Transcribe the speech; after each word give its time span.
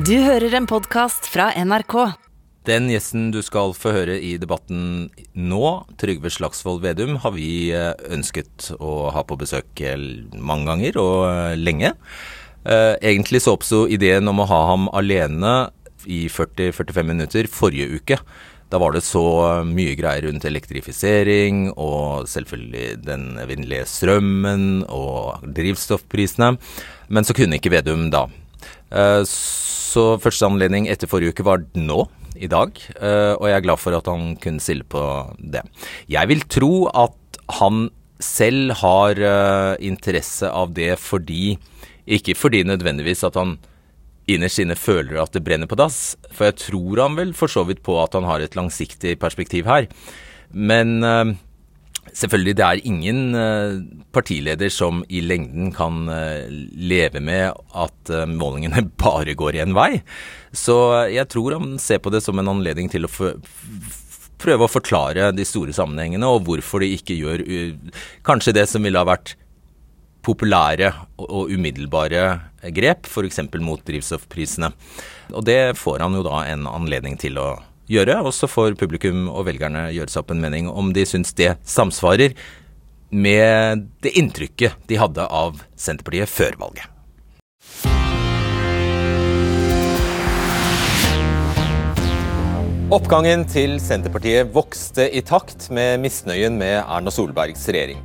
Du 0.00 0.14
hører 0.24 0.54
en 0.56 0.64
podkast 0.70 1.26
fra 1.28 1.50
NRK. 1.60 1.94
Den 2.64 2.86
gjesten 2.88 3.26
du 3.34 3.40
skal 3.44 3.74
få 3.76 3.90
høre 3.92 4.14
i 4.16 4.30
debatten 4.40 5.10
nå, 5.36 5.64
Trygve 6.00 6.30
Slagsvold 6.32 6.80
Vedum, 6.86 7.18
har 7.20 7.34
vi 7.34 7.68
eh, 7.76 7.90
ønsket 8.08 8.70
å 8.80 9.10
ha 9.12 9.24
på 9.26 9.36
besøk 9.42 9.82
eh, 9.84 10.00
mange 10.40 10.70
ganger 10.70 10.96
og 11.02 11.16
eh, 11.26 11.58
lenge. 11.58 11.92
Egentlig 12.64 13.42
så 13.44 13.58
oppsto 13.58 13.82
ideen 13.92 14.28
om 14.30 14.40
å 14.40 14.48
ha 14.48 14.62
ham 14.70 14.88
alene 14.96 15.52
i 16.08 16.22
40-45 16.32 17.08
minutter 17.08 17.48
forrige 17.52 18.00
uke. 18.00 18.20
Da 18.72 18.80
var 18.80 18.96
det 18.96 19.04
så 19.04 19.24
mye 19.66 19.96
greier 19.98 20.28
rundt 20.28 20.48
elektrifisering 20.48 21.72
og 21.74 22.28
selvfølgelig 22.30 23.00
den 23.04 23.32
evinnelige 23.42 23.88
strømmen 23.90 24.84
og 24.86 25.48
drivstoffprisene. 25.56 26.54
Men 27.10 27.26
så 27.26 27.36
kunne 27.36 27.60
ikke 27.60 27.74
Vedum 27.74 28.08
da. 28.12 28.28
Så 29.30 30.04
første 30.22 30.46
anledning 30.46 30.88
etter 30.90 31.10
forrige 31.10 31.34
uke 31.34 31.44
var 31.46 31.62
nå, 31.78 32.04
i 32.38 32.48
dag, 32.50 32.76
eh, 32.96 33.32
og 33.36 33.48
jeg 33.48 33.56
er 33.56 33.64
glad 33.64 33.80
for 33.80 33.96
at 33.96 34.08
han 34.10 34.34
kunne 34.40 34.62
stille 34.62 34.86
på 34.88 35.02
det. 35.38 35.62
Jeg 36.10 36.30
vil 36.30 36.44
tro 36.48 36.74
at 36.88 37.40
han 37.60 37.88
selv 38.20 38.76
har 38.82 39.18
eh, 39.18 39.74
interesse 39.88 40.48
av 40.48 40.74
det 40.76 40.92
fordi 41.00 41.56
Ikke 42.10 42.34
fordi 42.34 42.64
nødvendigvis 42.66 43.22
at 43.24 43.36
han 43.38 43.58
innerst 44.26 44.58
inne 44.58 44.74
føler 44.74 45.20
at 45.20 45.32
det 45.32 45.44
brenner 45.44 45.68
på 45.70 45.76
dass, 45.78 46.16
for 46.32 46.48
jeg 46.48 46.56
tror 46.58 47.02
han 47.04 47.14
vel 47.18 47.30
for 47.36 47.50
så 47.50 47.62
vidt 47.68 47.82
på 47.86 47.94
at 48.02 48.16
han 48.16 48.26
har 48.26 48.40
et 48.42 48.56
langsiktig 48.58 49.14
perspektiv 49.20 49.68
her. 49.68 49.86
Men 50.50 51.04
eh, 51.04 51.36
Selvfølgelig, 52.16 52.56
det 52.58 52.66
er 52.66 52.82
ingen 52.88 53.36
uh, 53.36 53.80
partileder 54.14 54.72
som 54.72 55.04
i 55.08 55.22
lengden 55.24 55.70
kan 55.74 56.04
uh, 56.10 56.48
leve 56.74 57.22
med 57.22 57.54
at 57.74 58.12
uh, 58.12 58.26
målingene 58.28 58.86
bare 59.04 59.36
går 59.38 59.60
én 59.62 59.74
vei. 59.76 60.02
Så 60.52 60.76
jeg 61.12 61.28
tror 61.30 61.58
han 61.58 61.78
ser 61.82 62.02
på 62.02 62.12
det 62.14 62.22
som 62.24 62.38
en 62.40 62.50
anledning 62.50 62.90
til 62.90 63.06
å 63.06 63.12
prøve 64.40 64.66
å 64.66 64.72
forklare 64.72 65.30
de 65.36 65.46
store 65.46 65.74
sammenhengene, 65.76 66.26
og 66.26 66.46
hvorfor 66.48 66.82
de 66.82 66.94
ikke 66.96 67.18
gjør 67.18 67.44
kanskje 68.26 68.56
det 68.56 68.66
som 68.70 68.82
ville 68.82 68.98
ha 68.98 69.08
vært 69.08 69.36
populære 70.24 70.90
og 71.22 71.52
umiddelbare 71.52 72.24
grep, 72.76 73.08
f.eks. 73.08 73.40
mot 73.64 73.80
drivstoffprisene. 73.86 74.72
Og 75.32 75.44
det 75.48 75.76
får 75.80 76.04
han 76.04 76.16
jo 76.18 76.24
da 76.26 76.42
en 76.50 76.66
anledning 76.68 77.16
til 77.20 77.40
å 77.40 77.50
gjøre 77.52 77.69
gjøre. 77.90 78.20
Og 78.24 78.32
så 78.36 78.48
får 78.50 78.78
publikum 78.80 79.28
og 79.28 79.46
velgerne 79.50 79.88
gjøre 79.94 80.12
seg 80.12 80.22
opp 80.22 80.32
en 80.34 80.42
mening 80.42 80.70
om 80.70 80.94
de 80.96 81.06
syns 81.08 81.34
det 81.38 81.56
samsvarer 81.68 82.36
med 83.10 83.88
det 84.04 84.14
inntrykket 84.18 84.86
de 84.86 84.98
hadde 85.00 85.26
av 85.26 85.62
Senterpartiet 85.74 86.30
før 86.30 86.58
valget. 86.60 86.86
Oppgangen 92.90 93.44
til 93.46 93.76
Senterpartiet 93.78 94.48
vokste 94.50 95.04
i 95.14 95.20
takt 95.22 95.68
med 95.70 96.00
misnøyen 96.02 96.56
med 96.58 96.80
Erna 96.80 97.12
Solbergs 97.14 97.68
regjering. 97.70 98.00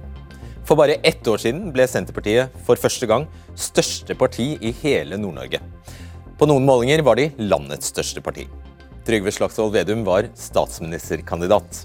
For 0.66 0.78
bare 0.78 1.00
ett 1.02 1.26
år 1.26 1.42
siden 1.42 1.72
ble 1.74 1.88
Senterpartiet 1.90 2.54
for 2.68 2.78
første 2.78 3.10
gang 3.10 3.26
største 3.58 4.14
parti 4.18 4.52
i 4.62 4.74
hele 4.84 5.18
Nord-Norge. 5.18 5.62
På 6.38 6.46
noen 6.50 6.66
målinger 6.70 7.02
var 7.06 7.18
de 7.18 7.32
landets 7.42 7.90
største 7.94 8.22
parti. 8.22 8.46
Trygve 9.06 9.30
Slagsvold 9.30 9.74
Vedum 9.76 10.02
var 10.02 10.26
statsministerkandidat. 10.34 11.84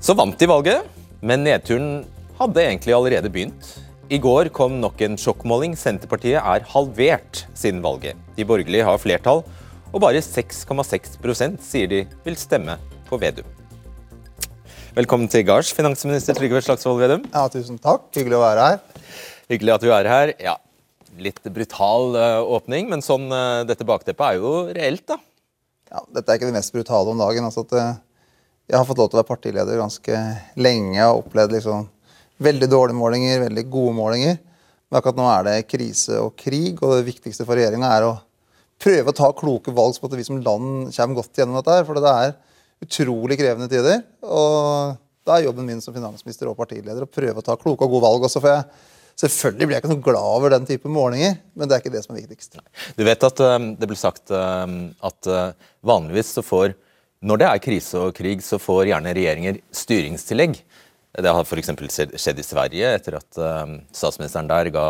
Så 0.00 0.14
vant 0.16 0.38
de 0.40 0.46
valget, 0.48 0.86
men 1.20 1.42
nedturen 1.44 2.06
hadde 2.38 2.62
egentlig 2.62 2.94
allerede 2.96 3.28
begynt. 3.28 3.66
I 4.08 4.16
går 4.16 4.48
kom 4.56 4.78
nok 4.80 5.02
en 5.04 5.18
sjokkmåling. 5.20 5.74
Senterpartiet 5.76 6.38
er 6.40 6.64
halvert 6.72 7.42
siden 7.52 7.82
valget. 7.84 8.16
De 8.38 8.46
borgerlige 8.48 8.86
har 8.88 9.00
flertall, 9.02 9.42
og 9.92 10.00
bare 10.00 10.22
6,6% 10.24 11.60
sier 11.60 11.90
de 11.90 11.98
vil 12.24 12.38
stemme 12.40 12.78
på 13.10 13.18
Vedum. 13.20 13.50
Velkommen 14.96 15.28
til 15.28 15.44
gards, 15.44 15.72
finansminister 15.76 16.36
Trygve 16.38 16.62
Slagsvold 16.64 17.02
Vedum. 17.02 17.26
Ja, 17.28 17.44
Tusen 17.52 17.76
takk. 17.76 18.06
Hyggelig 18.16 18.38
å 18.38 18.46
være 18.46 18.70
her. 18.70 19.02
Hyggelig 19.52 19.74
at 19.74 19.84
du 19.84 19.92
er 19.92 20.08
her. 20.08 20.32
Ja, 20.40 20.56
Litt 21.20 21.44
brutal 21.52 22.16
uh, 22.16 22.40
åpning, 22.56 22.88
men 22.88 23.04
sånn 23.04 23.28
uh, 23.28 23.68
dette 23.68 23.84
bakteppet 23.84 24.30
er 24.30 24.40
jo 24.40 24.54
reelt, 24.72 25.04
da 25.12 25.20
ja, 25.92 26.02
Dette 26.16 26.32
er 26.32 26.40
ikke 26.40 26.48
det 26.48 26.56
mest 26.56 26.74
brutale 26.74 27.12
om 27.12 27.20
dagen. 27.20 27.44
altså 27.44 27.66
at 27.66 27.74
eh, 27.76 27.92
Jeg 28.70 28.78
har 28.78 28.88
fått 28.88 29.02
lov 29.02 29.10
til 29.10 29.18
å 29.18 29.22
være 29.22 29.30
partileder 29.32 29.80
ganske 29.82 30.22
lenge 30.56 31.08
og 31.10 31.26
opplevd 31.26 31.56
liksom 31.58 31.86
veldig 32.42 32.68
dårlige 32.70 32.98
målinger, 32.98 33.44
veldig 33.44 33.64
gode 33.70 33.94
målinger. 33.98 34.38
Men 34.88 34.98
akkurat 34.98 35.18
nå 35.18 35.28
er 35.30 35.44
det 35.46 35.56
krise 35.70 36.18
og 36.20 36.34
krig, 36.38 36.80
og 36.82 36.96
det 36.96 37.06
viktigste 37.06 37.46
for 37.48 37.58
regjeringa 37.58 37.90
er 37.96 38.08
å 38.08 38.16
prøve 38.82 39.12
å 39.12 39.16
ta 39.16 39.28
kloke 39.36 39.74
valg 39.74 39.94
så 39.94 40.08
at 40.08 40.16
vi 40.18 40.26
som 40.26 40.40
land 40.42 40.90
kommer 40.90 41.20
godt 41.20 41.38
gjennom 41.38 41.60
dette. 41.60 41.76
her, 41.76 41.86
For 41.86 42.00
det 42.00 42.12
er 42.12 42.34
utrolig 42.82 43.38
krevende 43.38 43.70
tider. 43.70 44.02
og 44.22 44.98
da 45.22 45.36
er 45.36 45.46
jobben 45.46 45.68
min 45.68 45.80
som 45.82 45.94
finansminister 45.94 46.48
og 46.50 46.56
partileder 46.58 47.04
å 47.04 47.10
prøve 47.10 47.38
å 47.38 47.46
ta 47.46 47.54
kloke 47.54 47.86
og 47.86 47.94
gode 47.94 48.06
valg. 48.08 48.24
også, 48.26 48.40
for 48.42 48.50
jeg 48.50 48.64
Selvfølgelig 49.20 49.68
blir 49.68 49.76
jeg 49.76 49.82
ikke 49.84 49.92
noe 49.92 50.04
glad 50.04 50.28
over 50.36 50.54
den 50.54 50.68
type 50.68 50.90
målinger, 50.90 51.36
men 51.54 51.68
det 51.68 51.76
er 51.76 51.84
ikke 51.84 51.94
det 51.94 52.04
som 52.04 52.16
er 52.16 52.24
viktigst. 52.24 52.56
Du 52.96 53.04
vet 53.06 53.26
at 53.28 53.42
um, 53.44 53.68
det 53.78 53.88
blir 53.90 54.00
sagt 54.00 54.32
um, 54.34 54.78
at 55.04 55.30
uh, 55.30 55.52
vanligvis 55.84 56.32
så 56.38 56.44
får 56.46 56.74
Når 57.22 57.38
det 57.38 57.46
er 57.46 57.62
krise 57.62 58.00
og 58.02 58.16
krig, 58.16 58.40
så 58.42 58.58
får 58.58 58.88
gjerne 58.90 59.12
regjeringer 59.14 59.60
styringstillegg. 59.70 60.56
Det 61.22 61.34
har 61.36 61.44
f.eks. 61.46 61.70
skjedd 62.18 62.40
i 62.40 62.42
Sverige 62.42 62.88
etter 62.96 63.14
at 63.14 63.38
statsministeren 63.94 64.48
der 64.50 64.70
ga 64.74 64.86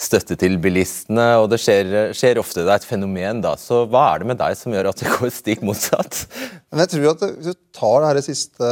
støtte 0.00 0.36
til 0.40 0.56
bilistene, 0.62 1.26
og 1.40 1.48
det 1.52 1.58
skjer, 1.60 2.12
skjer, 2.16 2.40
ofte. 2.40 2.62
Det 2.64 2.72
er 2.72 2.80
et 2.80 2.88
fenomen, 2.88 3.42
da. 3.44 3.56
Så 3.60 3.82
hva 3.90 4.06
er 4.12 4.22
det 4.22 4.30
med 4.30 4.40
deg 4.40 4.56
som 4.56 4.72
gjør 4.74 4.90
at 4.92 5.02
det 5.02 5.12
går 5.12 5.32
stikk 5.34 5.64
motsatt? 5.66 6.22
Men 6.70 6.84
jeg 6.84 6.92
tror 6.94 7.10
at 7.12 7.26
Hvis 7.34 7.50
du 7.50 7.60
tar 7.76 7.96
det 7.98 8.08
her 8.08 8.20
de 8.20 8.24
siste 8.24 8.70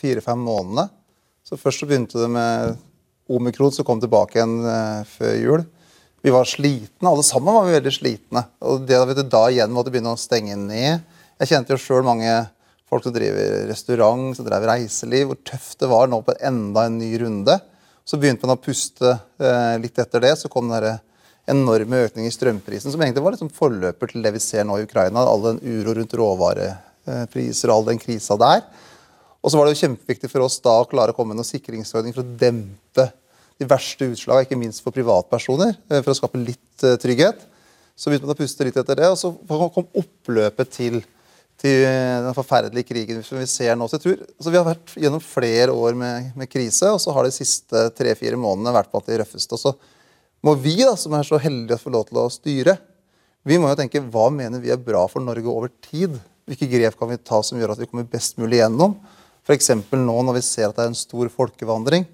fire-fem 0.00 0.46
månedene 0.46 0.88
så 1.50 1.58
Først 1.58 1.82
så 1.82 1.88
begynte 1.90 2.20
det 2.20 2.30
med 2.30 2.78
omikron 3.36 3.72
som 3.74 3.86
kom 3.86 4.00
tilbake 4.02 4.38
igjen 4.38 4.56
uh, 4.64 5.06
før 5.08 5.36
jul. 5.38 5.66
Vi 6.20 6.32
var 6.34 6.48
slitne, 6.48 7.08
alle 7.08 7.24
sammen 7.24 7.56
var 7.56 7.68
vi 7.68 7.76
veldig 7.78 7.92
slitne. 7.96 8.44
Og 8.68 8.84
det 8.88 8.98
du, 9.16 9.22
da 9.24 9.46
igjen 9.48 9.72
måtte 9.72 9.92
begynne 9.92 10.12
å 10.12 10.20
stenge 10.20 10.56
ned. 10.58 11.06
Jeg 11.40 11.52
kjente 11.52 11.72
jo 11.72 11.80
sjøl 11.80 12.04
mange 12.04 12.34
folk 12.90 13.06
som 13.06 13.14
driver 13.14 13.68
restaurant, 13.70 14.34
som 14.36 14.44
drev 14.44 14.66
reiseliv. 14.68 15.30
Hvor 15.30 15.38
tøft 15.48 15.78
det 15.80 15.88
var 15.88 16.10
nå 16.10 16.20
på 16.26 16.34
enda 16.36 16.84
en 16.88 16.98
ny 17.00 17.14
runde. 17.22 17.56
Så 18.04 18.18
begynte 18.20 18.44
man 18.44 18.58
å 18.58 18.60
puste 18.60 19.14
eh, 19.14 19.76
litt 19.80 19.96
etter 20.02 20.20
det. 20.26 20.34
Så 20.36 20.50
kom 20.52 20.68
den 20.68 20.98
enorme 21.50 22.04
økningen 22.04 22.28
i 22.28 22.34
strømprisen, 22.34 22.92
som 22.92 23.00
egentlig 23.00 23.24
var 23.24 23.34
liksom 23.34 23.50
forløper 23.54 24.12
til 24.12 24.24
det 24.24 24.34
vi 24.36 24.42
ser 24.44 24.66
nå 24.68 24.76
i 24.76 24.84
Ukraina. 24.84 25.24
All 25.24 25.46
den 25.46 25.62
uro 25.64 25.96
rundt 25.96 26.16
råvarepriser 26.20 27.70
og 27.70 27.78
all 27.78 27.88
den 27.92 28.02
krisa 28.02 28.36
der. 28.40 28.66
Og 29.40 29.52
så 29.52 29.56
var 29.56 29.66
det 29.66 29.74
jo 29.74 29.82
kjempeviktig 29.86 30.28
for 30.30 30.44
oss 30.44 30.58
da 30.64 30.74
å 30.82 30.88
klare 30.88 31.14
å 31.14 31.16
komme 31.16 31.32
med 31.32 31.40
noen 31.40 31.48
sikringsordning 31.48 32.14
for 32.16 32.24
å 32.24 32.38
dempe 32.40 33.06
de 33.60 33.68
verste 33.68 34.08
utslagene, 34.08 34.46
ikke 34.46 34.58
minst 34.60 34.82
for 34.84 34.94
privatpersoner, 34.96 35.74
eh, 35.90 36.00
for 36.00 36.12
å 36.12 36.16
skape 36.16 36.40
litt 36.40 36.84
eh, 36.84 36.98
trygghet. 37.00 37.46
Så 37.96 38.08
begynte 38.08 38.28
man 38.28 38.36
å 38.36 38.40
puste 38.40 38.64
litt 38.64 38.78
etter 38.80 38.96
det, 38.96 39.08
og 39.12 39.18
så 39.20 39.32
kom 39.74 39.88
oppløpet 40.00 40.70
til, 40.72 41.00
til 41.60 41.82
den 41.84 42.36
forferdelige 42.36 42.88
krigen 42.88 43.20
som 43.24 43.40
vi 43.40 43.48
ser 43.50 43.76
nå. 43.76 43.88
Så 43.88 43.98
jeg 43.98 44.04
tror, 44.06 44.22
altså 44.38 44.52
Vi 44.54 44.60
har 44.60 44.68
vært 44.68 44.94
gjennom 44.96 45.24
flere 45.24 45.74
år 45.76 45.98
med, 46.00 46.30
med 46.40 46.48
krise, 46.48 46.88
og 46.88 47.00
så 47.04 47.12
har 47.12 47.28
de 47.28 47.34
siste 47.36 47.84
tre-fire 47.98 48.40
månedene 48.40 48.72
vært 48.76 48.92
på 48.92 49.02
de 49.04 49.20
røffeste. 49.20 49.56
Og 49.56 49.60
så 49.60 49.74
må 50.40 50.56
vi, 50.56 50.78
da, 50.80 50.94
som 50.96 51.12
er 51.16 51.28
så 51.28 51.40
heldige 51.40 51.76
å 51.76 51.82
få 51.82 51.92
lov 51.92 52.08
til 52.08 52.22
å 52.22 52.30
styre, 52.32 52.78
vi 53.44 53.56
må 53.60 53.70
jo 53.70 53.76
tenke 53.78 54.02
hva 54.12 54.26
mener 54.32 54.60
vi 54.60 54.72
er 54.72 54.80
bra 54.80 55.06
for 55.08 55.24
Norge 55.24 55.48
over 55.48 55.70
tid? 55.84 56.18
Hvilke 56.48 56.68
grep 56.68 56.96
kan 56.98 57.08
vi 57.08 57.16
ta 57.24 57.38
som 57.44 57.60
gjør 57.60 57.72
at 57.72 57.80
vi 57.80 57.88
kommer 57.88 58.08
best 58.08 58.36
mulig 58.40 58.58
gjennom? 58.60 58.98
F.eks. 59.50 59.72
nå 59.90 60.16
når 60.22 60.36
vi 60.36 60.46
ser 60.46 60.68
at 60.68 60.76
det 60.76 60.84
er 60.84 60.92
en 60.92 60.98
stor 60.98 61.30
folkevandring. 61.34 62.04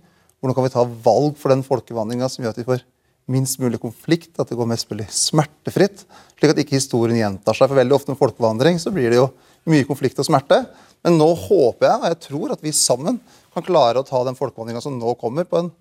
Hvordan 0.40 0.56
kan 0.56 0.64
vi 0.64 0.72
ta 0.72 0.84
valg 1.04 1.34
for 1.36 1.52
den 1.52 1.64
folkevandringa 1.66 2.30
som 2.32 2.44
gjør 2.44 2.54
at 2.54 2.60
vi 2.62 2.68
får 2.70 2.84
minst 3.28 3.58
mulig 3.60 3.80
konflikt, 3.82 4.32
at 4.38 4.48
det 4.48 4.56
går 4.56 4.68
mest 4.70 4.88
mulig 4.88 5.08
smertefritt, 5.12 6.04
slik 6.38 6.52
at 6.52 6.60
ikke 6.62 6.78
historien 6.78 7.18
gjentar 7.18 7.58
seg. 7.58 7.68
For 7.68 7.76
veldig 7.76 7.96
ofte 7.96 8.14
med 8.14 8.20
folkevandring 8.20 8.78
så 8.80 8.92
blir 8.94 9.10
det 9.12 9.18
jo 9.18 9.26
mye 9.68 9.84
konflikt 9.88 10.20
og 10.22 10.28
smerte. 10.28 10.62
Men 11.04 11.18
nå 11.20 11.26
håper 11.44 11.90
jeg 11.90 11.98
og 11.98 12.06
jeg 12.08 12.20
tror 12.28 12.54
at 12.54 12.62
vi 12.64 12.72
sammen 12.76 13.18
kan 13.52 13.66
klare 13.66 14.00
å 14.00 14.06
ta 14.06 14.22
den 14.24 14.38
folkevandringa 14.38 14.80
som 14.84 14.96
nå 14.96 15.16
kommer, 15.20 15.44
på 15.44 15.60
en 15.60 15.72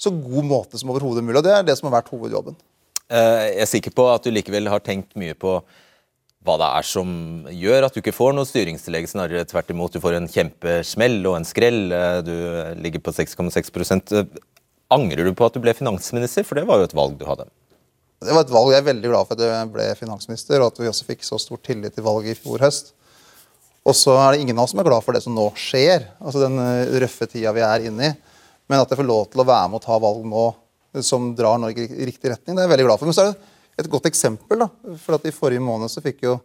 så 0.00 0.12
god 0.12 0.48
måte 0.48 0.80
som 0.80 0.90
overhodet 0.92 1.24
mulig. 1.24 1.38
Og 1.40 1.46
det 1.46 1.54
er 1.54 1.64
det 1.64 1.78
som 1.78 1.88
har 1.88 2.00
vært 2.00 2.10
hovedjobben. 2.12 2.58
Eh, 3.10 3.46
jeg 3.54 3.62
er 3.64 3.70
sikker 3.70 3.94
på 3.94 4.06
at 4.10 4.26
du 4.26 4.34
likevel 4.34 4.68
har 4.72 4.82
tenkt 4.84 5.16
mye 5.20 5.36
på 5.38 5.56
hva 6.46 6.56
det 6.56 6.68
er 6.72 6.86
som 6.88 7.08
gjør 7.52 7.86
at 7.86 7.96
du 7.96 8.00
ikke 8.00 8.16
får 8.16 8.32
noe 8.32 8.48
styringstillegg. 8.48 9.08
Snarere 9.10 9.46
tvert 9.48 9.72
imot, 9.74 9.92
du 9.92 10.00
får 10.00 10.16
en 10.16 10.28
kjempesmell 10.30 11.18
og 11.28 11.36
en 11.36 11.48
skrell. 11.48 11.82
Eh, 11.92 12.20
du 12.24 12.36
ligger 12.80 13.02
på 13.04 13.12
6,6 13.12 14.14
eh, 14.16 14.38
Angrer 14.90 15.28
du 15.28 15.34
på 15.36 15.46
at 15.46 15.54
du 15.54 15.60
ble 15.62 15.74
finansminister, 15.76 16.46
for 16.46 16.58
det 16.58 16.64
var 16.68 16.80
jo 16.80 16.88
et 16.88 16.96
valg 16.96 17.18
du 17.20 17.26
hadde? 17.28 17.44
Det 18.20 18.32
var 18.32 18.46
et 18.46 18.52
valg. 18.52 18.72
Jeg 18.72 18.82
er 18.82 18.88
veldig 18.88 19.12
glad 19.12 19.28
for 19.28 19.36
at 19.36 19.44
jeg 19.44 19.68
ble 19.74 19.90
finansminister, 20.00 20.64
og 20.64 20.72
at 20.72 20.80
vi 20.80 20.88
også 20.90 21.06
fikk 21.08 21.22
så 21.28 21.38
stor 21.40 21.60
tillit 21.64 21.94
til 21.96 22.04
valget 22.08 22.34
i 22.34 22.40
fjor 22.40 22.64
høst. 22.64 22.90
Og 23.88 23.96
så 23.96 24.16
er 24.20 24.32
det 24.32 24.42
ingen 24.42 24.58
av 24.58 24.66
oss 24.66 24.74
som 24.74 24.82
er 24.82 24.88
glad 24.88 25.04
for 25.04 25.16
det 25.16 25.22
som 25.24 25.36
nå 25.36 25.46
skjer, 25.60 26.08
altså 26.20 26.42
den 26.42 26.56
eh, 26.64 26.96
røffe 27.04 27.28
tida 27.28 27.52
vi 27.56 27.64
er 27.64 27.86
inne 27.92 28.10
i. 28.10 28.16
Men 28.70 28.80
at 28.80 28.90
jeg 28.90 29.00
får 29.02 29.08
lov 29.08 29.28
til 29.28 29.44
å 29.44 29.48
være 29.48 29.70
med 29.70 29.80
og 29.80 29.84
ta 29.84 29.96
valg 30.00 30.26
nå 30.30 30.48
som 31.06 31.30
drar 31.38 31.60
Norge 31.62 31.84
i 31.86 32.06
riktig 32.08 32.32
retning, 32.32 32.56
det 32.56 32.64
er 32.64 32.66
jeg 32.66 32.74
veldig 32.74 32.86
glad 32.88 33.00
for. 33.00 33.08
Men 33.10 33.16
så 33.16 33.24
er 33.24 33.32
det 33.32 33.49
et 33.80 33.90
godt 33.90 34.08
eksempel. 34.10 34.62
da, 34.64 34.68
for 35.00 35.16
at 35.16 35.26
I 35.26 35.34
forrige 35.34 35.64
måned 35.64 35.90
så 35.92 36.02
fikk 36.04 36.24
jo 36.26 36.38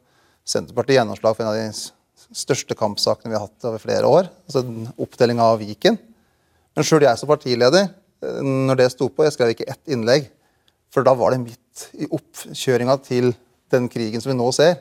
Senterpartiet 0.46 1.00
gjennomslag 1.00 1.36
for 1.36 1.46
en 1.46 1.54
av 1.54 1.58
de 1.58 2.36
største 2.38 2.76
kampsakene 2.78 3.32
vi 3.32 3.38
har 3.38 3.48
hatt 3.48 3.66
over 3.66 3.82
flere 3.82 4.10
år. 4.10 4.30
altså 4.46 4.62
Oppdeling 5.02 5.42
av 5.42 5.60
Viken. 5.60 5.98
Men 6.76 6.86
sjøl 6.86 7.06
jeg 7.08 7.18
som 7.18 7.30
partileder, 7.30 7.90
eh, 8.22 8.42
når 8.42 8.82
det 8.82 8.92
sto 8.92 9.10
på, 9.10 9.24
jeg 9.26 9.34
skrev 9.34 9.54
ikke 9.54 9.70
ett 9.72 9.94
innlegg. 9.94 10.30
For 10.94 11.04
da 11.04 11.16
var 11.18 11.32
det 11.34 11.42
midt 11.44 11.88
i 11.98 12.08
oppkjøringa 12.08 12.98
til 13.04 13.34
den 13.74 13.90
krigen 13.90 14.22
som 14.22 14.32
vi 14.32 14.38
nå 14.38 14.52
ser. 14.54 14.78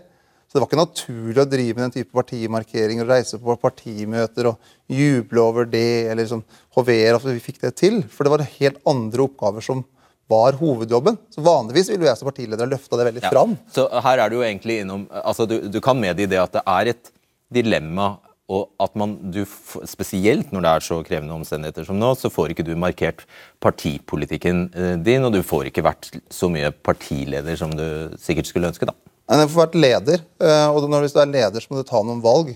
Så 0.47 0.59
det 0.59 0.63
var 0.63 0.69
ikke 0.69 0.85
naturlig 0.85 1.41
å 1.43 1.51
drive 1.51 1.75
med 1.75 1.85
den 1.89 1.95
type 1.97 2.15
partimarkeringer 2.15 3.03
og 3.03 3.11
reise 3.11 3.41
på 3.43 3.57
partimøter 3.59 4.53
og 4.53 4.69
juble 4.87 5.43
over 5.43 5.67
det, 5.67 6.07
eller 6.07 6.23
liksom 6.23 6.45
hovere 6.77 7.17
at 7.17 7.25
vi 7.27 7.43
fikk 7.43 7.59
det 7.65 7.73
til. 7.81 8.03
For 8.07 8.23
det 8.23 8.31
var 8.31 8.45
helt 8.61 8.79
andre 8.87 9.25
oppgaver 9.25 9.65
som 9.67 9.83
var 10.31 10.57
hovedjobben. 10.59 11.19
Så 11.31 11.43
vanligvis 11.45 11.91
ville 11.93 12.07
jeg 12.09 12.17
som 12.21 12.29
partileder 12.31 12.65
ha 12.65 12.71
løfta 12.71 12.97
det 12.97 13.07
veldig 13.11 13.23
Ja. 13.27 13.31
fram. 13.31 13.57
Så 13.73 13.89
her 14.03 14.19
er 14.25 14.31
du 14.31 14.37
jo 14.39 14.43
egentlig 14.47 14.81
innom 14.83 15.09
altså 15.11 15.47
du, 15.49 15.59
du 15.69 15.81
kan 15.85 15.99
medgi 16.01 16.27
det 16.31 16.41
at 16.41 16.53
det 16.53 16.63
er 16.67 16.93
et 16.95 17.11
dilemma, 17.53 18.17
og 18.49 18.69
at 18.81 18.93
man 18.97 19.15
du, 19.33 19.45
spesielt 19.89 20.51
når 20.53 20.61
det 20.65 20.71
er 20.71 20.81
så 20.85 20.99
krevende 21.07 21.33
omstendigheter 21.33 21.87
som 21.87 21.97
nå, 22.01 22.11
så 22.17 22.29
får 22.33 22.53
ikke 22.53 22.65
du 22.67 22.75
markert 22.77 23.23
partipolitikken 23.65 24.67
eh, 24.75 24.97
din, 25.01 25.25
og 25.25 25.33
du 25.33 25.41
får 25.43 25.71
ikke 25.71 25.85
vært 25.85 26.11
så 26.33 26.51
mye 26.53 26.69
partileder 26.85 27.57
som 27.57 27.73
du 27.73 28.13
sikkert 28.21 28.51
skulle 28.51 28.69
ønske, 28.69 28.85
da. 28.89 28.93
Men 29.31 29.41
jeg 29.41 29.53
får 29.55 29.63
vært 29.63 29.79
leder, 29.81 30.25
eh, 30.45 30.67
og 30.69 30.89
når 30.93 31.07
du 31.09 31.21
er 31.21 31.31
leder, 31.33 31.61
så 31.65 31.73
må 31.73 31.81
du 31.81 31.89
ta 31.89 32.03
noen 32.05 32.21
valg. 32.25 32.53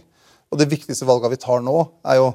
Og 0.53 0.61
det 0.61 0.69
viktigste 0.69 1.09
valget 1.09 1.33
vi 1.33 1.41
tar 1.41 1.65
nå, 1.65 1.79
er 2.05 2.21
jo 2.21 2.29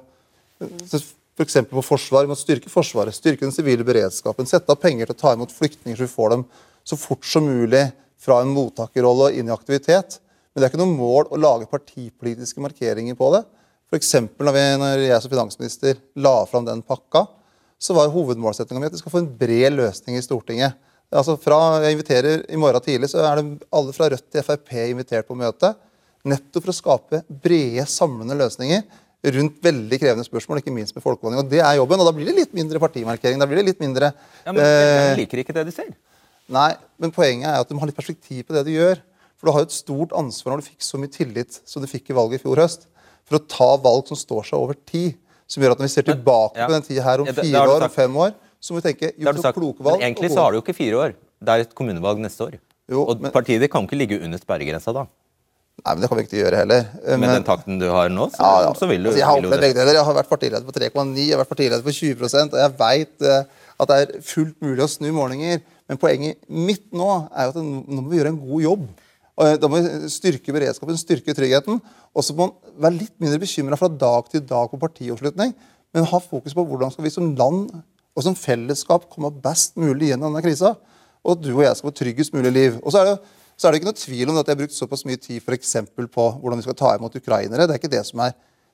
f.eks. 1.37 1.57
på 1.69 1.81
forsvar. 1.85 2.27
Vi 2.27 2.33
må 2.33 2.37
styrke 2.37 2.71
Forsvaret, 2.71 3.15
styrke 3.15 3.45
den 3.45 3.55
sivile 3.55 3.85
beredskapen, 3.87 4.47
sette 4.49 4.71
av 4.71 4.81
penger 4.81 5.09
til 5.09 5.17
å 5.17 5.21
ta 5.23 5.33
imot 5.33 5.53
flyktninger, 5.53 5.97
så 5.97 6.07
vi 6.07 6.15
får 6.15 6.35
dem 6.35 6.45
så 6.83 6.99
fort 6.99 7.25
som 7.25 7.47
mulig 7.47 7.87
fra 8.21 8.39
en 8.41 8.53
mottakerrolle 8.53 9.29
og 9.29 9.39
inn 9.39 9.49
i 9.49 9.55
aktivitet. 9.55 10.19
Men 10.53 10.61
det 10.61 10.67
er 10.67 10.73
ikke 10.73 10.83
noe 10.83 10.95
mål 10.95 11.31
å 11.33 11.39
lage 11.41 11.69
partipolitiske 11.71 12.61
markeringer 12.63 13.17
på 13.19 13.31
det. 13.35 13.43
F.eks. 13.89 14.13
Når, 14.37 14.59
når 14.81 15.05
jeg 15.07 15.21
som 15.23 15.33
finansminister 15.33 16.01
la 16.21 16.35
fram 16.49 16.67
den 16.67 16.83
pakka, 16.85 17.25
så 17.83 17.95
var 17.97 18.13
hovedmålsettinga 18.13 18.79
mi 18.79 18.87
at 18.87 18.95
vi 18.95 19.01
skal 19.01 19.11
få 19.11 19.23
en 19.23 19.31
bred 19.39 19.75
løsning 19.75 20.15
i 20.17 20.23
Stortinget. 20.23 20.77
Altså 21.13 21.35
fra 21.37 21.81
jeg 21.83 21.97
inviterer 21.97 22.45
I 22.49 22.57
morgen 22.57 22.81
tidlig 22.81 23.11
så 23.11 23.21
er 23.21 23.37
det 23.37 23.65
alle 23.75 23.93
fra 23.93 24.07
Rødt 24.09 24.29
til 24.33 24.45
Frp 24.45 24.71
invitert 24.87 25.27
på 25.27 25.37
møte. 25.37 25.73
Nettopp 26.25 26.63
for 26.63 26.71
å 26.71 26.77
skape 26.77 27.19
brede, 27.27 27.83
samlende 27.91 28.37
løsninger 28.39 28.85
rundt 29.23 29.61
veldig 29.63 29.99
krevende 30.01 30.25
spørsmål, 30.27 30.59
ikke 30.59 30.73
minst 30.75 30.95
med 30.95 31.03
folkevandring. 31.03 31.43
Og 31.45 31.49
det 31.51 31.61
er 31.63 31.77
jobben. 31.79 32.01
Og 32.03 32.09
da 32.09 32.11
blir 32.15 32.27
det 32.27 32.35
litt 32.35 32.53
mindre 32.53 32.79
partimarkering. 32.83 33.39
Da 33.39 33.47
blir 33.47 33.61
det 33.61 33.65
litt 33.71 33.79
mindre 33.79 34.09
Ja, 34.43 34.51
men 34.51 34.59
eh, 34.59 35.13
de 35.15 35.21
liker 35.21 35.39
ikke 35.43 35.55
det 35.55 35.65
de 35.69 35.71
ser. 35.75 35.93
Nei, 36.51 36.73
men 36.99 37.13
poenget 37.15 37.47
er 37.47 37.61
at 37.63 37.69
du 37.69 37.75
må 37.75 37.79
ha 37.79 37.87
litt 37.87 37.95
perspektiv 37.95 38.43
på 38.49 38.53
det 38.57 38.65
du 38.67 38.73
gjør. 38.75 38.99
For 39.39 39.47
du 39.47 39.53
har 39.55 39.63
jo 39.63 39.69
et 39.69 39.75
stort 39.75 40.11
ansvar 40.19 40.53
når 40.53 40.63
du 40.63 40.67
fikk 40.73 40.83
så 40.83 40.99
mye 40.99 41.11
tillit 41.11 41.61
som 41.67 41.83
du 41.83 41.87
fikk 41.87 42.11
i 42.11 42.17
valget 42.17 42.41
i 42.41 42.43
fjor 42.43 42.59
høst, 42.63 42.87
for 43.23 43.39
å 43.39 43.43
ta 43.47 43.69
valg 43.83 44.07
som 44.11 44.19
står 44.19 44.43
seg 44.51 44.59
over 44.59 44.75
tid. 44.87 45.15
Som 45.47 45.63
gjør 45.63 45.75
at 45.75 45.79
når 45.81 45.87
vi 45.87 45.93
ser 45.95 46.05
tilbake 46.07 46.59
ja. 46.59 46.67
på 46.67 46.75
den 46.75 46.85
tida 46.87 47.03
her 47.03 47.23
om 47.23 47.27
Ja, 47.27 47.31
det- 47.31 47.43
det 47.43 47.51
fire 47.51 47.67
år, 47.67 47.83
om 47.87 47.89
fem 47.95 48.15
år, 48.17 48.31
så 48.59 48.73
må 48.73 48.79
vi 48.81 48.85
tenke 48.91 49.09
gjort 49.15 49.39
noen 49.39 49.55
kloke 49.55 49.83
valg. 49.83 49.99
Men 49.99 50.07
egentlig 50.11 50.31
så 50.31 50.39
har 50.43 50.51
du 50.51 50.57
jo 50.59 50.63
ikke 50.63 50.75
fire 50.75 50.95
år. 50.99 51.15
Det 51.43 51.51
er 51.51 51.59
et 51.65 51.75
kommunevalg 51.75 52.19
neste 52.23 52.43
år. 52.47 52.59
Jo, 52.91 53.03
og 53.07 53.21
men- 53.21 53.31
partiet 53.31 53.59
ditt 53.59 53.71
kan 53.71 53.83
ikke 53.87 53.99
ligge 53.99 54.19
under 54.23 54.37
sperregrensa 54.39 54.93
da. 54.93 55.05
Nei, 55.83 55.93
men 55.95 56.03
det 56.03 56.07
kan 56.11 56.19
vi 56.19 56.23
ikke 56.27 56.37
gjøre 56.39 56.59
heller. 56.61 56.83
Men, 57.03 57.19
men 57.23 57.31
den 57.39 57.45
takten 57.47 57.79
du 57.81 57.87
har 57.91 58.11
nå, 58.13 58.29
så, 58.31 58.39
Ja, 58.39 58.67
ja. 58.67 58.73
så 58.77 58.87
vil 58.87 59.01
du, 59.03 59.09
altså, 59.09 59.19
jeg 59.19 59.27
har 59.27 59.39
opplevd 59.41 59.63
begge 59.65 59.77
deler. 59.79 59.97
Jeg 59.97 60.07
har 60.07 60.17
vært 60.19 60.29
partileder 60.31 60.67
på 60.67 60.75
3,9, 60.77 61.15
jeg 61.17 61.33
har 61.33 61.41
vært 61.41 61.51
partileder 61.51 61.83
på 61.83 61.95
20 61.97 62.27
og 62.45 62.59
jeg 62.61 62.75
veit 62.79 63.25
at 63.83 63.89
det 63.89 63.97
er 64.03 64.13
fullt 64.23 64.59
mulig 64.63 64.83
å 64.85 64.91
snu 64.91 65.09
målinger. 65.15 65.63
Men 65.89 65.99
poenget 65.99 66.39
mitt 66.47 66.85
nå 66.95 67.09
er 67.33 67.49
jo 67.49 67.55
at 67.55 67.59
nå 67.63 67.99
må 67.99 68.05
vi 68.11 68.21
gjøre 68.21 68.31
en 68.31 68.39
god 68.43 68.63
jobb. 68.63 68.85
Eh, 69.41 69.55
Da 69.59 69.69
må 69.69 69.81
vi 69.81 70.11
styrke 70.13 70.55
beredskapen, 70.55 70.99
styrke 70.99 71.35
tryggheten. 71.35 71.81
Og 72.13 72.25
så 72.25 72.35
må 72.37 72.47
man 72.47 72.55
være 72.85 72.99
litt 73.01 73.15
mindre 73.21 73.41
bekymra 73.41 73.79
fra 73.79 73.89
dag 73.89 74.29
til 74.31 74.45
dag 74.45 74.69
på 74.71 74.79
partioppslutning, 74.81 75.53
men 75.93 76.09
ha 76.09 76.19
fokus 76.21 76.55
på 76.57 76.65
hvordan 76.65 76.93
skal 76.93 77.05
vi 77.05 77.13
som 77.13 77.33
land 77.37 77.73
og 78.13 78.25
som 78.25 78.37
fellesskap 78.37 79.07
komme 79.09 79.33
best 79.43 79.75
mulig 79.81 80.11
gjennom 80.11 80.29
denne 80.29 80.45
krisa. 80.45 80.75
Og 81.23 81.35
at 81.37 81.43
du 81.43 81.53
og 81.55 81.63
jeg 81.65 81.77
skal 81.79 81.89
få 81.89 81.97
tryggest 81.97 82.33
mulig 82.35 82.51
liv. 82.53 82.77
Og 82.83 82.93
så 82.93 83.01
er 83.01 83.09
det 83.09 83.17
så 83.57 83.67
er 83.67 83.71
det 83.71 83.81
ikke 83.81 83.91
noe 83.91 83.99
tvil 83.99 84.29
om 84.31 84.37
at 84.41 84.47
jeg 84.49 84.55
har 84.55 84.61
brukt 84.63 84.77
såpass 84.77 85.05
mye 85.05 85.19
tid 85.21 85.41
for 85.43 86.07
på 86.07 86.25
hvordan 86.41 86.59
vi 86.59 86.65
skal 86.65 86.77
ta 86.79 86.95
imot 86.97 87.15
ukrainere. 87.15 87.67
Det 87.67 87.75
er 87.75 87.81
ikke 87.81 87.91
det 87.93 88.05
som, 88.05 88.19
er, 88.25 88.33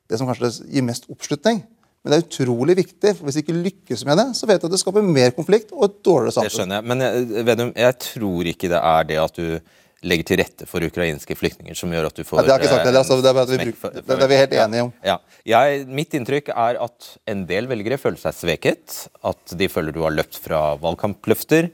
det 0.10 0.20
som 0.20 0.28
kanskje 0.30 0.66
gir 0.72 0.86
mest 0.88 1.10
oppslutning. 1.12 1.64
Men 2.04 2.14
det 2.14 2.20
er 2.20 2.28
utrolig 2.28 2.78
viktig. 2.80 3.12
for 3.18 3.28
Hvis 3.28 3.36
vi 3.40 3.44
ikke 3.44 3.58
lykkes 3.60 4.06
med 4.08 4.18
det, 4.22 4.28
så 4.40 4.48
vet 4.48 4.62
du 4.62 4.70
at 4.70 4.72
det 4.72 4.80
skaper 4.80 5.04
mer 5.04 5.34
konflikt 5.36 5.74
og 5.76 5.90
et 5.90 5.98
dårligere 6.06 6.46
Det 6.48 6.54
skjønner 6.56 6.80
jeg. 6.80 6.88
Men 6.88 7.04
jeg, 7.04 7.46
Vedum, 7.50 7.74
jeg 7.76 8.00
tror 8.06 8.50
ikke 8.54 8.72
det 8.72 8.80
er 8.80 9.04
det 9.10 9.20
at 9.20 9.36
du 9.36 9.76
legger 10.08 10.24
til 10.30 10.40
rette 10.40 10.64
for 10.64 10.80
ukrainske 10.80 11.36
flyktninger 11.36 11.76
som 11.76 11.92
gjør 11.92 12.06
at 12.08 12.16
du 12.16 12.24
får 12.24 12.40
Nei, 12.40 12.44
det 12.48 12.54
har 12.54 12.62
jeg 12.62 12.64
ikke 12.64 12.72
sagt 12.72 12.86
heller, 12.88 13.02
eh, 13.02 13.04
altså, 13.04 13.18
det 13.20 13.30
er 13.30 13.36
vi 13.50 13.58
bruker- 13.66 13.80
for- 13.82 13.92
det- 13.92 14.06
det 14.08 14.24
er 14.24 14.28
vi 14.32 14.38
helt 14.40 14.54
enige 14.54 14.84
om. 14.86 14.94
Ja. 15.04 15.18
Jeg, 15.46 15.88
mitt 15.88 16.14
inntrykk 16.16 16.50
er 16.56 16.80
at 16.86 17.18
en 17.28 17.46
del 17.46 17.68
velgere 17.68 17.98
føler 18.00 18.18
seg 18.18 18.34
sveket. 18.34 19.10
At 19.24 19.58
de 19.58 19.68
føler 19.68 19.92
du 19.92 20.02
har 20.04 20.12
løpt 20.16 20.40
fra 20.40 20.78
valgkampløfter. 20.80 21.70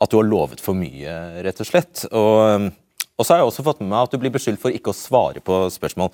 At 0.00 0.12
du 0.12 0.16
har 0.20 0.28
lovet 0.28 0.62
for 0.64 0.76
mye, 0.76 1.14
rett 1.44 1.60
og 1.60 1.68
slett. 1.68 2.04
Og, 2.08 2.68
og 3.20 3.26
så 3.26 3.34
har 3.34 3.42
jeg 3.42 3.50
også 3.50 3.64
fått 3.66 3.82
med 3.82 3.90
meg 3.92 4.06
at 4.06 4.14
du 4.14 4.20
blir 4.22 4.32
beskyldt 4.32 4.62
for 4.62 4.72
ikke 4.72 4.94
å 4.94 4.96
svare 4.96 5.42
på 5.44 5.66
spørsmål. 5.74 6.12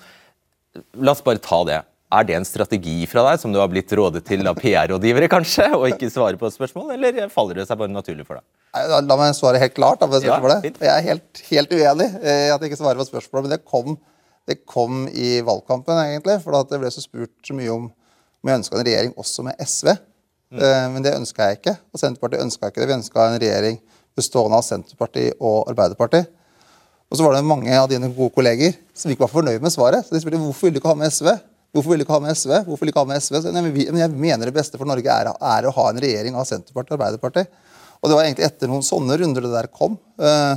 La 1.07 1.15
oss 1.15 1.23
bare 1.25 1.43
ta 1.43 1.61
det. 1.69 1.83
Er 2.17 2.27
det 2.27 2.37
en 2.39 2.47
strategi 2.47 3.01
fra 3.11 3.25
deg 3.27 3.41
som 3.43 3.55
du 3.55 3.59
har 3.59 3.71
blitt 3.71 3.91
rådet 3.99 4.23
til 4.29 4.47
av 4.47 4.59
PR-rådgivere, 4.59 5.29
kanskje? 5.31 5.69
Å 5.79 5.89
ikke 5.91 6.11
svare 6.13 6.39
på 6.39 6.51
spørsmål, 6.55 6.93
eller 6.95 7.31
faller 7.33 7.59
det 7.59 7.67
seg 7.67 7.81
bare 7.81 7.95
naturlig 7.95 8.27
for 8.29 8.39
deg? 8.39 8.47
La 9.09 9.19
meg 9.19 9.35
svare 9.39 9.59
helt 9.63 9.75
klart. 9.75 10.03
Da, 10.03 10.21
Ja, 10.71 10.77
jeg 10.87 10.93
er 10.93 11.07
helt, 11.09 11.43
helt 11.49 11.75
uenig 11.75 12.11
i 12.21 12.37
at 12.55 12.61
jeg 12.61 12.71
ikke 12.71 12.79
svarer 12.83 13.01
på 13.01 13.09
spørsmål, 13.09 13.47
Men 13.47 13.57
det 13.57 13.63
kom, 13.67 13.97
det 14.47 14.61
kom 14.69 15.07
i 15.11 15.41
valgkampen, 15.47 15.99
egentlig. 16.05 16.39
For 16.45 16.59
det 16.71 16.83
ble 16.83 16.93
så 16.95 17.03
spurt 17.03 17.35
så 17.47 17.57
mye 17.59 17.75
om 17.75 17.89
om 18.47 18.53
jeg 18.53 18.61
ønska 18.63 18.79
en 18.79 18.87
regjering 18.87 19.17
også 19.19 19.43
med 19.47 19.59
SV. 19.67 19.91
Mm. 20.53 20.63
Eh, 20.63 20.87
Men 20.95 21.03
det 21.03 21.15
ønska 21.17 21.49
jeg 21.51 21.59
ikke. 21.61 21.77
Og 21.93 22.01
Senterpartiet 22.01 22.43
ønska 22.45 22.71
ikke 22.71 22.81
det. 22.83 22.89
Vi 22.93 22.99
ønska 23.01 23.27
en 23.27 23.39
regjering 23.43 23.81
bestående 24.17 24.57
av 24.61 24.65
Senterpartiet 24.65 25.35
og 25.41 25.69
Arbeiderpartiet. 25.73 26.29
Og 27.11 27.19
så 27.19 27.23
var 27.27 27.37
det 27.37 27.45
mange 27.47 27.71
av 27.79 27.89
dine 27.91 28.09
gode 28.15 28.33
kolleger 28.35 28.73
som 28.95 29.11
ikke 29.13 29.27
var 29.27 29.31
fornøyd 29.31 29.63
med 29.63 29.71
svaret. 29.75 30.07
Så 30.07 30.15
de 30.15 30.21
spurte 30.23 30.41
hvorfor 30.43 30.67
vil 30.67 30.75
du 30.75 30.81
ikke 30.81 30.91
ha 30.91 30.99
med 30.99 31.13
SV. 31.15 31.29
Hvorfor 31.77 31.93
vil 31.93 32.01
du 32.01 32.05
ikke 32.07 32.17
ha 32.17 32.23
med 32.25 32.35
SV? 32.35 32.53
Hvorfor 32.67 32.83
vil 32.83 32.91
du 32.91 32.93
ikke 32.95 33.03
ha 33.05 33.11
med 33.11 33.23
SV? 33.23 33.37
Så, 33.45 33.53
nei, 33.55 33.63
men 33.69 34.01
jeg 34.01 34.11
mener 34.11 34.49
det 34.49 34.55
beste 34.57 34.79
for 34.81 34.89
Norge 34.89 35.13
er, 35.13 35.29
er 35.31 35.69
å 35.69 35.75
ha 35.77 35.85
en 35.93 36.01
regjering 36.03 36.39
av 36.39 36.47
Senterpartiet 36.49 36.97
og 36.97 36.99
Arbeiderpartiet. 36.99 37.53
Og 38.01 38.11
det 38.11 38.17
var 38.19 38.27
egentlig 38.27 38.47
etter 38.47 38.71
noen 38.71 38.85
sånne 38.87 39.19
runder 39.21 39.45
det 39.47 39.53
der 39.55 39.69
kom. 39.73 39.99
Eh, 40.19 40.57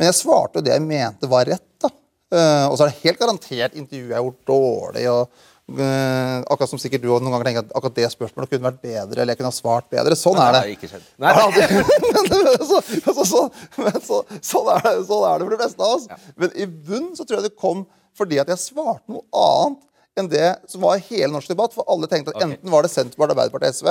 Men 0.00 0.08
jeg 0.08 0.16
svarte 0.16 0.56
jo 0.58 0.64
det 0.64 0.72
jeg 0.72 0.82
mente 0.86 1.28
var 1.28 1.44
rett. 1.44 1.66
da. 1.82 1.90
Eh, 2.32 2.66
Og 2.70 2.78
så 2.78 2.84
er 2.86 2.88
det 2.92 3.02
helt 3.04 3.18
garantert 3.20 3.74
intervjuet 3.76 4.08
jeg 4.08 4.16
har 4.16 4.24
gjort 4.24 4.46
dårlig. 4.46 5.04
og 5.10 5.28
akkurat 5.70 6.70
som 6.70 6.80
sikkert 6.82 7.04
du 7.04 7.08
også 7.10 7.24
noen 7.24 7.36
ganger 7.36 7.48
tenker 7.48 7.64
at 7.66 7.74
akkurat 7.78 7.96
det 7.98 8.08
spørsmålet 8.12 8.50
kunne 8.52 8.66
vært 8.66 8.80
bedre. 8.82 9.20
eller 9.20 9.32
jeg 9.32 9.40
kunne 9.40 9.52
ha 9.52 9.56
svart 9.56 9.88
bedre. 9.92 10.16
Sånn 10.18 10.40
er 10.42 10.56
det. 10.56 10.62
ikke 10.76 10.90
skjedd. 10.90 11.06
Nei. 11.20 11.34
Så, 12.70 12.78
så, 13.14 13.24
så, 13.26 13.40
men 13.80 13.96
sånn, 14.04 14.68
er 14.70 14.82
det, 14.84 14.92
sånn 15.08 15.24
er 15.26 15.40
det 15.40 15.46
for 15.46 15.52
de 15.52 15.58
fleste 15.60 15.84
av 15.84 15.94
oss. 15.96 16.04
Men 16.38 16.52
i 16.54 16.66
bunn 16.66 17.08
så 17.16 17.24
tror 17.24 17.40
jeg 17.40 17.48
det 17.48 17.58
kom 17.58 17.84
fordi 18.18 18.38
at 18.42 18.50
jeg 18.52 18.60
svarte 18.62 19.10
noe 19.10 19.24
annet 19.36 19.86
enn 20.20 20.28
det 20.30 20.48
som 20.70 20.84
var 20.84 21.00
hele 21.08 21.30
norsk 21.32 21.50
debatt. 21.50 21.74
For 21.76 21.86
alle 21.90 22.08
tenkte 22.10 22.34
at 22.34 22.40
okay. 22.40 22.56
enten 22.56 22.72
var 22.72 22.86
det 22.86 22.92
Senterpartiet, 22.92 23.34
Arbeiderpartiet, 23.36 23.80
SV, 23.80 23.90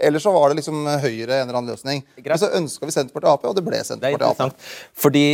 eller 0.00 0.22
så 0.22 0.32
var 0.34 0.50
det 0.50 0.60
liksom 0.60 0.82
Høyre 0.88 1.36
en 1.36 1.46
eller 1.46 1.60
annen 1.60 1.72
løsning. 1.74 2.02
Greit. 2.16 2.32
Men 2.32 2.42
så 2.42 2.52
ønska 2.56 2.88
vi 2.88 2.96
Senterpartiet 2.96 3.32
Ap, 3.32 3.48
og 3.50 3.56
det 3.56 3.64
ble 3.66 3.80
er 3.80 3.88
Senterpartiet 3.88 4.44
Ap. 4.46 4.68
Fordi 5.04 5.26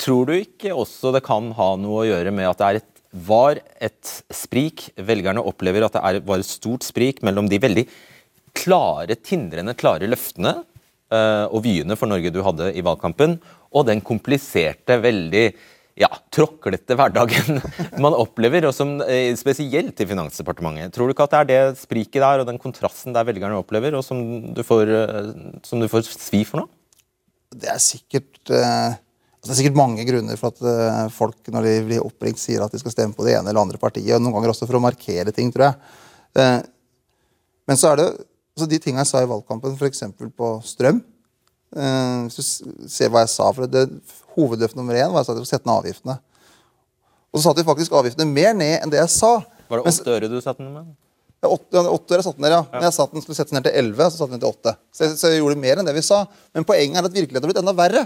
tror 0.00 0.30
du 0.30 0.34
ikke 0.38 0.74
også 0.74 1.12
det 1.14 1.22
kan 1.26 1.52
ha 1.54 1.68
noe 1.80 2.02
å 2.02 2.08
gjøre 2.08 2.32
med 2.34 2.48
at 2.50 2.60
det 2.60 2.70
er 2.70 2.80
et, 2.80 2.90
var 3.14 3.60
et 3.82 4.10
sprik 4.34 4.88
Velgerne 4.98 5.42
opplever 5.46 5.86
at 5.86 5.94
det 5.94 6.02
er, 6.02 6.20
var 6.26 6.42
et 6.42 6.48
stort 6.48 6.86
sprik 6.86 7.22
mellom 7.26 7.48
de 7.50 7.60
veldig 7.62 7.84
klare, 8.54 9.16
tindrende 9.18 9.74
klare 9.78 10.08
løftene 10.10 10.56
uh, 11.14 11.46
og 11.50 11.62
vyene 11.64 11.96
for 11.98 12.10
Norge 12.10 12.32
du 12.34 12.42
hadde 12.46 12.72
i 12.74 12.82
valgkampen, 12.84 13.38
og 13.74 13.86
den 13.88 14.02
kompliserte, 14.06 15.00
veldig 15.02 15.46
ja, 15.98 16.10
tråklete 16.34 16.96
hverdagen 16.98 17.60
man 18.04 18.16
opplever, 18.18 18.68
og 18.68 18.74
som 18.76 18.96
uh, 19.02 19.30
spesielt 19.38 19.98
i 20.02 20.08
Finansdepartementet. 20.10 20.94
Tror 20.94 21.10
du 21.10 21.14
ikke 21.14 21.26
at 21.26 21.34
det 21.34 21.42
er 21.42 21.50
det 21.50 21.82
spriket 21.82 22.22
der 22.22 22.42
og 22.42 22.50
den 22.50 22.60
kontrasten 22.62 23.14
der 23.14 23.26
velgerne 23.26 23.58
opplever, 23.62 23.98
og 23.98 24.06
som 24.06 24.22
du 24.54 24.62
får, 24.66 24.94
uh, 24.94 25.60
som 25.66 25.82
du 25.82 25.90
får 25.90 26.06
svi 26.10 26.44
for 26.46 26.62
nå? 26.64 26.68
Det 27.54 27.70
er 27.70 27.82
sikkert 27.82 28.54
det 29.44 29.54
er 29.54 29.58
sikkert 29.58 29.78
mange 29.78 30.04
grunner 30.08 30.38
for 30.40 30.54
at 30.54 30.60
eh, 30.68 31.00
folk 31.12 31.50
når 31.52 31.66
de 31.66 31.72
blir 31.88 32.04
oppringt, 32.04 32.40
sier 32.40 32.62
at 32.64 32.72
de 32.72 32.80
skal 32.80 32.94
stemme 32.94 33.16
på 33.16 33.26
det 33.26 33.34
ene 33.36 33.50
eller 33.50 33.60
andre 33.64 33.80
partiet. 33.80 34.14
og 34.16 34.22
Noen 34.22 34.36
ganger 34.38 34.54
også 34.54 34.68
for 34.68 34.78
å 34.78 34.84
markere 34.84 35.34
ting, 35.36 35.50
tror 35.52 35.68
jeg. 35.68 35.96
Eh, 36.40 36.60
men 37.68 37.80
så 37.80 37.92
er 37.92 38.00
det 38.00 38.08
så 38.54 38.68
de 38.70 38.78
tingene 38.78 39.02
jeg 39.02 39.10
sa 39.10 39.22
i 39.24 39.28
valgkampen, 39.28 39.74
f.eks. 39.74 40.04
på 40.38 40.48
strøm 40.62 41.00
eh, 41.74 42.20
Hvis 42.28 42.36
du 42.62 42.88
ser 42.90 43.10
hva 43.10 43.24
jeg 43.24 43.32
sa 43.32 43.48
for 43.54 43.70
det, 43.70 43.88
Hovedløfte 44.36 44.78
nummer 44.78 44.96
én 44.98 45.10
var 45.14 45.22
at 45.22 45.30
jeg 45.30 45.38
skulle 45.40 45.50
sette 45.50 45.68
ned 45.68 45.76
avgiftene. 45.76 46.18
Og 47.34 47.38
så 47.38 47.48
satte 47.48 47.62
vi 47.62 47.68
faktisk 47.68 47.94
avgiftene 47.94 48.26
mer 48.30 48.54
ned 48.56 48.80
enn 48.80 48.90
det 48.90 48.98
jeg 49.02 49.12
sa. 49.14 49.36
Var 49.70 49.80
det 49.80 49.92
åtte 49.92 50.14
øre 50.16 50.30
du 50.30 50.38
satte 50.40 50.62
den 50.62 50.72
med? 50.74 50.94
ja, 51.44 51.50
åtte, 51.52 51.82
åtte 51.92 52.16
øre 52.16 52.24
satt 52.24 52.38
den 52.38 52.46
ned, 52.46 52.54
ja. 52.56 52.62
Når 52.72 52.86
jeg 52.88 52.96
sa 52.96 53.06
den 53.10 53.24
skulle 53.24 53.38
settes 53.38 53.54
ned 53.54 53.66
til 53.66 53.76
11, 53.76 54.04
så 54.08 54.20
satte 54.22 54.32
den 54.34 54.42
til 54.42 54.50
åtte. 54.50 54.74
Så 54.94 55.04
jeg, 55.04 55.16
så 55.20 55.30
jeg 55.32 55.42
gjorde 55.42 55.60
mer 55.60 55.80
enn 55.80 55.88
det 55.88 55.96
vi 55.96 56.04
sa. 56.04 56.24
Men 56.56 56.66
poenget 56.68 57.00
er 57.00 57.08
at 57.08 57.16
virkeligheten 57.16 57.44
har 57.44 57.52
blitt 57.52 57.60
enda 57.60 57.74
verre. 57.76 58.04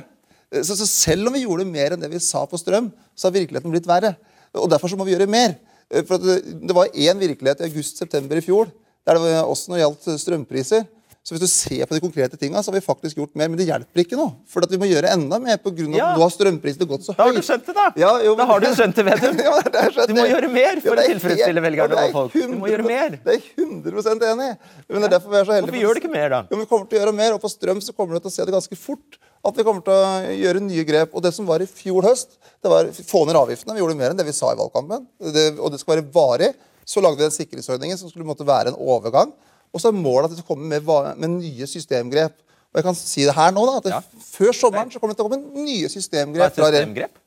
Eh, 0.53 0.63
Så, 0.65 0.77
så 0.77 0.87
selv 0.89 1.29
om 1.29 1.37
vi 1.37 1.45
gjorde 1.45 1.67
mer 1.69 1.95
enn 1.97 2.03
det 2.05 2.11
vi 2.13 2.21
sa 2.23 2.45
på 2.49 2.61
strøm, 2.61 2.91
så 3.15 3.29
har 3.29 3.37
virkeligheten 3.37 3.73
blitt 3.73 3.89
verre. 3.89 4.15
Og 4.57 4.69
Derfor 4.71 4.89
så 4.89 4.99
må 4.99 5.07
vi 5.09 5.17
gjøre 5.17 5.29
mer. 5.31 5.57
Eh, 5.91 6.05
For 6.05 6.19
at 6.19 6.27
det, 6.29 6.39
det 6.69 6.77
var 6.77 6.93
én 6.95 7.19
virkelighet 7.21 7.61
i 7.65 7.71
august-september 7.71 8.41
i 8.41 8.45
fjor, 8.45 8.71
der 9.07 9.17
det 9.17 9.25
var 9.25 9.49
også 9.49 9.71
når 9.73 9.77
det 9.79 9.85
gjaldt 9.87 10.09
strømpriser. 10.25 10.87
Så 11.29 11.35
hvis 11.35 11.43
du 11.45 11.51
ser 11.51 11.85
på 11.85 11.93
de 11.93 12.01
konkrete 12.01 12.39
tingene, 12.41 12.63
så 12.65 12.71
har 12.71 12.79
vi 12.79 12.81
faktisk 12.81 13.19
gjort 13.21 13.35
mer. 13.37 13.51
Men 13.53 13.59
det 13.61 13.67
hjelper 13.69 14.01
ikke 14.01 14.17
nå. 14.17 14.31
For 14.49 14.65
at 14.65 14.71
vi 14.73 14.79
må 14.81 14.87
gjøre 14.89 15.11
enda 15.13 15.37
mer 15.43 15.59
pga. 15.61 15.85
Ja. 15.93 16.07
at 16.15 16.17
nå 16.17 16.23
har 16.25 16.31
strømprisene 16.33 16.87
gått 16.89 17.05
så 17.05 17.13
høyt. 17.13 17.19
Da 17.19 17.27
har 17.27 17.35
du 17.37 17.45
skjønt 17.45 17.67
det, 17.69 17.75
da! 17.77 17.85
Ja, 18.01 18.13
jo, 18.25 18.33
da 18.39 18.47
har 18.49 18.63
du 18.65 18.69
skjønt 18.79 18.97
det, 18.97 19.05
Vedum. 19.05 19.43
Ja, 19.45 19.59
det 19.67 19.83
er 19.83 19.93
skjønt 19.93 20.09
Du 20.09 20.15
må 20.17 20.25
gjøre 20.25 20.49
mer 20.55 20.81
for 20.81 20.95
å 20.97 21.05
tilfredsstille 21.11 21.65
velgerne 21.67 21.99
er 22.01 22.09
og 22.09 22.17
folk. 22.17 22.33
Du 22.33 22.55
må 22.55 22.71
100% 22.71 22.73
gjøre 22.73 22.87
mer. 22.89 23.19
Det 23.27 23.35
er 23.35 23.43
jeg 23.43 23.67
100 23.67 24.25
enig 24.31 24.49
i. 24.49 24.57
Men 24.89 25.05
det 25.05 25.11
er 25.11 25.15
derfor 25.19 25.35
vi 25.35 25.41
er 25.43 25.51
så 25.51 25.59
heldige. 25.59 25.69
Hvorfor 25.69 25.85
gjør 25.85 25.99
du 25.99 26.01
ikke 26.01 26.15
mer, 26.15 26.29
da? 26.33 26.41
Jo, 26.49 26.61
vi 26.63 26.69
kommer 26.73 26.89
til 26.89 26.97
å 26.97 27.03
gjøre 27.03 27.17
mer, 27.21 27.37
og 27.37 27.45
på 27.45 27.53
strøm 27.53 27.85
så 27.85 27.97
kommer 27.99 28.17
du 28.17 28.25
til 28.25 28.33
å 28.33 28.37
se 28.39 28.49
det 28.49 28.57
ganske 28.57 28.81
fort. 28.89 29.21
At 29.47 29.57
vi 29.57 29.65
kommer 29.67 29.85
til 29.87 29.95
å 29.95 30.33
gjøre 30.35 30.63
nye 30.65 30.85
grep. 30.89 31.13
Og 31.15 31.23
det 31.23 31.31
som 31.37 31.47
var 31.47 31.63
i 31.63 31.69
fjor 31.71 32.03
høst, 32.09 32.39
det 32.63 32.71
var 32.73 32.89
få 32.97 33.25
ned 33.29 33.39
avgiftene. 33.39 33.77
Vi 33.77 33.83
gjorde 33.83 33.97
mer 33.99 34.11
enn 34.15 34.19
det 34.19 34.27
vi 34.27 34.35
sa 34.35 34.51
i 34.53 34.59
valgkampen. 34.59 35.07
Det, 35.35 35.45
og 35.63 35.71
det 35.73 35.79
skal 35.81 35.97
være 35.97 36.09
varig. 36.15 36.51
Så 36.89 37.03
lagde 37.05 37.21
vi 37.21 37.27
den 37.27 37.35
sikkerhetsordningen 37.37 37.99
som 38.01 38.11
skulle 38.11 38.27
måtte 38.27 38.47
være 38.49 38.73
en 38.73 38.81
overgang. 38.81 39.33
Og 39.75 39.83
så 39.83 39.91
er 39.93 39.97
målet 39.99 40.31
at 40.31 40.35
det 40.35 40.41
skal 40.43 40.57
komme 40.57 40.67
med, 40.73 40.89
med 41.21 41.35
nye 41.39 41.67
systemgrep. 41.69 42.35
Og 42.73 42.81
jeg 42.81 42.85
kan 42.85 42.97
si 42.99 43.25
det 43.29 43.35
her 43.37 43.53
nå 43.55 43.63
da, 43.69 43.77
at 43.79 43.87
det, 43.87 43.93
Ja. 43.95 44.03
Før 44.33 44.53
sommeren 44.57 44.91
så 44.93 45.01
kommer 45.01 45.15
det 45.15 45.21
til 45.21 45.27
å 45.27 45.31
komme 45.31 45.65
nye 45.65 45.87
Hva 45.87 45.89
er 45.89 45.95
systemgrep. 45.95 46.55
fra 46.57 46.69
regjeringen. 46.73 46.97
systemgrep? 46.97 47.23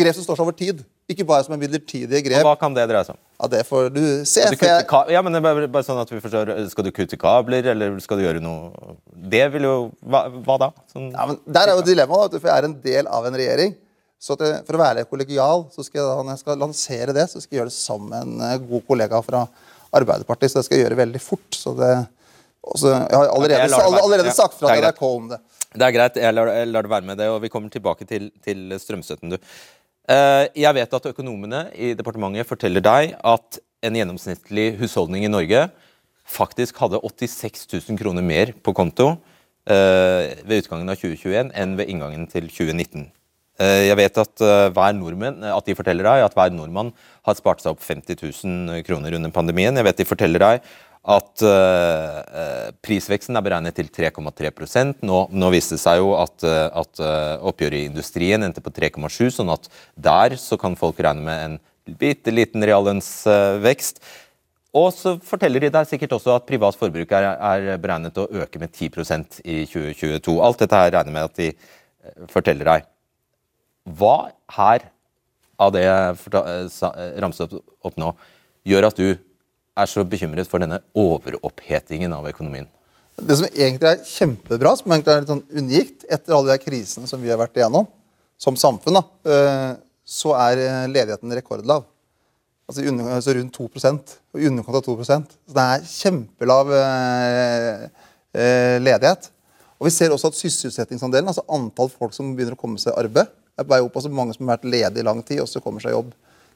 Grep 0.00 0.16
som 0.18 0.24
står 0.26 0.36
seg 0.40 0.44
over 0.48 0.56
tid. 0.58 0.82
Ikke 1.10 1.26
bare 1.28 1.44
som 1.44 1.52
en 1.52 1.60
midlertidig 1.60 2.22
grep. 2.24 2.40
Og 2.40 2.48
hva 2.48 2.58
kan 2.58 2.72
det 2.76 2.86
dreie 2.88 3.04
seg 3.04 3.12
om? 3.16 3.20
Ja, 3.42 3.48
Det 3.52 3.66
får 3.68 3.88
du 3.92 4.24
se. 4.24 4.44
Du 4.48 4.64
jeg- 4.64 5.10
ja, 5.12 5.20
men 5.22 5.32
det 5.34 5.38
er 5.38 5.44
bare, 5.44 5.68
bare 5.68 5.82
sånn 5.84 6.00
at 6.00 6.08
vi 6.08 6.20
forstår 6.20 6.70
Skal 6.70 6.84
du 6.84 6.90
kutte 6.92 7.18
kabler, 7.18 7.66
eller 7.66 7.98
skal 8.00 8.16
du 8.18 8.24
gjøre 8.24 8.40
noe 8.40 8.96
Det 9.12 9.52
vil 9.52 9.62
jo 9.62 9.92
Hva, 10.06 10.30
hva 10.46 10.58
da? 10.58 10.70
Sånn, 10.94 11.10
Ja, 11.12 11.26
men 11.26 11.40
Der 11.44 11.68
er 11.68 11.76
jo 11.76 11.82
dilemmaet, 11.82 12.38
for 12.40 12.48
jeg 12.48 12.56
er 12.56 12.64
en 12.64 12.80
del 12.80 13.06
av 13.06 13.26
en 13.26 13.34
regjering. 13.34 13.74
Så 14.18 14.38
jeg, 14.40 14.64
For 14.64 14.78
å 14.78 14.80
være 14.80 15.04
kollegial, 15.04 15.66
så 15.74 15.84
skal 15.84 16.00
jeg, 16.00 16.08
da, 16.08 16.22
når 16.22 16.30
jeg 16.32 16.38
skal 16.38 16.56
lansere 16.62 17.12
det, 17.12 17.28
så 17.28 17.42
skal 17.42 17.50
jeg 17.58 17.60
gjøre 17.60 17.72
det 17.72 17.76
sammen 17.76 18.08
med 18.08 18.22
en 18.22 18.40
eh, 18.40 18.58
god 18.70 18.86
kollega 18.88 19.20
fra 19.22 19.46
Arbeiderpartiet. 19.92 20.50
Så 20.50 20.62
det 20.62 20.64
skal 20.64 20.78
jeg 20.78 20.86
gjøre 20.86 21.02
veldig 21.04 21.20
fort. 21.20 21.50
så 21.52 21.76
det 21.76 21.92
Også, 22.64 22.88
Jeg 22.88 23.12
har 23.12 23.28
allerede, 23.28 23.58
Jeg 23.60 23.68
det 23.68 24.00
allerede 24.00 24.32
sagt 24.32 24.54
fra 24.56 24.68
det 24.68 24.78
er 24.78 24.80
greit. 24.80 24.94
NRK 24.96 25.02
om 25.16 25.28
det. 25.28 25.38
Det 25.74 25.82
er 25.82 25.92
greit, 25.92 26.14
jeg 26.16 26.34
lar, 26.34 26.46
jeg 26.46 26.68
lar 26.70 26.82
det 26.86 26.90
være 26.90 27.04
med 27.04 27.18
det, 27.18 27.26
og 27.28 27.42
vi 27.42 27.48
kommer 27.50 27.68
tilbake 27.68 28.06
til, 28.06 28.30
til 28.42 28.70
strømstøtten. 28.78 29.30
du. 29.34 29.38
Eh, 30.04 30.46
jeg 30.60 30.76
vet 30.76 30.96
at 30.98 31.06
økonomene 31.08 31.62
i 31.80 31.94
departementet 31.96 32.48
forteller 32.48 32.84
deg 32.84 33.14
at 33.24 33.58
en 33.84 33.96
gjennomsnittlig 33.96 34.74
husholdning 34.76 35.24
i 35.24 35.32
Norge 35.32 35.62
faktisk 36.28 36.76
hadde 36.82 37.00
86 37.00 37.64
000 37.72 38.00
kroner 38.00 38.24
mer 38.24 38.52
på 38.64 38.74
konto 38.76 39.14
eh, 39.64 40.36
ved 40.44 40.64
utgangen 40.64 40.92
av 40.92 41.00
2021 41.00 41.54
enn 41.56 41.76
ved 41.80 41.88
inngangen 41.88 42.28
til 42.28 42.50
2019. 42.52 43.08
Eh, 43.64 43.86
jeg 43.88 43.96
vet 43.96 44.20
at 44.20 44.44
nordmenn, 44.98 45.40
at 45.40 45.64
de 45.64 45.76
forteller 45.78 46.04
deg 46.04 46.26
at 46.26 46.36
hver 46.36 46.52
nordmann 46.52 46.92
har 47.24 47.40
spart 47.40 47.64
seg 47.64 47.72
opp 47.72 47.80
50 47.80 48.20
000 48.20 48.84
kroner 48.84 49.16
under 49.16 49.32
pandemien. 49.32 49.72
Jeg 49.72 49.88
vet 49.88 50.02
de 50.02 50.08
forteller 50.10 50.44
deg 50.44 50.74
at 51.04 51.42
eh, 51.44 52.18
eh, 52.40 52.68
prisveksten 52.80 53.36
er 53.36 53.44
beregnet 53.44 53.76
til 53.76 53.90
3,3 53.92 54.94
nå, 55.04 55.18
nå 55.28 55.50
viste 55.52 55.76
det 55.76 55.82
seg 55.82 56.00
jo 56.00 56.14
at, 56.16 56.44
eh, 56.48 56.68
at 56.72 57.02
oppgjøret 57.44 57.82
i 57.82 57.88
industrien 57.90 58.46
endte 58.46 58.64
på 58.64 58.72
3,7, 58.72 59.28
sånn 59.36 59.52
at 59.52 59.68
der 59.94 60.38
så 60.40 60.56
kan 60.60 60.78
folk 60.80 61.02
regne 61.04 61.26
med 61.26 61.42
en 61.44 61.58
bitte 62.00 62.32
liten 62.32 62.64
reallønnsvekst. 62.64 64.00
Og 64.74 64.88
så 64.96 65.12
forteller 65.22 65.66
de 65.66 65.70
deg 65.74 65.90
sikkert 65.90 66.16
også 66.16 66.32
at 66.38 66.48
privat 66.48 66.78
forbruk 66.80 67.12
er, 67.12 67.28
er 67.36 67.76
beregnet 67.78 68.16
å 68.18 68.26
øke 68.40 68.58
med 68.62 68.72
10% 68.72 69.42
i 69.44 69.60
2022. 69.68 70.38
Alt 70.40 70.64
dette 70.64 70.80
her 70.80 70.96
regner 70.96 71.14
med 71.14 71.28
at 71.28 71.36
de 71.36 71.52
forteller 72.32 72.70
deg. 72.70 72.88
Hva 73.84 74.32
her 74.56 74.88
av 75.60 75.76
det 75.76 75.84
jeg 75.84 77.20
ramset 77.22 77.52
opp 77.54 78.00
nå, 78.00 78.14
gjør 78.64 78.88
at 78.88 78.98
du 78.98 79.08
er 79.74 79.90
så 79.90 80.04
bekymret 80.06 80.48
for 80.50 80.62
denne 80.62 80.80
overopphetingen 80.94 82.12
av 82.14 82.28
økonomien? 82.30 82.68
Det 83.14 83.36
som 83.38 83.46
egentlig 83.46 83.90
er 83.90 84.06
kjempebra, 84.06 84.74
som 84.78 84.90
egentlig 84.90 85.12
er 85.12 85.22
litt 85.22 85.30
sånn 85.30 85.44
unikt 85.54 86.06
etter 86.10 86.34
alle 86.34 86.54
de 86.54 86.64
krisene 86.64 87.10
som 87.10 87.22
vi 87.22 87.30
har 87.30 87.38
vært 87.38 87.60
igjennom 87.60 87.86
som 88.40 88.56
samfunn, 88.58 88.98
da, 88.98 89.04
eh, 89.30 89.74
så 90.04 90.34
er 90.36 90.62
eh, 90.62 90.86
ledigheten 90.90 91.36
rekordlav. 91.38 91.84
Altså, 92.68 92.82
altså 92.88 93.34
rundt 93.36 93.54
2 93.54 93.68
og 93.68 94.40
i 94.40 94.48
underkant 94.48 94.78
av 94.78 94.84
2 94.86 95.04
Så 95.04 95.20
det 95.52 95.64
er 95.64 95.86
kjempelav 95.88 96.72
eh, 96.78 97.88
ledighet. 98.80 99.30
Og 99.78 99.86
Vi 99.86 99.92
ser 99.92 100.10
også 100.10 100.30
at 100.32 100.38
sysselsettingsandelen, 100.38 101.28
altså 101.28 101.44
antall 101.48 101.90
folk 101.92 102.14
som 102.16 102.34
begynner 102.34 102.56
å 102.56 102.60
komme 102.60 102.80
seg 102.80 102.94
i 102.94 103.04
arbeid, 103.04 103.28
er 103.58 103.66
på 103.66 103.74
vei 103.74 103.80
opp. 103.84 103.96
altså 103.96 104.10
Mange 104.10 104.34
som 104.34 104.48
har 104.48 104.56
vært 104.56 104.70
ledige 104.70 105.02
i 105.02 105.06
lang 105.06 105.22
tid, 105.22 105.42
også 105.44 105.60
kommer 105.60 105.84
seg 105.84 105.92
i 105.92 105.98
jobb. 105.98 106.14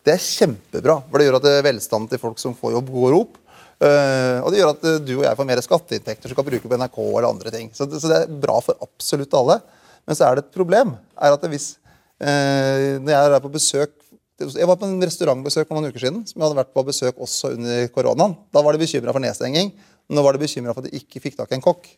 Det 0.09 0.15
er 0.15 0.25
kjempebra, 0.25 1.03
for 1.05 1.21
det 1.21 1.27
gjør 1.27 1.37
at 1.37 1.47
eh, 1.51 1.65
velstanden 1.67 2.09
til 2.09 2.21
folk 2.23 2.41
som 2.41 2.55
får 2.57 2.79
jobb, 2.79 2.93
går 2.95 3.17
opp. 3.19 3.37
Uh, 3.79 4.43
og 4.43 4.49
det 4.51 4.59
gjør 4.59 4.73
at 4.73 4.87
eh, 4.91 4.97
du 5.07 5.13
og 5.21 5.23
jeg 5.23 5.39
får 5.39 5.47
mer 5.47 5.61
skatteinntekter 5.63 6.33
som 6.33 6.39
kan 6.39 6.47
bruke 6.49 6.67
på 6.71 6.79
NRK 6.81 6.97
eller 7.05 7.29
andre 7.29 7.53
ting. 7.55 7.69
Så 7.77 7.87
så 7.93 8.09
det 8.11 8.17
er 8.25 8.41
bra 8.43 8.57
for 8.65 8.81
absolutt 8.83 9.37
alle. 9.39 9.61
Men 10.09 10.19
så 10.19 10.27
er 10.27 10.39
det 10.39 10.47
et 10.47 10.57
problem. 10.57 10.97
er 11.15 11.37
at 11.37 11.45
hvis, 11.53 11.77
uh, 12.25 12.97
Når 13.05 13.13
jeg 13.13 13.37
er 13.37 13.45
på 13.45 13.53
besøk 13.53 13.93
Jeg 14.39 14.67
var 14.71 14.79
på 14.79 14.87
en 14.87 15.03
restaurantbesøk 15.03 15.69
for 15.69 15.77
noen 15.77 15.93
uker 15.93 16.03
siden, 16.03 16.25
som 16.27 16.39
jeg 16.39 16.47
hadde 16.47 16.59
vært 16.61 16.75
på 16.75 16.87
besøk 16.87 17.17
også 17.19 17.53
under 17.59 17.87
koronaen. 17.91 18.37
Da 18.55 18.63
var 18.63 18.73
de 18.73 18.83
bekymra 18.83 19.13
for 19.13 19.23
nedstenging. 19.23 19.73
Nå 20.09 20.23
var 20.23 20.35
de 20.35 20.43
bekymra 20.43 20.75
for 20.75 20.83
at 20.83 20.91
de 20.91 20.99
ikke 21.03 21.23
fikk 21.23 21.37
tak 21.39 21.53
i 21.53 21.59
en 21.59 21.65
kokk. 21.65 21.89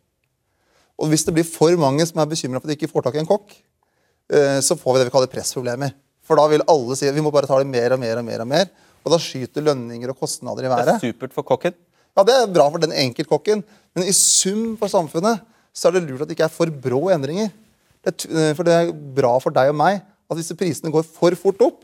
Og 1.00 1.12
hvis 1.12 1.25
det 1.29 1.37
blir 1.37 1.45
for 1.45 1.76
mange 1.76 2.05
som 2.09 2.21
er 2.21 2.29
bekymra 2.29 2.61
for 2.61 2.67
at 2.67 2.73
de 2.73 2.79
ikke 2.81 2.93
får 2.93 3.07
tak 3.07 3.17
i 3.17 3.21
en 3.21 3.29
kokk, 3.29 3.52
så 4.64 4.76
får 4.79 4.95
vi 4.95 5.02
det 5.02 5.11
vi 5.11 5.12
kaller 5.12 5.29
pressproblemer. 5.33 5.93
For 6.31 6.39
da 6.39 6.47
vil 6.53 6.63
alle 6.71 6.95
si 6.95 7.09
at 7.11 7.17
vi 7.17 7.23
må 7.27 7.33
bare 7.35 7.49
ta 7.51 7.59
det 7.59 7.67
mer 7.67 7.97
og 7.97 7.99
mer 7.99 8.21
og 8.23 8.27
mer. 8.29 8.45
Og 8.45 8.51
mer. 8.53 8.69
Og 9.03 9.11
da 9.15 9.19
skyter 9.19 9.65
lønninger 9.67 10.13
og 10.13 10.19
kostnader 10.21 10.63
i 10.69 10.71
været. 10.71 10.87
Det 10.87 10.95
er 11.01 11.11
supert 11.11 11.35
for 11.35 11.47
kokken. 11.49 11.75
Ja, 12.15 12.23
Det 12.27 12.35
er 12.37 12.51
bra 12.53 12.67
for 12.71 12.83
den 12.83 12.93
enkeltkokken, 12.95 13.63
men 13.97 14.07
i 14.07 14.13
sum 14.15 14.77
for 14.79 14.91
samfunnet 14.93 15.41
så 15.75 15.89
er 15.89 15.97
det 15.97 16.03
lurt 16.09 16.23
at 16.25 16.29
det 16.31 16.37
ikke 16.37 16.47
er 16.49 16.53
for 16.53 16.71
brå 16.71 17.09
endringer. 17.15 17.51
Det 18.05 18.13
er, 18.13 18.31
eh, 18.51 18.55
for 18.59 18.67
det 18.67 18.75
er 18.75 18.93
bra 18.93 19.33
for 19.43 19.55
deg 19.55 19.71
og 19.71 19.79
meg 19.79 20.01
at 20.03 20.37
disse 20.39 20.55
prisene 20.59 20.93
går 20.93 21.07
for 21.07 21.35
fort 21.39 21.63
opp. 21.67 21.83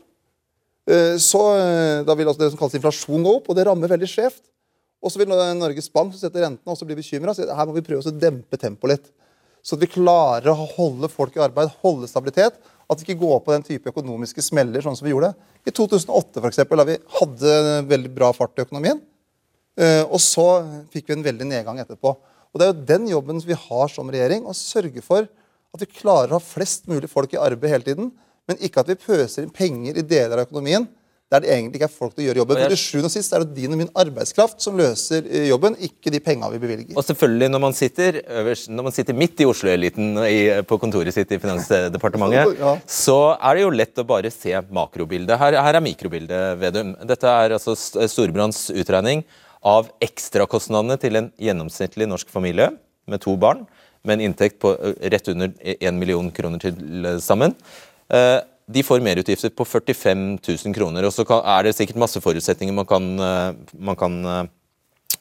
eh, 0.87 1.15
Så 1.17 1.41
eh, 1.57 2.03
da 2.07 2.15
vil 2.15 2.27
altså 2.27 2.43
det 2.43 2.51
som 2.51 2.59
kalles 2.59 2.75
inflasjon 2.79 3.23
gå 3.23 3.35
opp, 3.39 3.49
og 3.49 3.55
det 3.55 3.65
rammer 3.67 3.91
veldig 3.91 4.07
skjevt. 4.11 4.43
Og 5.03 5.11
så 5.11 5.19
vil 5.21 5.29
Norges 5.29 5.89
Bank 5.93 6.13
som 6.13 6.19
setter 6.27 6.43
rentene 6.43 6.73
også 6.73 6.85
bli 6.87 6.95
bekymra. 6.97 7.33
Her 7.37 7.65
må 7.69 7.73
vi 7.75 7.85
prøve 7.85 8.01
å 8.03 8.19
dempe 8.19 8.57
tempoet 8.57 8.95
litt. 8.95 9.09
Så 9.63 9.75
at 9.75 9.83
vi 9.83 9.89
klarer 9.91 10.49
å 10.51 10.67
holde 10.75 11.09
folk 11.11 11.35
i 11.37 11.43
arbeid, 11.43 11.69
holde 11.83 12.07
stabilitet. 12.09 12.55
At 12.87 13.01
vi 13.01 13.09
ikke 13.09 13.21
går 13.25 13.41
på 13.43 13.51
den 13.51 13.65
type 13.67 13.91
økonomiske 13.91 14.43
smeller 14.45 14.83
sånn 14.83 14.95
som 14.95 15.05
vi 15.07 15.11
gjorde 15.11 15.33
i 15.67 15.73
2008 15.75 16.39
f.eks. 16.39 16.61
Da 16.63 16.87
vi 16.87 16.97
hadde 17.19 17.55
veldig 17.89 18.11
bra 18.15 18.31
fart 18.35 18.55
i 18.55 18.63
økonomien. 18.63 19.01
Eh, 19.77 20.03
og 20.05 20.21
så 20.23 20.47
fikk 20.93 21.09
vi 21.09 21.17
en 21.17 21.25
veldig 21.25 21.49
nedgang 21.49 21.81
etterpå. 21.83 22.13
Og 22.53 22.59
Det 22.59 22.65
er 22.65 22.71
jo 22.71 22.87
den 22.93 23.09
jobben 23.11 23.41
vi 23.43 23.57
har 23.67 23.91
som 23.91 24.07
regjering, 24.09 24.47
å 24.47 24.55
sørge 24.55 25.03
for 25.05 25.27
at 25.27 25.83
vi 25.83 25.89
klarer 25.99 26.31
å 26.31 26.39
ha 26.39 26.43
flest 26.43 26.87
mulig 26.89 27.09
folk 27.11 27.35
i 27.35 27.41
arbeid 27.41 27.73
hele 27.73 27.85
tiden, 27.85 28.07
men 28.47 28.61
ikke 28.63 28.81
at 28.81 28.89
vi 28.89 28.95
pøser 28.97 29.43
inn 29.43 29.53
penger 29.53 29.99
i 29.99 30.05
deler 30.07 30.39
av 30.39 30.47
økonomien 30.47 30.87
der 31.31 31.41
det 31.43 31.49
egentlig 31.51 31.75
ikke 31.81 31.87
er 31.89 31.91
folk 31.91 32.13
til 32.15 32.23
å 32.23 32.27
gjøre 32.29 32.39
jobben. 32.39 32.59
For 32.61 32.71
til 32.71 32.79
sjuende 32.79 33.09
og 33.09 33.11
sist 33.11 33.33
er 33.35 33.43
det 33.43 33.55
din 33.57 33.73
og 33.75 33.79
min 33.81 33.89
arbeidskraft 33.99 34.61
som 34.63 34.77
løser 34.79 35.25
eh, 35.27 35.47
jobben, 35.49 35.75
ikke 35.83 36.13
de 36.13 36.21
penga 36.23 36.47
vi 36.53 36.59
bevilger. 36.61 36.93
Og 36.95 37.03
selvfølgelig, 37.03 37.49
når 37.51 37.63
man 37.65 37.75
sitter, 37.75 38.21
øverst, 38.41 38.69
når 38.71 38.87
man 38.87 38.95
sitter 38.95 39.17
midt 39.17 39.43
i 39.43 39.47
Oslo-eliten 39.49 40.13
på 40.69 40.77
kontoret 40.79 41.11
sitt 41.15 41.33
i 41.35 41.39
Finansdepartementet, 41.43 42.55
Ja. 42.63 42.77
så 42.87 43.17
er 43.35 43.57
det 43.59 43.65
jo 43.65 43.73
lett 43.75 43.99
å 43.99 44.07
bare 44.07 44.31
se 44.31 44.55
makrobildet. 44.71 45.35
Her, 45.41 45.59
her 45.67 45.79
er 45.81 45.83
mikrobildet, 45.83 46.57
Vedum. 46.63 46.95
Dette 47.07 47.27
er 47.27 47.57
altså 47.57 47.75
St- 47.75 48.77
utregning 48.79 49.25
av 49.67 49.89
ekstrakostnadene 50.03 50.95
til 51.01 51.15
en 51.19 51.31
gjennomsnittlig 51.41 52.07
norsk 52.07 52.29
familie 52.31 52.69
med 53.07 53.19
to 53.23 53.35
barn, 53.39 53.65
med 54.07 54.19
en 54.21 54.29
inntekt 54.29 54.59
på 54.63 54.71
rett 55.11 55.27
under 55.33 55.51
1 55.59 55.97
million 55.99 56.29
kroner 56.31 56.61
til 56.61 57.17
sammen. 57.23 57.55
Eh, 58.13 58.39
De 58.67 58.83
får 58.83 58.99
merutgifter 58.99 59.53
på 59.55 59.65
45 59.65 60.23
000 60.43 60.75
kroner. 60.75 61.07
og 61.07 61.13
Så 61.15 61.23
er 61.23 61.63
det 61.63 61.75
sikkert 61.77 62.01
masse 62.03 62.19
forutsetninger 62.21 62.75
man 62.75 62.85
kan, 62.85 63.05
man 63.79 63.95
kan 63.95 64.47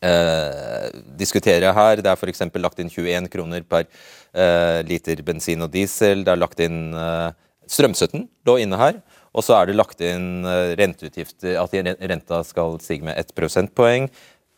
eh, 0.03 0.91
diskutere 1.19 1.73
her. 1.73 2.03
Det 2.03 2.11
er 2.11 2.19
f.eks. 2.19 2.45
lagt 2.59 2.81
inn 2.83 2.91
21 2.91 3.31
kroner 3.33 3.67
per 3.69 3.87
eh, 3.87 4.83
liter 4.87 5.23
bensin 5.27 5.65
og 5.65 5.73
diesel. 5.75 6.25
Det 6.27 6.35
er 6.35 6.43
lagt 6.43 6.63
inn 6.65 6.95
eh, 6.95 7.31
strømstøtten 7.71 8.29
lå 8.47 8.59
inne 8.63 8.81
her. 8.81 9.03
Og 9.37 9.45
så 9.45 9.59
er 9.59 9.69
det 9.69 9.77
lagt 9.77 10.01
inn 10.05 10.47
eh, 10.49 10.75
renteutgifter, 10.81 11.59
at 11.61 11.77
renta 12.11 12.43
skal 12.47 12.81
stige 12.83 13.07
med 13.09 13.19
ett 13.21 13.35
prosentpoeng 13.37 14.09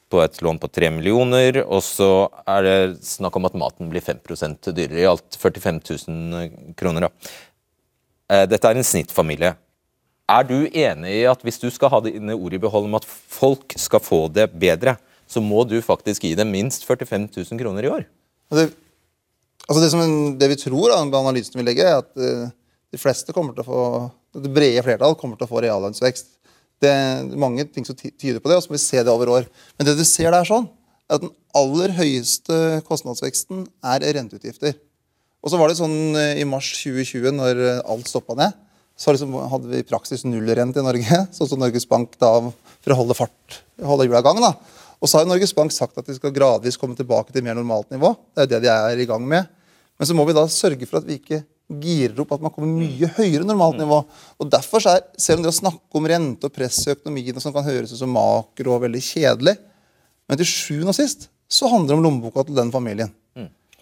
på 0.08 0.22
et 0.24 0.38
lån 0.40 0.56
på 0.62 0.70
3 0.72 0.90
millioner. 0.94 1.60
Og 1.66 1.82
så 1.84 2.28
er 2.48 2.64
det 2.64 2.78
snakk 3.04 3.36
om 3.36 3.48
at 3.48 3.58
maten 3.58 3.90
blir 3.92 4.04
5% 4.04 4.70
dyrere. 4.72 5.02
I 5.02 5.10
alt 5.10 5.36
45 5.40 5.82
000 6.08 6.72
kroner. 6.78 7.08
Da. 7.08 7.34
Eh, 8.28 8.44
Dette 8.48 8.68
er 8.68 8.78
en 8.78 8.86
snittfamilie. 8.86 9.54
Er 10.28 10.44
du 10.44 10.58
enig 10.66 11.14
i 11.22 11.28
at 11.28 11.40
hvis 11.44 11.60
du 11.60 11.70
skal 11.72 11.92
ha 11.92 12.02
dine 12.04 12.36
ord 12.36 12.52
i 12.52 12.60
behold 12.60 12.88
om 12.90 12.98
at 12.98 13.06
folk 13.08 13.72
skal 13.80 14.02
få 14.04 14.26
det 14.32 14.50
bedre, 14.52 14.98
så 15.28 15.40
må 15.44 15.64
du 15.68 15.78
faktisk 15.84 16.24
gi 16.24 16.34
dem 16.36 16.52
minst 16.52 16.84
45 16.88 17.30
000 17.32 17.60
kroner 17.60 17.88
i 17.88 17.92
år? 17.92 18.04
Det, 18.52 18.68
Altså 19.68 19.82
det, 19.82 19.90
som, 19.92 20.00
det 20.40 20.48
vi 20.48 20.56
tror, 20.56 20.88
da, 20.88 21.02
med 21.04 21.18
analysen 21.18 21.58
vi 21.60 21.64
legger, 21.66 21.90
er 21.90 22.00
at 22.00 22.08
uh, 22.16 22.48
de 22.88 23.00
fleste 23.00 23.34
kommer 23.36 23.52
til 23.52 23.66
å 23.66 23.68
få 23.68 23.82
Det 24.38 24.52
brede 24.52 24.84
flertall 24.84 25.16
kommer 25.18 25.36
til 25.36 25.44
å 25.44 25.50
få 25.50 25.60
reallønnsvekst. 25.64 26.30
Det 26.80 26.88
er 26.88 27.28
mange 27.40 27.64
ting 27.72 27.84
som 27.84 27.96
tyder 27.96 28.40
på 28.40 28.48
det, 28.48 28.56
og 28.56 28.64
så 28.64 28.70
må 28.70 28.76
vi 28.76 28.82
se 28.84 29.02
det 29.02 29.12
over 29.12 29.32
år. 29.32 29.48
Men 29.76 29.88
det 29.88 29.96
du 29.98 30.04
ser 30.06 30.30
der 30.32 30.46
sånn, 30.46 30.68
er 31.08 31.16
at 31.16 31.24
den 31.24 31.32
aller 31.56 31.94
høyeste 31.96 32.78
kostnadsveksten 32.86 33.64
er 33.92 34.04
renteutgifter. 34.14 34.76
Og 35.42 35.52
så 35.52 35.60
var 35.60 35.70
det 35.70 35.78
sånn 35.78 36.16
uh, 36.16 36.38
i 36.38 36.46
mars 36.48 36.70
2020, 36.80 37.30
når 37.38 37.62
alt 37.84 38.10
stoppa 38.10 38.36
ned, 38.38 38.56
så 38.98 39.14
liksom 39.14 39.36
hadde 39.52 39.70
vi 39.70 39.82
i 39.82 39.86
praksis 39.86 40.24
nullrente 40.26 40.82
i 40.82 40.86
Norge. 40.86 41.20
Sånn 41.36 41.46
som 41.52 41.60
Norges 41.62 41.86
Bank 41.86 42.16
da, 42.18 42.32
for 42.82 42.94
å 42.94 42.96
holde 42.98 43.14
fart, 43.14 43.60
holde 43.78 44.08
hjula 44.08 44.24
i 44.24 44.26
gang. 44.26 44.40
da. 44.42 44.56
Og 44.98 45.06
så 45.06 45.20
har 45.20 45.28
Norges 45.28 45.54
Bank 45.54 45.70
sagt 45.70 46.00
at 46.00 46.08
de 46.08 46.16
skal 46.16 46.34
gradvis 46.34 46.78
komme 46.80 46.98
tilbake 46.98 47.30
til 47.30 47.44
mer 47.46 47.54
normalt 47.54 47.92
nivå. 47.94 48.10
Det 48.34 48.42
er 48.42 48.50
det 48.50 48.64
de 48.64 48.72
er 48.72 48.98
i 48.98 49.06
gang 49.06 49.22
med. 49.22 49.46
Men 49.98 50.10
så 50.10 50.16
må 50.18 50.26
vi 50.26 50.34
da 50.34 50.42
sørge 50.50 50.86
for 50.90 50.98
at 50.98 51.06
vi 51.06 51.20
ikke 51.20 51.44
girer 51.68 52.22
opp 52.22 52.32
at 52.34 52.42
man 52.42 52.52
kommer 52.54 52.70
mye 52.72 53.10
høyere 53.18 53.46
normalt 53.46 53.78
nivå. 53.78 54.00
Og 54.40 54.50
Derfor 54.50 54.82
er, 54.88 55.04
selv 55.20 55.40
om 55.40 55.46
det 55.46 55.52
å 55.52 55.58
snakke 55.58 56.00
om 56.00 56.08
rente 56.08 56.48
og 56.48 56.54
press 56.54 56.80
i 56.86 56.94
økonomien 56.94 57.38
som 57.42 57.54
kan 57.54 57.66
høres 57.66 57.92
ut 57.92 58.00
som 58.00 58.10
makro 58.14 58.74
og 58.74 58.82
veldig 58.86 59.02
kjedelig, 59.04 59.54
men 60.28 60.40
til 60.40 60.48
sjuende 60.48 60.94
og 60.94 60.98
sist 60.98 61.28
så 61.48 61.68
handler 61.70 61.94
det 61.94 61.98
om 61.98 62.04
lommeboka 62.08 62.44
til 62.48 62.58
den 62.58 62.72
familien. 62.72 63.12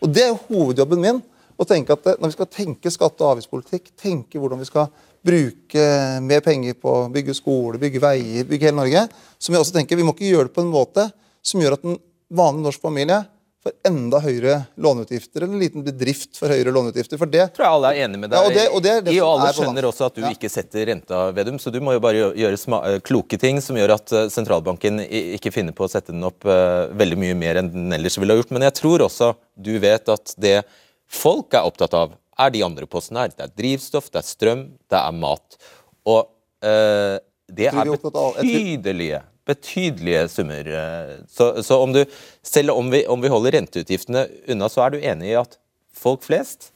Og 0.03 0.13
Det 0.13 0.27
er 0.27 0.35
jo 0.35 0.43
hovedjobben 0.51 1.01
min. 1.01 1.23
Å 1.57 1.67
tenke 1.69 1.95
at 1.97 2.19
Når 2.21 2.31
vi 2.31 2.37
skal 2.37 2.51
tenke 2.53 2.93
skatte- 2.93 3.25
og 3.25 3.37
avgiftspolitikk, 3.37 3.93
tenke 3.97 4.41
hvordan 4.41 4.61
vi 4.61 4.69
skal 4.69 4.91
bruke 5.27 5.87
mer 6.23 6.43
penger 6.45 6.77
på 6.79 6.91
å 6.93 7.07
bygge 7.13 7.35
skole, 7.35 7.81
bygge 7.83 8.03
veier, 8.03 8.45
bygge 8.47 8.69
hele 8.69 8.79
Norge, 8.79 9.07
så 9.39 9.51
må 9.51 9.57
vi 9.57 9.63
også 9.65 9.79
tenke, 9.79 9.97
vi 9.99 10.05
må 10.07 10.15
ikke 10.15 10.29
gjøre 10.29 10.51
det 10.51 10.57
på 10.57 10.63
en 10.63 10.75
måte 10.75 11.09
som 11.47 11.63
gjør 11.63 11.79
at 11.79 11.89
en 11.89 11.99
vanlig 12.37 12.69
norsk 12.69 12.83
familie 12.83 13.25
får 13.67 13.75
enda 13.89 14.21
høyere 14.23 14.57
låneutgifter, 14.79 15.43
eller 15.43 15.57
en 15.57 15.63
liten 15.63 15.85
bedrift 15.87 16.39
for 16.39 16.53
høyere 16.53 16.71
låneutgifter. 16.75 17.19
For 17.19 17.31
det 17.31 17.49
tror 17.57 17.67
jeg 17.67 17.79
alle 17.79 17.91
er 17.91 18.05
enig 18.05 18.21
med 18.23 18.31
deg 18.31 18.39
ja, 18.39 18.47
og 18.47 18.55
det, 18.55 18.67
og 18.71 18.85
det 18.85 18.95
det 19.09 19.15
i. 19.17 19.21
Og 19.25 19.33
alle 19.33 19.51
skjønner 19.57 19.89
også 19.89 20.07
at 20.07 20.19
du 20.19 20.23
ja. 20.23 20.31
ikke 20.37 20.51
setter 20.53 20.87
renta, 20.93 21.25
Vedum, 21.37 21.59
så 21.63 21.73
du 21.75 21.81
må 21.83 21.97
jo 21.97 22.03
bare 22.05 22.31
gjøre 22.39 22.61
eh, 22.79 22.99
kloke 23.07 23.41
ting 23.43 23.59
som 23.65 23.79
gjør 23.79 23.97
at 23.97 24.15
eh, 24.15 24.29
sentralbanken 24.33 25.03
ikke 25.09 25.55
finner 25.55 25.75
på 25.77 25.87
å 25.87 25.91
sette 25.91 26.15
den 26.15 26.27
opp 26.27 26.47
uh, 26.47 26.87
veldig 26.95 27.19
mye 27.25 27.39
mer 27.39 27.63
enn 27.63 27.73
den 27.73 27.99
ellers 27.99 28.19
ville 28.21 28.37
ha 28.37 28.43
gjort. 28.43 28.55
Men 28.55 28.69
jeg 28.69 28.79
tror 28.79 29.09
også 29.09 29.35
du 29.57 29.75
vet 29.83 30.15
at 30.15 30.37
det 30.39 30.61
folk 31.07 31.55
er 31.55 31.67
opptatt 31.67 31.95
av, 31.97 32.17
er 32.37 32.53
de 32.53 32.65
andre 32.67 32.89
postene 32.91 33.25
her. 33.25 33.33
Det 33.33 33.47
er 33.47 33.55
drivstoff, 33.57 34.11
det 34.13 34.21
er 34.21 34.29
strøm, 34.29 34.67
det 34.93 35.01
er 35.01 35.17
mat. 35.17 35.59
Og 36.07 36.27
uh, 36.67 37.17
det 37.47 37.71
er 37.71 37.83
betydelige, 37.87 39.21
betydelige 39.47 40.23
summer. 40.29 40.67
Eh, 40.67 41.13
så, 41.31 41.53
så 41.63 41.79
om 41.79 41.93
du, 41.95 42.01
selv 42.43 42.75
om 42.75 42.91
vi, 42.91 43.05
om 43.07 43.23
vi 43.23 43.31
holder 43.31 43.55
renteutgiftene 43.61 44.25
unna, 44.51 44.69
så 44.73 44.83
er 44.83 44.95
du 44.95 44.99
enig 44.99 45.31
i 45.31 45.37
at 45.39 45.55
folk 45.95 46.27
flest 46.27 46.73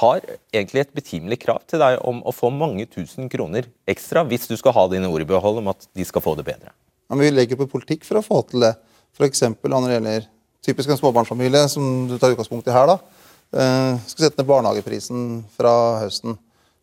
har 0.00 0.20
egentlig 0.52 0.82
et 0.82 0.96
betimelig 0.96 1.38
krav 1.46 1.62
til 1.70 1.80
deg 1.80 2.00
om 2.06 2.18
å 2.26 2.34
få 2.34 2.50
mange 2.52 2.84
tusen 2.90 3.30
kroner 3.32 3.70
ekstra 3.88 4.24
hvis 4.28 4.50
du 4.50 4.56
skal 4.58 4.74
ha 4.76 4.84
dine 4.92 5.08
ord 5.08 5.24
i 5.24 5.28
behold 5.28 5.62
om 5.62 5.70
at 5.72 5.86
de 5.96 6.04
skal 6.06 6.24
få 6.24 6.34
det 6.38 6.44
bedre. 6.50 6.74
Ja, 7.08 7.14
men 7.14 7.24
Vi 7.24 7.32
legger 7.32 7.60
på 7.62 7.70
politikk 7.70 8.04
for 8.04 8.20
å 8.20 8.24
få 8.24 8.42
til 8.50 8.66
det. 8.66 8.74
F.eks. 9.16 9.46
når 9.64 9.86
det 9.86 9.94
gjelder 9.96 10.28
typisk 10.64 10.90
en 10.90 10.98
småbarnsfamilie, 11.00 11.68
som 11.68 12.08
du 12.08 12.18
tar 12.18 12.34
utgangspunkt 12.34 12.68
i 12.68 12.74
her. 12.74 12.86
da, 12.86 12.98
eh, 13.52 13.98
skal 14.06 14.28
sette 14.28 14.42
ned 14.42 14.46
barnehageprisen 14.46 15.44
fra 15.56 16.00
høsten. 16.02 16.38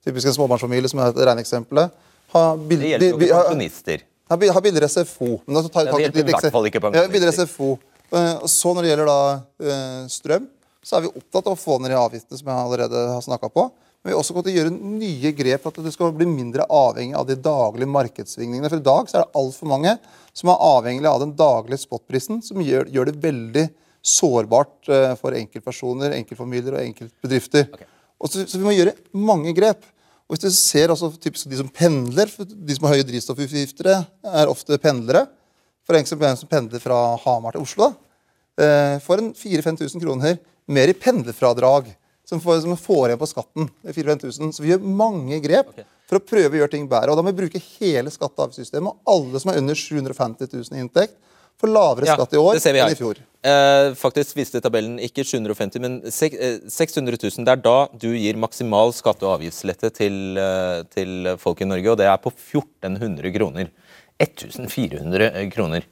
Typisk 0.05 0.27
en 0.27 0.33
småbarnsfamilie, 0.33 0.89
som 0.89 0.99
er 0.99 1.07
et 1.09 1.15
regneeksempel. 1.15 1.89
Det 2.33 2.79
gjelder 2.79 3.09
jo 3.09 3.17
ikke 3.17 3.33
pensjonister. 3.33 4.05
Har, 4.29 4.37
har 4.53 4.61
billigere 4.61 4.89
SFO. 4.89 5.41
Men 5.45 5.57
altså, 5.57 5.71
tar, 5.71 5.85
det 5.85 5.99
hjelper 6.01 6.19
i 6.19 6.31
hvert 6.31 6.51
fall 6.51 6.65
ikke 6.65 6.81
pensjonister. 6.81 7.53
Ja. 7.59 7.77
Uh, 8.15 8.45
så 8.45 8.73
når 8.73 8.85
det 8.85 8.89
gjelder 8.89 9.09
da 9.09 9.21
uh, 9.65 10.07
strøm, 10.09 10.47
så 10.85 10.97
er 10.97 11.05
vi 11.05 11.09
opptatt 11.09 11.47
av 11.47 11.55
å 11.55 11.59
få 11.59 11.79
ned 11.81 11.91
de 11.93 11.97
avgiftene 11.97 12.37
som 12.37 12.49
jeg 12.51 12.65
allerede 12.67 13.05
har 13.09 13.23
snakka 13.25 13.49
på. 13.49 13.65
Men 14.05 14.11
vi 14.11 14.13
har 14.13 14.21
også 14.21 14.35
gått 14.37 14.45
til 14.45 14.53
å 14.53 14.59
gjøre 14.59 14.71
nye 15.01 15.29
grep 15.33 15.63
for 15.63 15.73
at 15.73 15.87
det 15.87 15.91
skal 15.95 16.11
bli 16.13 16.27
mindre 16.29 16.67
avhengig 16.69 17.15
av 17.17 17.25
de 17.25 17.39
daglige 17.41 17.89
markedssvingningene. 17.89 18.69
For 18.69 18.77
i 18.77 18.85
dag 18.85 19.07
så 19.09 19.17
er 19.17 19.23
det 19.23 19.39
altfor 19.41 19.71
mange 19.71 19.95
som 20.29 20.51
er 20.53 20.61
avhengig 20.61 21.09
av 21.09 21.23
den 21.23 21.31
daglige 21.39 21.81
spotprisen, 21.81 22.37
som 22.45 22.61
gjør, 22.61 22.85
gjør 22.93 23.09
det 23.09 23.15
veldig 23.23 23.63
sårbart 24.05 24.91
uh, 24.93 25.15
for 25.17 25.33
enkeltpersoner, 25.33 26.13
enkeltfamilier 26.19 26.77
og 26.77 26.83
enkeltbedrifter. 26.83 27.65
Okay. 27.73 27.89
Og 28.21 28.29
så, 28.29 28.45
så 28.45 28.61
vi 28.61 28.69
må 28.69 28.75
gjøre 28.75 28.93
mange 29.17 29.55
grep. 29.57 29.89
Og 30.29 30.37
hvis 30.37 30.45
du 30.45 30.53
ser 30.53 30.93
også 30.93 31.09
typisk 31.17 31.49
De 31.49 31.63
som 31.63 31.73
pendler, 31.73 32.29
de 32.29 32.77
som 32.77 32.85
har 32.85 32.99
høye 32.99 33.09
drivstoffutgifter, 33.09 33.89
er 34.05 34.53
ofte 34.53 34.77
pendlere. 34.85 35.25
For 35.81 35.97
eksempel 35.97 36.29
en 36.29 36.37
som 36.37 36.53
pendler 36.53 36.85
fra 36.85 37.01
Hamar 37.25 37.57
til 37.57 37.65
Oslo, 37.65 37.89
da, 37.89 39.01
får 39.01 39.21
en 39.21 39.33
4000-5000 39.33 40.01
kroner 40.05 40.37
mer 40.69 40.93
i 40.93 40.97
pendlerfradrag. 40.97 41.89
Som 42.25 42.41
får, 42.41 42.63
som 42.63 42.77
får 42.77 43.11
igjen 43.11 43.21
på 43.21 43.29
skatten. 43.29 43.67
4 43.85 44.17
000. 44.23 44.53
Så 44.55 44.63
vi 44.63 44.71
gjør 44.71 44.87
mange 45.01 45.37
grep 45.43 45.69
okay. 45.69 45.85
for 46.09 46.17
å 46.17 46.25
prøve 46.25 46.57
å 46.57 46.61
gjøre 46.63 46.73
ting 46.73 46.87
bedre. 46.89 47.13
Og 47.13 47.19
da 47.19 47.25
må 47.25 47.29
vi 47.33 47.43
bruke 47.43 47.61
hele 47.77 48.13
skatte- 48.13 48.39
og 48.39 48.47
avgiftssystemet. 48.47 48.89
Og 48.89 49.13
alle 49.13 49.41
som 49.43 49.53
er 49.53 49.61
under 49.61 49.77
750 49.77 50.49
000 50.49 50.73
i 50.73 50.81
inntekt, 50.81 51.19
får 51.61 51.71
lavere 51.71 52.09
ja, 52.09 52.17
skatt 52.17 52.35
i 52.35 52.41
år 52.41 52.59
enn 52.59 52.91
i 52.91 52.97
fjor. 52.99 53.19
Eh, 53.45 53.93
faktisk 53.99 54.35
viste 54.39 54.59
tabellen 54.63 54.97
ikke 55.05 55.23
750 55.23 55.83
men 55.83 55.97
600 56.11 57.19
000. 57.21 57.31
Eh, 57.31 57.45
det 57.47 57.53
er 57.53 57.63
da 57.63 57.77
du 57.93 58.09
gir 58.11 58.39
maksimal 58.41 58.93
skatte- 58.95 59.27
og 59.27 59.37
avgiftslette 59.37 59.91
til, 59.95 60.37
eh, 60.41 60.83
til, 60.91 61.35
folk 61.41 61.61
i 61.61 61.69
Norge, 61.69 61.91
og 61.91 61.99
det 62.01 62.09
er 62.11 62.17
på 62.21 62.33
1400 62.33 63.31
kroner. 63.37 63.71
1400 64.19 65.51
kroner. 65.53 65.85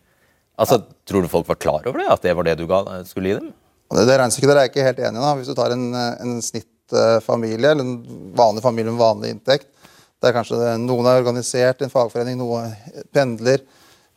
Altså, 0.60 0.80
ja. 0.82 1.00
Tror 1.06 1.24
du 1.24 1.32
folk 1.32 1.48
var 1.48 1.60
klar 1.60 1.88
over 1.88 2.00
det? 2.00 2.10
At 2.12 2.22
det 2.22 2.36
var 2.36 2.44
det 2.44 2.58
du 2.60 2.68
ga, 2.68 2.84
skulle 3.08 3.32
gi 3.32 3.40
dem? 3.40 3.54
Det, 3.94 4.08
det 4.10 4.18
regnestykket 4.20 4.50
der 4.52 4.60
er 4.60 4.68
jeg 4.68 4.74
ikke 4.74 4.88
helt 4.88 5.04
enig 5.08 5.22
i. 5.22 5.34
Hvis 5.40 5.52
du 5.52 5.58
tar 5.58 5.76
en, 5.76 5.86
en 5.94 6.40
snittfamilie, 6.44 7.74
eller 7.74 7.86
en 7.86 8.32
vanlig 8.38 8.64
familie 8.66 8.94
med 8.94 9.02
vanlig 9.02 9.34
inntekt, 9.36 9.70
der 10.24 10.36
kanskje 10.36 10.60
det, 10.60 10.72
noen 10.86 11.08
er 11.10 11.20
organisert 11.20 11.82
i 11.82 11.88
en 11.88 11.94
fagforening, 11.94 12.40
noen 12.40 12.72
pendler, 13.16 13.66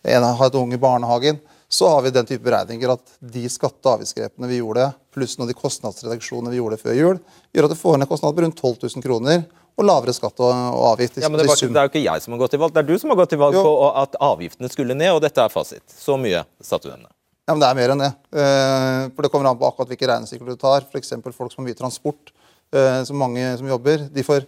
en 0.06 0.26
har 0.38 0.46
et 0.46 0.58
unge 0.58 0.78
i 0.78 0.80
barnehagen, 0.80 1.40
så 1.68 1.88
har 1.90 2.02
vi 2.02 2.12
den 2.14 2.26
type 2.28 2.44
beregninger 2.46 2.92
at 2.94 3.16
de 3.18 3.42
skatte- 3.50 3.88
og 3.88 3.96
avgiftsgrepene 3.96 4.50
vi 4.50 4.60
gjorde, 4.60 4.86
pluss 5.14 5.34
noen 5.34 5.48
av 5.48 5.50
de 5.50 5.58
kostnadsreduksjonene 5.58 6.52
vi 6.52 6.60
gjorde 6.60 6.78
før 6.78 6.94
jul, 6.94 7.18
gjør 7.50 7.66
at 7.66 7.74
du 7.74 7.80
får 7.80 7.98
ned 7.98 8.10
kostnader 8.10 8.36
på 8.38 8.44
rundt 8.46 8.62
12 8.62 8.76
000 8.86 9.06
kroner 9.06 9.42
og 9.76 9.84
lavere 9.84 10.14
skatt 10.16 10.38
og, 10.40 10.54
avgift. 10.92 11.18
Ja, 11.20 11.28
men 11.28 11.42
det, 11.42 11.48
var, 11.50 11.58
det, 11.58 11.74
er 11.74 11.88
jo 11.88 11.92
ikke 11.92 12.06
jeg 12.06 12.24
som 12.24 12.36
har 12.36 12.44
gått 12.44 12.54
til 12.54 12.62
valg, 12.62 12.76
det 12.76 12.84
er 12.84 12.88
du 12.88 12.96
som 13.02 13.12
har 13.12 13.20
gått 13.20 13.34
til 13.34 13.42
valg 13.42 13.58
jo. 13.58 13.66
på 13.66 13.90
at 14.04 14.16
avgiftene 14.30 14.72
skulle 14.72 14.96
ned, 14.96 15.12
og 15.18 15.20
dette 15.26 15.42
er 15.42 15.52
fasit. 15.52 15.84
Så 15.90 16.16
mye 16.20 16.46
satte 16.62 16.86
du 16.86 16.94
dem 16.94 17.02
ned. 17.02 17.15
Ja, 17.46 17.54
men 17.54 17.62
Det 17.62 17.68
er 17.68 17.78
mer 17.78 17.92
enn 17.94 18.02
det. 18.02 18.12
Eh, 18.34 19.02
for 19.14 19.22
Det 19.22 19.30
kommer 19.30 19.50
an 19.50 19.58
på 19.58 19.68
akkurat 19.68 19.90
hvilke 19.92 20.08
regnestykker 20.10 20.46
du 20.50 20.56
tar. 20.58 20.82
F.eks. 20.90 21.14
folk 21.30 21.52
som 21.52 21.62
har 21.62 21.68
mye 21.68 21.78
transport, 21.78 22.32
eh, 22.74 23.02
som 23.04 23.16
mange 23.16 23.56
som 23.58 23.68
jobber, 23.70 24.08
de 24.10 24.22
får 24.26 24.46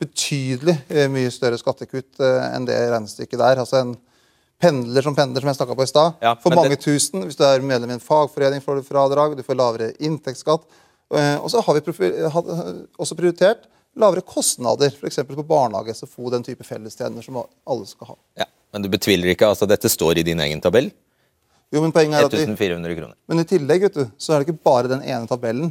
betydelig 0.00 0.76
eh, 0.88 1.06
mye 1.12 1.30
større 1.30 1.58
skattekutt 1.60 2.18
enn 2.18 2.66
det 2.66 2.78
regnestykket 2.90 3.38
der. 3.38 3.60
Altså 3.62 3.78
en 3.84 3.94
pendler 4.60 5.02
som 5.02 5.14
pendler, 5.14 5.40
som 5.40 5.48
jeg 5.48 5.60
snakka 5.60 5.76
på 5.78 5.86
i 5.86 5.90
stad. 5.92 6.16
Ja, 6.20 6.34
for 6.34 6.56
mange 6.56 6.74
det... 6.74 6.82
tusen. 6.82 7.22
Hvis 7.22 7.38
du 7.38 7.44
er 7.46 7.62
medlem 7.62 7.92
i 7.92 7.98
en 7.98 8.02
fagforening, 8.02 8.64
får 8.64 8.80
du 8.80 8.88
fradrag. 8.88 9.36
Du 9.36 9.44
får 9.46 9.56
lavere 9.56 9.92
inntektsskatt. 10.00 10.66
Og 11.10 11.48
så 11.50 11.62
har 11.66 11.74
vi 11.74 12.10
også 12.98 13.16
prioritert 13.18 13.64
lavere 13.98 14.22
kostnader, 14.26 14.92
f.eks. 14.94 15.22
på 15.26 15.46
barnehage, 15.46 15.94
SFO, 15.94 16.30
den 16.30 16.44
type 16.46 16.64
fellestjenester 16.66 17.26
som 17.26 17.40
alle 17.42 17.86
skal 17.88 18.12
ha. 18.12 18.18
Ja, 18.42 18.46
Men 18.72 18.84
du 18.84 18.90
betviler 18.92 19.32
ikke 19.32 19.48
altså 19.50 19.66
dette 19.66 19.90
står 19.90 20.20
i 20.20 20.26
din 20.26 20.40
egen 20.40 20.62
tabell? 20.62 20.92
Jo, 21.70 21.80
men 21.84 21.92
poenget 21.94 22.18
er 22.18 22.26
at 22.26 22.34
1400 22.34 22.96
kroner. 22.98 23.16
Men 23.30 23.42
i 23.42 23.46
tillegg 23.46 23.84
vet 23.86 23.98
du, 24.00 24.04
så 24.18 24.34
er 24.34 24.40
det 24.42 24.48
ikke 24.48 24.64
bare 24.66 24.90
den 24.90 25.04
ene 25.06 25.28
tabellen. 25.30 25.70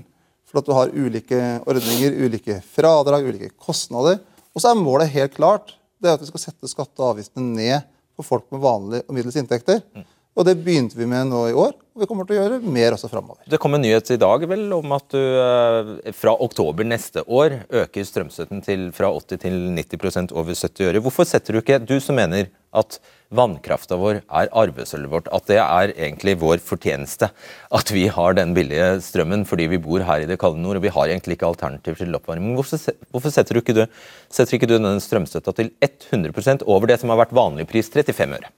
For 0.49 0.61
at 0.61 0.65
du 0.65 0.73
har 0.73 0.93
ulike 0.95 1.39
ordninger, 1.69 2.15
ulike 2.25 2.55
fradrag, 2.73 3.27
ulike 3.27 3.51
kostnader. 3.59 4.21
Og 4.55 4.63
så 4.63 4.71
er 4.71 4.79
målet 4.79 5.11
helt 5.13 5.35
klart. 5.35 5.75
Det 5.99 6.09
er 6.09 6.15
at 6.15 6.23
vi 6.23 6.29
skal 6.31 6.45
sette 6.47 6.71
skatte- 6.71 7.03
og 7.03 7.13
avgiftene 7.13 7.51
ned 7.57 7.89
for 8.17 8.25
folk 8.25 8.47
med 8.53 8.63
vanlige 8.63 9.05
og 9.05 9.17
middels 9.17 9.37
inntekter. 9.39 9.83
Mm. 9.93 10.07
Og 10.39 10.45
Det 10.47 10.55
begynte 10.55 10.95
vi 10.95 11.03
med 11.09 11.27
nå 11.27 11.39
i 11.49 11.55
år, 11.57 11.73
og 11.75 11.99
vi 11.99 12.07
kommer 12.07 12.23
til 12.23 12.37
å 12.37 12.43
gjøre 12.45 12.59
mer 12.63 12.95
også 12.95 13.09
framover. 13.11 13.41
Det 13.43 13.57
kom 13.59 13.73
en 13.75 13.81
nyhet 13.83 14.07
i 14.15 14.19
dag 14.21 14.45
vel 14.47 14.69
om 14.71 14.93
at 14.95 15.11
du 15.11 15.19
eh, 15.19 16.13
fra 16.15 16.31
oktober 16.45 16.87
neste 16.87 17.25
år 17.27 17.57
øker 17.81 18.07
strømstøtten 18.07 18.63
til 18.63 18.85
fra 18.95 19.09
80 19.11 19.41
til 19.43 19.57
90% 19.75 20.31
over 20.31 20.55
70 20.55 20.87
øre. 20.87 21.01
Hvorfor 21.03 21.27
setter 21.27 21.57
du 21.57 21.59
ikke, 21.59 21.81
du 21.83 21.97
som 21.99 22.15
mener 22.15 22.47
at 22.71 23.01
vannkrafta 23.35 23.97
vår 23.99 24.21
er 24.21 24.51
arvesølvet 24.61 25.11
vårt, 25.11 25.27
at 25.35 25.51
det 25.51 25.59
er 25.59 25.91
egentlig 25.91 26.37
vår 26.39 26.63
fortjeneste 26.63 27.27
at 27.75 27.91
vi 27.91 28.05
har 28.07 28.39
den 28.39 28.55
billige 28.55 28.87
strømmen 29.03 29.43
fordi 29.49 29.67
vi 29.73 29.81
bor 29.83 30.07
her 30.07 30.23
i 30.23 30.29
det 30.29 30.39
kalde 30.39 30.63
nord 30.63 30.79
og 30.79 30.87
vi 30.87 30.93
har 30.95 31.11
egentlig 31.11 31.35
ikke 31.35 31.51
alternativ 31.51 31.99
til 31.99 32.15
oppvarming. 32.15 32.55
Hvorfor, 32.55 32.79
hvorfor 33.11 33.35
setter, 33.35 33.59
du 33.59 33.65
ikke 33.65 33.75
du, 33.81 33.83
setter 34.31 34.55
ikke 34.55 34.71
du 34.71 34.77
den 34.79 35.03
strømstøtta 35.03 35.57
til 35.59 35.75
100% 35.83 36.63
over 36.63 36.87
det 36.87 37.01
som 37.03 37.11
har 37.11 37.25
vært 37.25 37.35
vanlig 37.35 37.67
pris, 37.67 37.91
35 37.91 38.39
øre? 38.39 38.55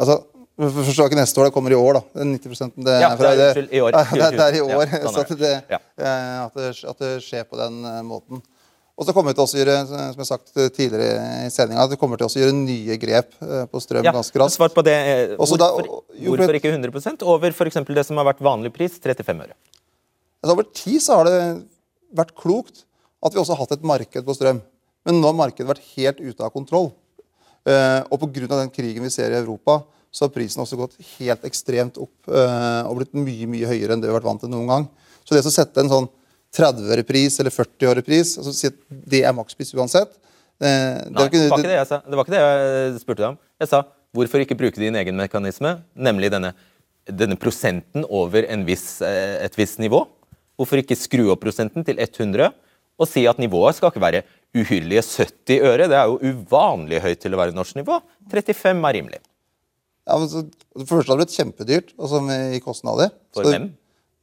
Altså, 0.00 0.22
Forstår 0.60 1.08
ikke 1.08 1.16
neste 1.16 1.40
år, 1.40 1.48
det 1.48 1.54
kommer 1.54 1.72
i 1.72 1.78
år, 1.78 1.96
da. 1.96 2.24
90 2.26 2.72
det 2.76 2.92
er, 2.92 3.02
ja, 3.02 3.10
fra, 3.16 3.32
det, 3.38 3.44
er, 3.48 3.60
i 3.72 3.80
år. 3.80 3.96
Det, 4.10 4.30
det 4.36 4.46
er 4.46 4.56
i 4.58 4.62
år. 4.64 4.82
Ja, 4.92 5.02
sånn 5.06 5.14
så 5.14 5.22
at 5.24 5.38
det, 5.40 5.52
ja. 5.72 5.78
Eh, 5.80 6.34
at, 6.44 6.58
det, 6.58 6.72
at 6.92 7.04
det, 7.04 7.12
skjer 7.24 7.46
på 7.48 7.60
den 7.60 7.78
eh, 7.88 8.00
måten. 8.04 8.42
Og 9.00 9.06
så 9.08 9.14
kommer 9.16 9.32
vi 9.32 9.38
til 9.38 9.46
å 9.46 9.60
gjøre 9.62 9.76
som 9.88 9.96
jeg 9.96 10.18
har 10.18 10.28
sagt 10.28 10.50
tidligere 10.76 11.46
i 11.46 11.52
sendinga, 11.52 11.86
at 11.86 11.94
vi 11.94 11.96
kommer 12.00 12.20
til 12.20 12.28
å 12.28 12.42
gjøre 12.42 12.56
nye 12.58 12.98
grep 13.00 13.32
eh, 13.46 13.64
på 13.72 13.80
strøm 13.80 14.04
ja, 14.04 14.12
ganske 14.12 14.42
raskt. 14.42 14.58
Svar 14.58 14.74
på 14.74 14.84
det. 14.84 14.98
Hvorfor, 15.38 15.62
da, 15.62 15.70
jo, 16.20 16.34
hvorfor 16.34 16.58
ikke 16.58 16.74
100% 16.74 17.24
over 17.24 17.56
f.eks. 17.56 17.80
det 17.88 18.04
som 18.10 18.20
har 18.20 18.28
vært 18.28 18.44
vanlig 18.44 18.74
pris, 18.76 18.98
35 19.00 19.46
øre? 19.46 19.56
Altså, 20.42 20.52
over 20.52 20.68
tid 20.68 21.00
så 21.00 21.20
har 21.20 21.30
det 21.30 21.40
vært 22.20 22.36
klokt 22.36 22.84
at 23.24 23.32
vi 23.32 23.40
også 23.40 23.56
har 23.56 23.64
hatt 23.64 23.78
et 23.78 23.86
marked 23.86 24.26
på 24.26 24.36
strøm. 24.36 24.60
Men 25.08 25.20
nå 25.20 25.30
har 25.30 25.38
markedet 25.38 25.68
vært 25.70 25.88
helt 25.94 26.20
ute 26.20 26.44
av 26.44 26.52
kontroll. 26.52 26.90
Uh, 27.68 28.00
og 28.08 28.22
pga. 28.22 28.48
den 28.48 28.72
krigen 28.72 29.04
vi 29.04 29.12
ser 29.12 29.32
i 29.32 29.40
Europa, 29.40 29.82
så 30.10 30.26
har 30.26 30.32
prisen 30.34 30.62
også 30.62 30.78
gått 30.78 30.96
helt 31.18 31.44
ekstremt 31.46 31.98
opp 32.02 32.30
eh, 32.30 32.82
og 32.88 32.98
blitt 32.98 33.14
mye 33.14 33.46
mye 33.50 33.68
høyere 33.70 33.94
enn 33.94 34.02
det 34.02 34.08
vi 34.08 34.12
har 34.12 34.18
vært 34.18 34.30
vant 34.30 34.42
til 34.42 34.50
noen 34.52 34.70
gang. 34.70 34.88
Så 35.22 35.36
det 35.36 35.44
å 35.46 35.52
sette 35.54 35.84
en 35.84 35.92
sånn 35.92 36.08
30-årig 36.56 37.06
pris 37.06 37.38
eller 37.38 37.54
40-årig 37.54 38.02
pris, 38.06 38.34
altså 38.40 38.54
si 38.54 38.70
at 38.72 38.78
det 38.90 39.22
er 39.22 39.36
makspris 39.36 39.70
uansett 39.78 40.16
det, 40.60 40.70
Nei, 41.14 41.28
det 41.32 41.44
var, 41.48 41.62
det, 41.62 41.76
jeg 41.78 41.88
sa. 41.88 42.00
det 42.04 42.18
var 42.18 42.26
ikke 42.26 42.34
det 42.34 42.40
jeg 42.42 42.96
spurte 43.00 43.22
deg 43.22 43.28
om. 43.30 43.38
Jeg 43.62 43.70
sa 43.70 43.84
hvorfor 44.16 44.42
ikke 44.42 44.58
bruke 44.58 44.82
din 44.82 44.98
egen 44.98 45.16
mekanisme, 45.16 45.76
nemlig 45.94 46.32
denne, 46.34 46.50
denne 47.06 47.38
prosenten 47.40 48.04
over 48.10 48.48
viss, 48.66 48.98
eh, 49.06 49.38
et 49.46 49.56
visst 49.56 49.80
nivå? 49.80 50.02
Hvorfor 50.60 50.82
ikke 50.82 50.98
skru 50.98 51.30
opp 51.32 51.40
prosenten 51.46 51.86
til 51.86 52.02
100 52.02 52.50
og 53.00 53.08
si 53.08 53.22
at 53.30 53.38
nivået 53.40 53.78
skal 53.78 53.94
ikke 53.94 54.04
være 54.04 54.24
uhyrlige 54.52 55.06
70 55.06 55.64
øre? 55.70 55.88
Det 55.88 55.96
er 55.96 56.10
jo 56.10 56.34
uvanlig 56.34 57.00
høyt 57.06 57.22
til 57.22 57.32
å 57.32 57.40
være 57.40 57.56
norsk 57.56 57.78
nivå. 57.80 57.96
35 58.28 58.84
er 58.90 58.98
rimelig. 58.98 59.22
Ja, 60.08 60.16
men 60.16 60.30
så, 60.30 60.44
det 60.46 60.86
første 60.88 61.12
hadde 61.12 61.20
det 61.20 61.26
blitt 61.26 61.36
kjempedyrt 61.36 61.92
altså 61.98 62.22
med, 62.24 62.56
i 62.56 62.62
kostnader. 62.64 63.12
For 63.36 63.46
så, 63.46 63.52
hvem? 63.54 63.68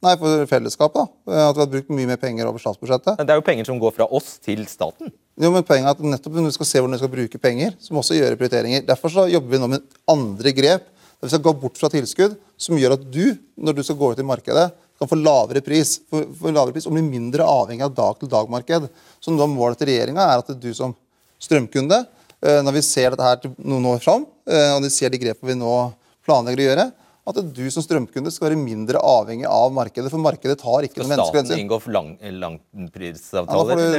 Nei, 0.04 0.12
For 0.20 0.44
fellesskapet. 0.46 1.08
da. 1.26 1.38
At 1.48 1.56
vi 1.56 1.62
hadde 1.64 1.72
brukt 1.72 1.88
mye 1.94 2.06
mer 2.06 2.20
penger 2.22 2.46
over 2.50 2.62
statsbudsjettet. 2.62 3.16
Men 3.18 3.26
Det 3.26 3.34
er 3.34 3.40
jo 3.40 3.46
penger 3.46 3.66
som 3.66 3.80
går 3.82 3.94
fra 3.96 4.06
oss 4.14 4.36
til 4.44 4.62
staten. 4.70 5.10
Jo, 5.38 5.50
men 5.54 5.64
poenget 5.66 5.90
er 5.90 5.96
at 5.96 6.02
nettopp 6.02 6.34
Når 6.34 6.50
vi 6.50 6.54
skal 6.58 6.68
se 6.70 6.82
hvordan 6.82 6.94
vi 6.96 7.00
skal 7.02 7.14
bruke 7.14 7.40
penger, 7.42 7.74
så 7.78 7.90
må 7.94 7.98
vi 7.98 8.04
også 8.04 8.18
gjøre 8.18 8.38
prioriteringer. 8.38 8.84
Derfor 8.86 9.14
så 9.14 9.24
jobber 9.30 9.54
vi 9.54 9.60
nå 9.62 9.70
med 9.74 9.86
andre 10.10 10.52
grep. 10.54 10.86
Der 11.18 11.26
vi 11.26 11.32
skal 11.32 11.42
gå 11.42 11.54
bort 11.62 11.78
fra 11.80 11.90
tilskudd, 11.90 12.36
som 12.58 12.78
gjør 12.78 12.94
at 12.94 13.08
du, 13.10 13.34
når 13.58 13.74
du 13.74 13.82
skal 13.82 13.98
gå 13.98 14.12
ut 14.14 14.22
i 14.22 14.26
markedet, 14.26 14.68
kan 14.98 15.10
få 15.10 15.18
lavere 15.18 15.62
pris 15.62 15.96
for, 16.10 16.26
for 16.38 16.54
lavere 16.54 16.74
pris 16.74 16.86
og 16.86 16.94
bli 16.94 17.02
mindre 17.06 17.46
avhengig 17.46 17.86
av 17.86 17.94
dag-til-dag-marked. 17.94 18.86
Så 19.22 19.34
nå 19.34 19.46
Målet 19.50 19.78
til 19.82 19.90
regjeringa 19.90 20.26
er 20.26 20.42
at 20.42 20.54
du 20.62 20.70
som 20.74 20.94
strømkunde, 21.42 21.98
eh, 22.02 22.17
når 22.40 22.76
vi 22.76 22.82
ser 22.86 23.10
dette 23.10 23.26
her 23.26 23.50
noen 23.58 23.86
år 23.94 24.02
fram, 24.04 24.26
eh, 24.46 24.70
og 24.76 24.84
vi 24.84 24.92
ser 24.94 25.10
de 25.10 25.18
grepene 25.18 25.50
vi 25.50 25.58
nå 25.58 25.74
planlegger 26.28 26.62
å 26.62 26.68
gjøre, 26.68 26.88
at 27.28 27.38
du 27.54 27.64
som 27.70 27.84
strømkunde 27.84 28.32
skal 28.32 28.48
være 28.48 28.58
mindre 28.60 29.00
avhengig 29.04 29.46
av 29.48 29.72
markedet. 29.76 30.10
For 30.12 30.22
markedet 30.22 30.58
tar 30.60 30.86
ikke 30.86 31.02
Skal 31.02 31.10
noen 31.10 31.18
staten 31.18 31.36
menneskelighet. 31.38 31.64
inngå 31.64 31.80
for 31.84 31.92
lang, 31.92 32.14
eller 32.20 32.54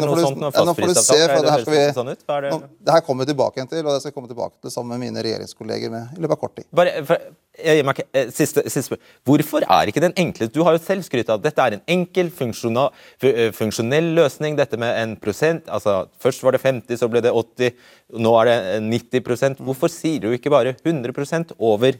noe 0.09 0.23
sånt? 0.23 0.39
Nå 0.39 0.75
får 0.75 0.87
du 0.87 0.95
se, 0.97 1.19
for 1.27 1.43
det 1.45 1.51
her 1.53 1.61
skal 1.61 1.73
vi- 1.75 1.93
sånn 1.99 2.11
ut. 2.11 2.23
Det? 2.25 2.51
Nå, 2.51 2.61
det 2.85 2.95
her 2.95 3.01
kommer 3.05 3.25
vi 3.25 3.33
tilbake 3.33 3.57
igjen 3.59 3.69
til, 3.69 3.85
og 3.85 3.93
det 3.93 4.01
skal 4.01 4.11
jeg 4.11 4.15
komme 4.17 4.31
tilbake 4.31 4.55
til 4.61 4.71
sammen 4.71 4.97
med 4.97 5.05
mine 5.05 5.23
regjeringskolleger 5.23 5.91
med, 5.91 6.17
i 6.17 6.21
løpet 6.21 6.31
av 6.31 6.39
kort 6.39 6.55
tid. 6.55 6.65
Bare, 6.73 7.05
for, 7.05 7.17
jeg 7.63 7.77
gir 7.77 7.85
meg 7.85 7.95
ikke, 7.95 8.07
eh, 8.13 8.29
siste, 8.31 8.63
siste. 8.69 8.97
Hvorfor 9.25 9.61
er 9.67 9.87
ikke 9.91 10.01
den 10.01 10.13
enkle 10.13 10.51
Du 10.51 10.63
har 10.63 10.77
jo 10.77 10.79
selv 10.83 11.03
skrytt 11.03 11.29
av 11.29 11.39
at 11.39 11.43
dette 11.43 11.59
er 11.59 11.73
en 11.73 11.81
enkel, 11.87 12.27
eh, 12.27 13.51
funksjonell 13.51 14.15
løsning. 14.15 14.55
Dette 14.55 14.77
med 14.77 14.95
en 14.97 15.15
prosent. 15.15 15.65
altså 15.67 16.07
Først 16.19 16.41
var 16.41 16.51
det 16.51 16.61
50, 16.61 16.97
så 16.97 17.09
ble 17.09 17.21
det 17.21 17.31
80, 17.31 17.73
nå 18.17 18.41
er 18.41 18.45
det 18.45 18.75
eh, 18.75 18.79
90% 19.19 19.57
Hvorfor 19.57 19.89
sier 19.89 20.19
du 20.19 20.31
ikke 20.31 20.49
bare 20.49 20.73
100% 20.73 21.51
over 21.59 21.93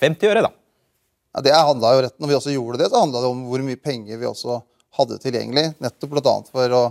50 0.00 0.30
øre, 0.32 0.42
da? 0.48 0.50
Ja, 1.36 1.42
det 1.46 1.54
handla 1.54 1.92
jo 1.94 2.02
rett, 2.06 2.16
når 2.18 2.30
vi 2.32 2.36
også 2.38 2.54
gjorde 2.54 2.80
det, 2.80 2.88
så 2.90 3.02
handla 3.04 3.22
det 3.22 3.30
om 3.30 3.44
hvor 3.46 3.62
mye 3.62 3.78
penger 3.78 4.18
vi 4.18 4.26
også 4.26 4.58
hadde 4.98 5.20
tilgjengelig. 5.22 5.74
Nettopp 5.82 6.16
bl.a. 6.16 6.34
for 6.50 6.74
å 6.74 6.82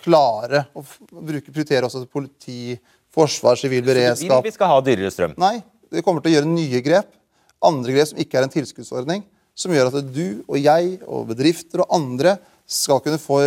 klare 0.00 0.64
å 0.78 0.84
bruke, 1.10 1.50
prioritere 1.50 1.88
også 1.88 2.04
politi, 2.08 2.76
forsvar, 3.12 3.58
sivil 3.58 3.82
Så 3.82 3.84
du 3.84 3.90
vil 3.90 3.94
beredskap. 3.96 4.46
vi 4.46 4.54
skal 4.54 4.70
ha 4.70 4.78
dyrere 4.86 5.10
strøm? 5.12 5.34
Nei, 5.40 5.58
vi 5.90 6.04
kommer 6.06 6.22
til 6.22 6.32
å 6.32 6.36
gjøre 6.38 6.52
nye 6.52 6.80
grep. 6.86 7.10
Andre 7.66 7.96
grep 7.96 8.12
som 8.12 8.22
ikke 8.22 8.38
er 8.38 8.46
en 8.46 8.54
tilskuddsordning. 8.54 9.26
Som 9.58 9.74
gjør 9.74 9.90
at 9.90 10.12
du 10.14 10.40
og 10.46 10.56
jeg 10.60 11.00
og 11.04 11.26
bedrifter 11.28 11.82
og 11.82 11.90
andre 11.98 12.36
skal 12.70 13.02
kunne 13.02 13.18
få 13.20 13.40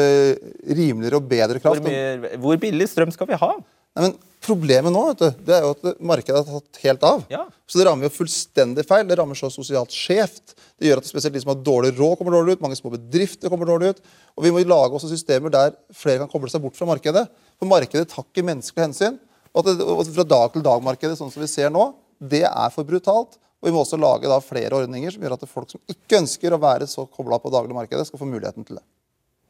rimeligere 0.68 1.18
og 1.18 1.30
bedre 1.32 1.62
Hvor, 1.64 1.80
kraft. 1.80 1.88
mye, 1.88 2.36
hvor 2.44 2.60
billig 2.60 2.90
strøm 2.92 3.14
skal 3.16 3.30
vi 3.32 3.40
ha? 3.40 3.54
Nei, 3.96 4.10
men 4.10 4.18
Problemet 4.44 4.92
nå 4.92 5.02
vet 5.08 5.22
du, 5.22 5.44
det 5.48 5.54
er 5.56 5.64
jo 5.64 5.72
at 5.72 6.02
markedet 6.04 6.42
har 6.42 6.60
tatt 6.60 6.80
helt 6.84 7.04
av. 7.08 7.22
Ja. 7.32 7.46
Så 7.70 7.80
det 7.80 7.86
rammer 7.88 8.10
jo 8.10 8.16
fullstendig 8.16 8.84
feil. 8.88 9.06
Det 9.08 9.16
rammer 9.20 9.38
så 9.40 9.48
sosialt 9.54 9.94
skjevt. 9.96 10.56
Det 10.80 10.90
gjør 10.90 11.00
at 11.00 11.08
spesielt 11.08 11.36
de 11.38 11.44
som 11.44 11.54
har 11.54 11.62
dårlig 11.64 11.94
råd, 11.96 12.18
kommer 12.20 12.36
dårlig 12.36 12.58
ut. 12.58 12.64
Mange 12.66 12.78
små 12.80 12.92
bedrifter 12.96 13.52
kommer 13.54 13.70
dårlig 13.70 13.94
ut. 13.94 14.02
Og 14.36 14.48
vi 14.48 14.52
må 14.52 14.64
lage 14.68 14.98
også 14.98 15.12
systemer 15.12 15.54
der 15.54 15.78
flere 15.96 16.24
kan 16.24 16.32
koble 16.32 16.52
seg 16.52 16.64
bort 16.64 16.76
fra 16.80 16.90
markedet. 16.90 17.24
For 17.62 17.70
markedet 17.72 18.10
tar 18.12 18.28
ikke 18.28 18.44
menneskelig 18.50 18.90
hensyn. 18.90 19.22
Og, 19.54 19.62
at 19.62 19.70
det, 19.70 19.86
og 19.86 20.04
fra 20.12 20.28
dag 20.28 20.52
til 20.56 20.66
dag-markedet, 20.66 21.16
sånn 21.20 21.32
som 21.32 21.44
vi 21.44 21.50
ser 21.52 21.72
nå, 21.72 21.92
det 22.20 22.44
er 22.50 22.74
for 22.74 22.88
brutalt. 22.88 23.38
Og 23.64 23.70
vi 23.70 23.76
må 23.76 23.86
også 23.86 24.00
lage 24.02 24.28
da 24.28 24.42
flere 24.44 24.76
ordninger 24.76 25.14
som 25.14 25.24
gjør 25.24 25.38
at 25.38 25.48
folk 25.48 25.72
som 25.72 25.80
ikke 25.88 26.20
ønsker 26.20 26.52
å 26.52 26.60
være 26.60 26.90
så 26.92 27.06
kobla 27.08 27.40
på 27.40 27.54
dagligmarkedet, 27.54 28.10
skal 28.10 28.20
få 28.20 28.28
muligheten 28.28 28.68
til 28.68 28.82
det. 28.82 28.84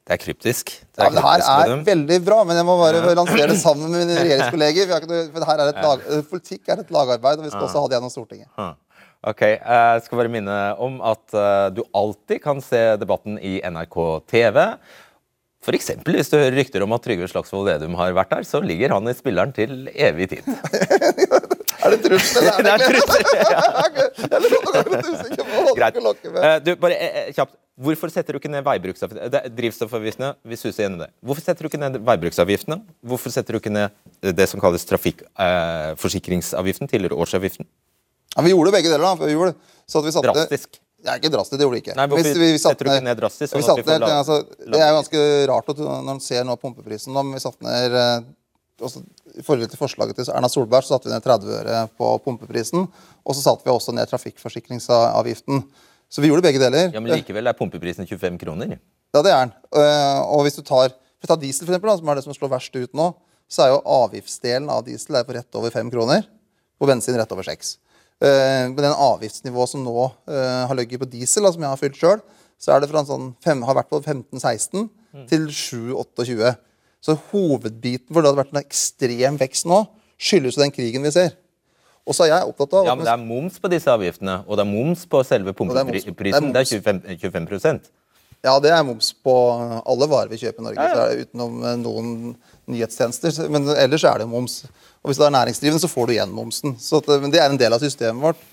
Det 0.03 0.17
er 0.17 0.19
kryptisk. 0.19 0.71
Det 0.91 0.99
Ja, 0.99 1.05
er 1.07 1.11
men 1.13 1.15
det 1.15 1.23
her 1.23 1.43
er 1.71 1.83
veldig 1.87 2.17
bra, 2.25 2.39
men 2.43 2.57
jeg 2.59 2.65
må 2.67 2.73
bare 2.81 3.13
lansere 3.15 3.47
det 3.53 3.59
sammen 3.61 3.87
med 3.93 4.03
mine 4.03 4.17
regjeringskolleger. 4.25 4.89
Er 4.91 5.67
et 5.69 5.79
lag, 5.79 6.03
eh, 6.11 6.25
Politikk 6.27 6.67
er 6.73 6.81
et 6.83 6.91
lagarbeid, 6.91 7.39
og 7.39 7.45
vi 7.47 7.53
skal 7.53 7.67
også 7.69 7.83
ha 7.85 7.87
det 7.87 7.97
gjennom 7.99 8.11
Stortinget. 8.11 8.49
Ok, 9.23 9.41
Jeg 9.47 10.03
skal 10.03 10.19
bare 10.19 10.33
minne 10.33 10.57
om 10.83 10.99
at 11.07 11.31
eh, 11.39 11.69
du 11.77 11.79
alltid 11.95 12.43
kan 12.43 12.59
se 12.61 12.81
debatten 12.99 13.39
i 13.39 13.61
NRK 13.63 13.97
TV. 14.27 14.59
F.eks. 15.63 15.93
hvis 16.03 16.27
du 16.27 16.35
hører 16.35 16.57
rykter 16.59 16.83
om 16.83 16.91
at 16.91 17.05
Trygve 17.05 17.29
Slagsvold 17.31 17.69
Vedum 17.69 17.95
har 17.95 18.11
vært 18.11 18.33
der, 18.35 18.43
så 18.43 18.59
ligger 18.59 18.91
han 18.97 19.07
i 19.07 19.15
spilleren 19.15 19.55
til 19.55 19.85
evig 19.95 20.33
tid. 20.33 20.43
Er 21.83 21.89
det 21.93 21.99
trussel, 22.05 22.43
eller 22.47 22.63
Det 22.65 22.71
er 22.71 22.73
er 22.73 22.79
det 22.83 22.87
glede? 22.93 23.47
Jeg 24.23 24.31
er 24.31 24.41
litt 24.43 25.09
usikker 25.09 25.43
på 25.49 25.51
hva 25.77 25.89
du 25.91 25.99
lokke 26.05 26.27
med. 26.31 26.39
Eh, 26.43 26.57
Du, 26.63 26.71
bare 26.79 26.95
eh, 26.97 27.17
eh, 27.23 27.31
kjapt. 27.35 27.53
Hvorfor 27.83 28.07
setter 28.13 28.31
du 28.35 28.37
ikke 28.37 28.51
ned 28.53 28.61
veibruksavgiftene? 28.67 29.29
Det 29.33 29.39
er 29.41 29.49
Drivstoffavgiftene, 29.57 30.29
vi 30.45 30.55
suser 30.61 30.83
gjennom 30.85 30.99
det. 31.01 31.09
Hvorfor 31.25 31.41
setter 31.41 31.61
du 31.65 31.67
ikke 31.71 31.81
ned 31.81 31.93
veibruksavgiftene? 32.05 32.77
Hvorfor 33.01 33.29
setter 33.33 33.51
du 33.55 33.59
ikke 33.63 33.73
ned 33.73 33.87
eh, 34.21 34.33
det 34.37 34.45
som 34.51 34.61
kalles 34.61 34.85
trafikkforsikringsavgiften, 34.91 36.87
tidligere 36.91 37.17
årsavgiften? 37.17 37.65
Ja, 38.35 38.39
vi 38.45 38.53
gjorde 38.53 38.71
begge 38.77 38.89
deler 38.93 39.05
da, 39.07 39.15
før 39.19 39.29
jul. 39.33 39.53
Så 39.89 40.01
vi 40.05 40.11
satte, 40.13 40.29
Drastisk. 40.33 40.79
Ja, 41.03 41.17
ikke 41.19 41.33
drastisk, 41.33 41.57
det 41.59 41.65
gjorde 41.65 41.75
vi 41.75 41.81
ikke. 41.83 41.95
Nei, 41.97 42.05
hvorfor 42.07 42.37
Hvis 42.39 42.61
setter 42.63 42.87
du 42.87 42.91
ikke 42.93 43.03
ned 43.09 43.17
drastisk, 43.19 43.49
sånn 43.51 43.59
vi 43.59 43.65
at 43.73 43.79
vi 43.83 43.91
ned, 43.91 44.05
altså, 44.21 44.37
det 44.63 44.79
er 44.79 44.87
jo 44.87 44.95
ganske 45.01 45.23
rart 45.51 45.67
når 45.81 46.05
man 46.07 46.21
ser 46.23 46.45
nå 46.47 46.53
pumpeprisen 46.61 47.17
om 47.19 47.33
vi 47.35 47.41
satte 47.43 47.65
ned 47.67 47.91
eh, 47.99 48.23
også, 48.81 49.03
I 49.37 49.43
forhold 49.45 49.69
til 49.69 49.79
forslaget 49.79 50.17
til 50.17 50.31
Erna 50.33 50.49
Solberg 50.49 50.85
så 50.85 50.95
satte 50.95 51.09
vi 51.09 51.13
ned 51.13 51.25
30 51.25 51.51
øre 51.59 51.81
på 51.99 52.09
pumpeprisen. 52.25 52.87
Og 53.23 53.35
så 53.35 53.43
satte 53.43 53.65
vi 53.65 53.73
også 53.73 53.93
ned 53.93 54.09
trafikkforsikringsavgiften. 54.09 55.63
Så 56.09 56.21
vi 56.21 56.29
gjorde 56.29 56.45
begge 56.45 56.61
deler. 56.61 56.89
Ja, 56.93 56.99
Men 56.99 57.15
likevel 57.15 57.47
er 57.49 57.57
pumpeprisen 57.57 58.07
25 58.09 58.39
kroner. 58.41 58.77
Ja, 59.13 59.21
det 59.21 59.31
er 59.31 59.45
den. 59.45 59.53
Eh, 59.77 60.19
og 60.33 60.43
hvis 60.45 60.57
du 60.57 60.63
tar, 60.65 60.93
å 60.93 61.29
ta 61.29 61.37
diesel, 61.37 61.65
for 61.65 61.73
eksempel, 61.73 61.93
som 61.99 62.09
er 62.09 62.19
det 62.19 62.25
som 62.25 62.35
slår 62.35 62.51
verst 62.55 62.75
ut 62.75 62.97
nå, 62.97 63.11
så 63.49 63.65
er 63.65 63.73
jo 63.73 63.81
avgiftsdelen 64.01 64.69
av 64.73 64.83
diesel 64.87 65.19
er 65.19 65.25
på 65.27 65.35
rett 65.37 65.59
over 65.59 65.73
5 65.73 65.91
kroner. 65.93 66.25
På 66.81 66.89
bensin 66.89 67.17
rett 67.19 67.33
over 67.33 67.45
6. 67.45 67.77
Uh, 68.23 68.71
med 68.71 68.81
den 68.81 68.93
avgiftsnivået 68.93 69.71
som 69.73 69.81
nå 69.83 69.95
eh, 70.31 70.63
har 70.69 70.77
ligget 70.77 71.01
på 71.01 71.09
diesel, 71.11 71.45
som 71.51 71.65
jeg 71.65 71.69
har 71.73 71.81
fylt 71.81 71.97
sjøl, 71.99 72.21
så 72.61 72.73
er 72.73 72.81
det 72.81 72.89
fra 72.89 73.01
en 73.01 73.09
sånn 73.09 73.25
fem, 73.43 73.61
har 73.67 73.75
vært 73.75 73.89
på 73.91 73.99
15-16 73.99 74.85
til 75.29 75.49
7-28. 75.49 76.53
Så 77.03 77.17
hovedbiten 77.33 78.13
hvor 78.13 78.23
det 78.23 78.31
hadde 78.31 78.39
vært 78.45 78.53
en 78.55 78.61
ekstrem 78.63 79.39
vekst 79.41 79.67
nå, 79.67 79.81
skyldes 80.21 80.55
jo 80.55 80.63
den 80.63 80.71
krigen 80.75 81.03
vi 81.03 81.11
ser. 81.11 81.33
Og 82.03 82.15
så 82.15 82.25
er 82.25 82.33
jeg 82.33 82.51
opptatt 82.51 82.77
av 82.79 82.87
Ja, 82.87 82.93
men 82.99 83.07
det 83.07 83.11
er 83.13 83.19
moms 83.21 83.59
på 83.63 83.71
disse 83.71 83.91
avgiftene, 83.91 84.41
og 84.47 84.59
det 84.59 84.63
er 84.65 84.69
moms 84.69 85.03
på 85.07 85.21
selve 85.27 85.51
det 85.51 85.59
er 85.59 85.73
det 85.73 85.83
er 85.83 86.07
pumpeprisen. 86.07 86.49
Det 86.55 86.63
er 86.63 86.71
25, 86.71 87.19
25 87.21 87.83
Ja, 88.43 88.57
det 88.59 88.73
er 88.75 88.83
moms 88.87 89.13
på 89.23 89.35
alle 89.87 90.07
varer 90.11 90.31
vi 90.31 90.39
kjøper 90.41 90.63
i 90.63 90.65
Norge, 90.67 90.83
Ja, 90.83 90.89
ja. 90.89 90.95
så 90.95 91.05
det 91.11 91.27
utenom 91.27 91.63
eh, 91.63 91.77
noen 91.79 92.09
nyhetstjenester. 92.71 93.39
Men 93.51 93.71
ellers 93.71 94.03
er 94.07 94.23
det 94.23 94.27
moms. 94.27 94.61
Og 95.03 95.11
hvis 95.11 95.19
du 95.19 95.23
er 95.27 95.35
næringsdrivende, 95.35 95.83
så 95.83 95.91
får 95.91 96.07
du 96.07 96.15
igjen 96.17 96.35
momsen. 96.35 96.75
Så 96.79 96.99
at, 96.99 97.07
eh, 97.07 97.23
men 97.23 97.31
Det 97.31 97.39
er 97.39 97.49
en 97.51 97.59
del 97.59 97.75
av 97.75 97.83
systemet 97.83 98.23
vårt. 98.23 98.43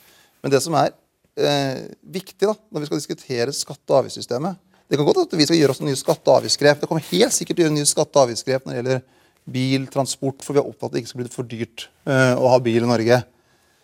Men 0.43 0.55
det 0.55 0.63
som 0.63 0.75
er 0.79 0.95
eh, 1.39 1.91
viktig 2.07 2.47
da, 2.47 2.55
når 2.71 2.85
vi 2.85 2.91
skal 2.91 3.03
diskutere 3.03 3.55
skatte- 3.55 3.91
og 3.91 4.05
avgiftssystemet 4.05 4.59
Det 4.91 4.99
kan 4.99 5.07
godt 5.07 5.21
at 5.23 5.35
vi 5.39 5.47
skal 5.47 5.59
gjøre 5.61 5.75
også 5.77 5.87
nye 5.87 5.99
skatte- 5.99 6.27
og 6.33 6.41
avgiftsgrep. 6.41 6.81
Det 6.83 6.89
kommer 6.91 7.05
helt 7.13 7.35
sikkert 7.35 7.57
til 7.57 7.63
å 7.63 7.69
gjøre 7.69 7.77
nye 7.79 7.87
skatte- 7.89 8.17
og 8.19 8.25
avgiftsgrep 8.27 8.65
når 8.67 8.73
det 8.75 8.81
gjelder 8.81 9.03
bil, 9.51 9.85
transport, 9.91 10.43
for 10.43 10.57
vi 10.57 10.61
er 10.63 10.67
opptatt 10.67 10.83
av 10.83 10.91
at 10.91 10.97
det 10.97 11.03
ikke 11.05 11.11
skal 11.13 11.21
bli 11.23 11.31
for 11.35 11.47
dyrt 11.51 11.85
uh, 12.11 12.35
å 12.43 12.51
ha 12.51 12.59
bil 12.63 12.83
i 12.83 12.91
Norge. 12.91 13.21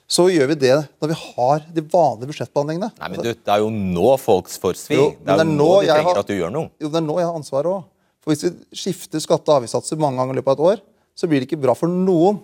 Så 0.06 0.26
gjør 0.30 0.50
vi 0.52 0.56
det 0.62 0.74
når 1.02 1.10
vi 1.10 1.18
har 1.20 1.62
de 1.76 1.84
vanlige 1.94 2.30
budsjettbehandlingene. 2.30 2.90
Nei, 2.98 3.08
men 3.12 3.22
du, 3.22 3.30
Det 3.34 3.54
er 3.54 3.62
jo 3.62 3.70
nå 3.70 4.12
folks 4.22 4.58
får 4.62 4.78
svi. 4.78 4.98
Jo, 4.98 5.06
det 5.18 5.32
er 5.34 5.40
men 5.42 5.54
jo 5.54 5.56
nå 5.60 5.70
de 5.70 5.78
tenker 5.78 5.94
trenger 5.94 6.10
har- 6.10 6.20
at 6.22 6.26
du 6.30 6.34
gjør 6.36 6.52
noe. 6.54 6.70
Jo, 6.82 6.90
det 6.90 7.00
er 7.00 7.06
nå 7.06 7.16
jeg 7.18 7.26
har 7.30 7.38
ansvaret 7.38 7.70
òg. 7.70 7.86
For 8.22 8.34
hvis 8.34 8.42
vi 8.46 8.52
skifter 8.82 9.22
skatte- 9.22 9.50
og 9.50 9.62
avgiftssatser 9.62 9.98
mange 10.02 10.18
ganger 10.18 10.34
i 10.34 10.38
løpet 10.40 10.52
av 10.52 10.58
et 10.58 10.66
år, 10.74 10.84
så 11.16 11.30
blir 11.30 11.40
det 11.40 11.48
ikke 11.48 11.62
bra 11.62 11.74
for 11.74 11.86
noen. 11.90 12.42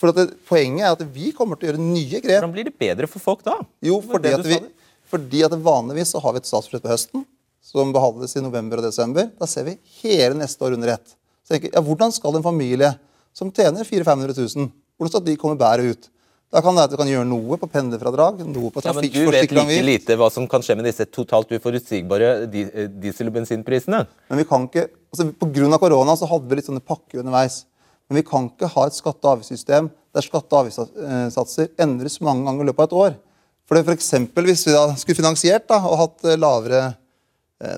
For 0.00 0.08
at 0.12 0.16
det, 0.16 0.28
Poenget 0.48 0.84
er 0.84 0.92
at 0.92 1.04
vi 1.12 1.32
kommer 1.32 1.56
til 1.56 1.68
å 1.68 1.72
gjøre 1.72 1.80
nye 1.80 2.20
grep. 2.20 2.40
Hvordan 2.40 2.52
blir 2.52 2.64
det 2.68 2.76
bedre 2.78 3.08
for 3.08 3.20
folk 3.20 3.42
da? 3.44 3.58
Jo, 3.80 4.00
fordi 4.00 4.28
det 4.28 4.38
at, 4.38 4.46
vi, 4.46 4.60
fordi 5.08 5.44
at 5.44 5.52
Vanligvis 5.52 6.12
så 6.12 6.20
har 6.20 6.32
vi 6.32 6.40
et 6.42 6.48
statsbudsjett 6.48 6.84
på 6.84 6.92
høsten 6.92 7.26
som 7.62 7.92
behandles 7.94 8.34
i 8.36 8.42
november 8.44 8.80
og 8.82 8.88
desember. 8.88 9.30
Da 9.38 9.48
ser 9.48 9.68
vi 9.68 9.78
hele 10.02 10.36
neste 10.38 10.64
år 10.66 10.76
under 10.76 10.96
ett. 10.96 11.14
Så 11.46 11.54
tenker 11.54 11.72
ja, 11.72 11.82
Hvordan 11.84 12.12
skal 12.14 12.38
en 12.38 12.44
familie 12.44 12.90
som 13.32 13.52
tjener 13.54 13.86
400 13.86 14.34
000-500 14.34 14.56
000, 14.58 14.72
hvordan 14.98 15.12
skal 15.14 15.24
de 15.26 15.38
komme 15.40 15.58
bedre 15.60 15.94
ut? 15.94 16.10
Da 16.52 16.60
kan 16.60 16.76
det 16.76 16.82
at 16.84 16.92
du 16.92 16.98
kan 17.00 17.08
gjøre 17.08 17.24
noe 17.24 17.56
på 17.56 17.68
pendlerfradrag, 17.72 18.42
noe 18.44 18.68
på 18.74 18.82
Ja, 18.84 18.92
men 18.92 19.06
du 19.08 19.22
vet 19.32 19.54
like 19.56 19.84
lite 19.86 20.16
hva 20.20 20.28
som 20.30 20.44
kan 20.50 20.60
skje 20.60 20.76
med 20.76 20.84
disse 20.84 21.06
totalt 21.08 21.48
uforutsigbare 21.56 22.32
eh, 22.44 22.90
diesel- 22.92 23.30
og 23.30 23.38
bensinprisene. 23.38 24.02
Men 24.28 24.42
vi 24.42 24.44
kan 24.50 24.66
ikke, 24.68 24.90
altså 25.14 25.30
av 25.32 25.78
korona 25.80 26.16
så 26.20 26.28
hadde 26.28 26.50
vi 26.50 26.58
litt 26.60 26.68
sånne 26.68 26.84
pakker 26.84 27.22
underveis. 27.22 27.62
Men 28.04 28.20
vi 28.20 28.26
kan 28.28 28.50
ikke 28.50 28.68
ha 28.74 28.84
et 28.84 28.98
skatte- 28.98 29.24
og 29.24 29.38
avgiftssystem 29.38 29.88
der 30.12 30.26
skatte- 30.26 30.52
og 30.52 30.66
avgiftssatser 30.66 31.72
endres 31.80 32.20
mange 32.20 32.44
ganger 32.44 32.66
i 32.66 32.68
løpet 32.68 32.84
av 32.84 32.90
et 32.90 32.98
år. 33.00 33.16
For 33.64 33.78
det 33.78 33.86
for 33.86 33.96
eksempel, 33.96 34.44
Hvis 34.44 34.66
vi 34.66 34.76
da 34.76 34.92
skulle 35.00 35.16
finansiert 35.16 35.64
da, 35.68 35.80
og 35.80 35.96
hatt 36.02 36.24
eh, 36.28 36.36
lavere 36.36 36.82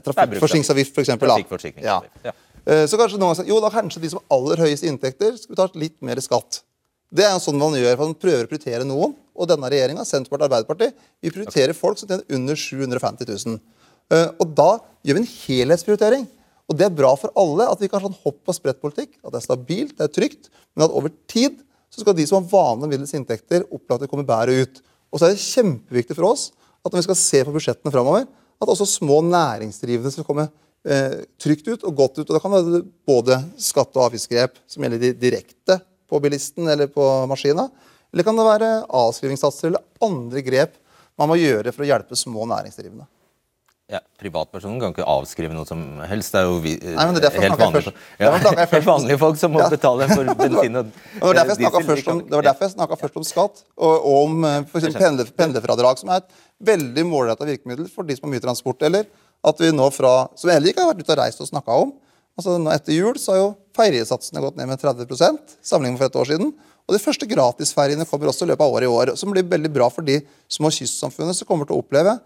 trafikkforsikringsavgift, 0.05 0.94
f.eks. 0.94 1.12
Trafikkforsikringsavgift, 1.20 2.25
ja. 2.25 2.33
Eh, 2.64 2.85
Så 2.88 2.99
kanskje 3.01 3.20
noen 3.20 3.37
sagt 3.37 3.51
jo 3.51 3.61
da 3.61 3.70
kanskje 3.73 4.01
de 4.03 4.11
som 4.12 4.23
har 4.23 4.38
aller 4.38 4.64
høyest 4.64 4.87
inntekter, 4.88 5.37
skal 5.40 5.57
betale 5.57 5.83
litt 5.85 5.99
mer 6.05 6.20
skatt. 6.25 6.62
Det 7.14 7.25
er 7.27 7.35
jo 7.37 7.42
sånn 7.44 7.61
man 7.61 7.77
gjør, 7.79 7.97
for 7.99 8.11
man 8.11 8.18
prøver 8.18 8.47
å 8.47 8.51
prioritere 8.51 8.87
noen. 8.88 9.12
Og 9.35 9.49
denne 9.51 9.68
regjeringa, 9.70 10.07
Senterpartiet 10.07 10.47
og 10.47 10.49
Arbeiderpartiet, 10.49 10.94
vi 11.23 11.33
prioriterer 11.35 11.75
folk 11.77 11.99
som 11.99 12.09
tjener 12.11 12.25
under 12.35 12.59
750 12.59 13.29
000. 13.47 13.61
Eh, 14.11 14.31
Og 14.40 14.55
da 14.57 14.70
gjør 15.05 15.18
vi 15.18 15.23
en 15.23 15.31
helhetsprioritering. 15.35 16.27
Og 16.70 16.79
det 16.79 16.87
er 16.87 16.97
bra 16.97 17.12
for 17.20 17.33
alle 17.37 17.66
at 17.68 17.81
vi 17.83 17.90
kan 17.92 18.01
ha 18.01 18.09
sånn 18.09 18.23
hopp 18.25 18.49
og 18.49 18.57
sprett-politikk. 18.57 19.18
At 19.20 19.35
det 19.35 19.40
er 19.42 19.47
stabilt, 19.47 19.97
det 19.99 20.07
er 20.07 20.14
trygt, 20.16 20.49
men 20.75 20.87
at 20.87 20.94
over 20.97 21.12
tid 21.29 21.61
så 21.92 22.03
skal 22.03 22.16
de 22.16 22.25
som 22.27 22.40
har 22.40 22.49
vanlige 22.51 22.88
og 22.88 22.90
middels 22.94 23.14
inntekter, 23.14 23.66
det 23.68 24.09
kommer 24.11 24.27
bedre 24.27 24.64
ut. 24.64 24.81
Og 25.12 25.20
så 25.20 25.29
er 25.29 25.37
det 25.37 25.44
kjempeviktig 25.44 26.16
for 26.16 26.33
oss 26.33 26.49
at 26.83 26.90
når 26.90 27.03
vi 27.03 27.07
skal 27.07 27.20
se 27.20 27.42
på 27.44 27.53
budsjettene 27.55 27.92
framover, 27.94 28.25
at 28.61 28.71
også 28.71 28.87
små 28.88 29.21
næringsdrivende 29.27 30.12
skal 30.14 30.27
komme 30.27 30.47
eh, 30.87 31.25
trygt 31.40 31.69
ut 31.69 31.85
og 31.85 31.97
godt 31.97 32.21
ut. 32.21 32.29
Og 32.29 32.35
da 32.37 32.43
kan 32.43 32.55
det 32.55 32.62
være 32.64 32.85
både 33.09 33.40
skatte- 33.61 33.99
og 33.99 34.09
avgiftsgrep 34.11 34.61
som 34.67 34.85
gjelder 34.85 35.03
di- 35.03 35.17
direkte 35.27 35.81
på 36.11 36.21
bilisten 36.23 36.69
eller 36.69 36.90
på 36.93 37.05
maskina, 37.31 37.69
eller 38.12 38.27
kan 38.27 38.37
det 38.38 38.47
være 38.47 38.71
avskrivingssatser 38.88 39.71
eller 39.71 39.85
andre 40.05 40.43
grep 40.47 40.77
man 41.19 41.31
må 41.31 41.38
gjøre 41.38 41.73
for 41.73 41.85
å 41.85 41.88
hjelpe 41.88 42.19
små 42.19 42.47
næringsdrivende. 42.51 43.07
Ja, 43.92 43.99
Privatpersonen 44.16 44.79
kan 44.81 44.94
ikke 44.94 45.05
avskrive 45.05 45.53
noe 45.53 45.66
som 45.68 45.81
helst. 46.09 46.33
Det 46.33 46.40
er 46.40 46.47
jo 46.49 46.55
vi, 46.64 46.70
Nei, 46.81 47.05
men 47.05 47.18
det 47.18 47.20
er 47.20 47.25
derfor 47.27 47.44
helt, 47.44 47.59
vanlige, 47.61 47.83
først. 47.90 48.05
ja, 48.23 48.31
jeg 48.62 48.70
helt 48.70 48.87
vanlige 48.88 49.18
folk 49.20 49.37
som 49.40 49.53
må 49.53 49.61
Ja. 49.61 49.66
betale 49.75 50.07
for 50.09 50.31
bensin 50.40 50.79
og 50.81 50.87
Det 50.88 51.20
var 51.20 51.35
diesel, 51.37 51.59
snakka 51.59 51.83
om- 52.14 52.23
det 52.25 52.38
var 52.38 52.47
derfor 52.49 52.64
jeg 52.64 52.73
snakket 52.79 53.03
først 53.03 53.18
om 53.20 53.27
skatt, 53.29 53.61
og, 53.77 53.92
og 53.92 54.16
om 54.23 54.44
eh, 54.49 54.57
for 54.73 54.81
pendler, 54.97 55.29
pendlerfradrag, 55.37 56.01
som 56.01 56.14
er 56.14 56.23
et 56.23 56.33
veldig 56.64 57.05
målretta 57.11 57.44
virkemiddel 57.44 57.90
for 57.92 58.09
de 58.09 58.16
som 58.16 58.25
har 58.25 58.33
mye 58.38 58.44
transport. 58.47 58.81
Eller 58.88 59.05
at 59.44 59.61
vi 59.61 59.68
nå 59.77 59.90
fra, 59.92 60.14
som 60.35 60.49
heller 60.55 60.73
ikke 60.73 60.81
har 60.81 60.94
vært 60.94 61.05
ute 61.05 61.12
og 61.12 61.20
reist 61.20 61.44
og 61.44 61.51
snakka 61.53 61.77
om 61.85 61.92
altså 62.35 62.57
nå 62.59 62.73
Etter 62.75 62.97
jul 62.97 63.18
så 63.20 63.35
har 63.35 63.38
jo 63.38 63.51
ferjesatsene 63.77 64.40
gått 64.42 64.57
ned 64.59 64.66
med 64.66 64.81
30 64.81 65.07
sammenlignet 65.62 65.94
med 65.94 66.01
for 66.01 66.09
et 66.09 66.16
år 66.23 66.31
siden. 66.33 66.55
Og 66.88 66.97
de 66.97 67.01
første 67.01 67.29
gratisferjene 67.31 68.07
kommer 68.09 68.33
også 68.33 68.44
i 68.49 68.51
løpet 68.51 68.64
av 68.64 68.75
året 68.75 68.88
i 68.88 68.90
år, 68.90 69.12
som 69.16 69.31
blir 69.31 69.47
veldig 69.47 69.70
bra 69.73 69.87
for 69.92 70.03
de 70.03 70.18
små 70.51 70.73
kystsamfunnene 70.75 71.37
som 71.37 71.47
kommer 71.47 71.68
til 71.68 71.77
å 71.77 71.85
oppleve 71.85 72.16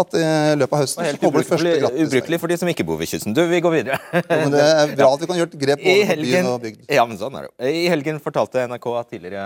at 0.00 0.14
i 0.18 0.22
løpet 0.60 0.74
av 0.76 0.80
høsten 0.82 1.04
så 1.08 1.18
kommer 1.22 1.42
det 1.42 1.48
første 1.48 1.72
gratisferjene. 1.82 2.06
ubrukelig 2.08 2.38
for 2.42 2.52
de 2.52 2.56
som 2.60 2.70
ikke 2.72 2.86
bor 2.88 2.98
ved 3.00 3.10
kysten. 3.10 3.34
Du, 3.36 3.42
vi 3.50 3.60
går 3.64 3.74
videre. 3.74 3.98
Men 4.30 4.54
det 4.54 4.62
er 4.64 4.94
bra 4.98 5.10
at 5.14 5.22
vi 5.24 5.28
kan 5.30 5.40
gjøre 5.40 5.50
et 5.52 5.58
grep 5.64 5.82
på 5.84 5.94
helgen, 6.10 6.30
byen 6.32 6.50
og 6.52 6.58
bygd. 6.64 6.80
ja, 6.98 7.04
men 7.10 7.20
sånn 7.20 7.38
er 7.40 7.48
det. 7.48 7.72
I 7.82 7.84
helgen 7.92 8.20
fortalte 8.24 8.64
NRK 8.70 8.88
at 9.02 9.10
tidligere, 9.14 9.44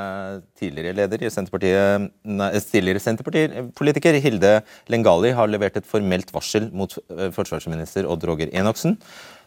tidligere 0.63 0.97
leder 1.03 1.27
i 1.27 1.33
Senterpartiet, 1.35 2.09
nei, 2.25 2.51
tidligere 2.73 3.03
Senterpartipolitiker 3.05 4.21
Hilde 4.25 4.55
Lengali 4.93 5.33
har 5.37 5.51
levert 5.51 5.77
et 5.81 5.89
formelt 5.89 6.33
varsel 6.35 6.71
mot 6.73 6.95
eh, 7.17 7.29
forsvarsminister 7.35 8.09
Odd 8.11 8.25
Roger 8.29 8.53
Enoksen. 8.53 8.97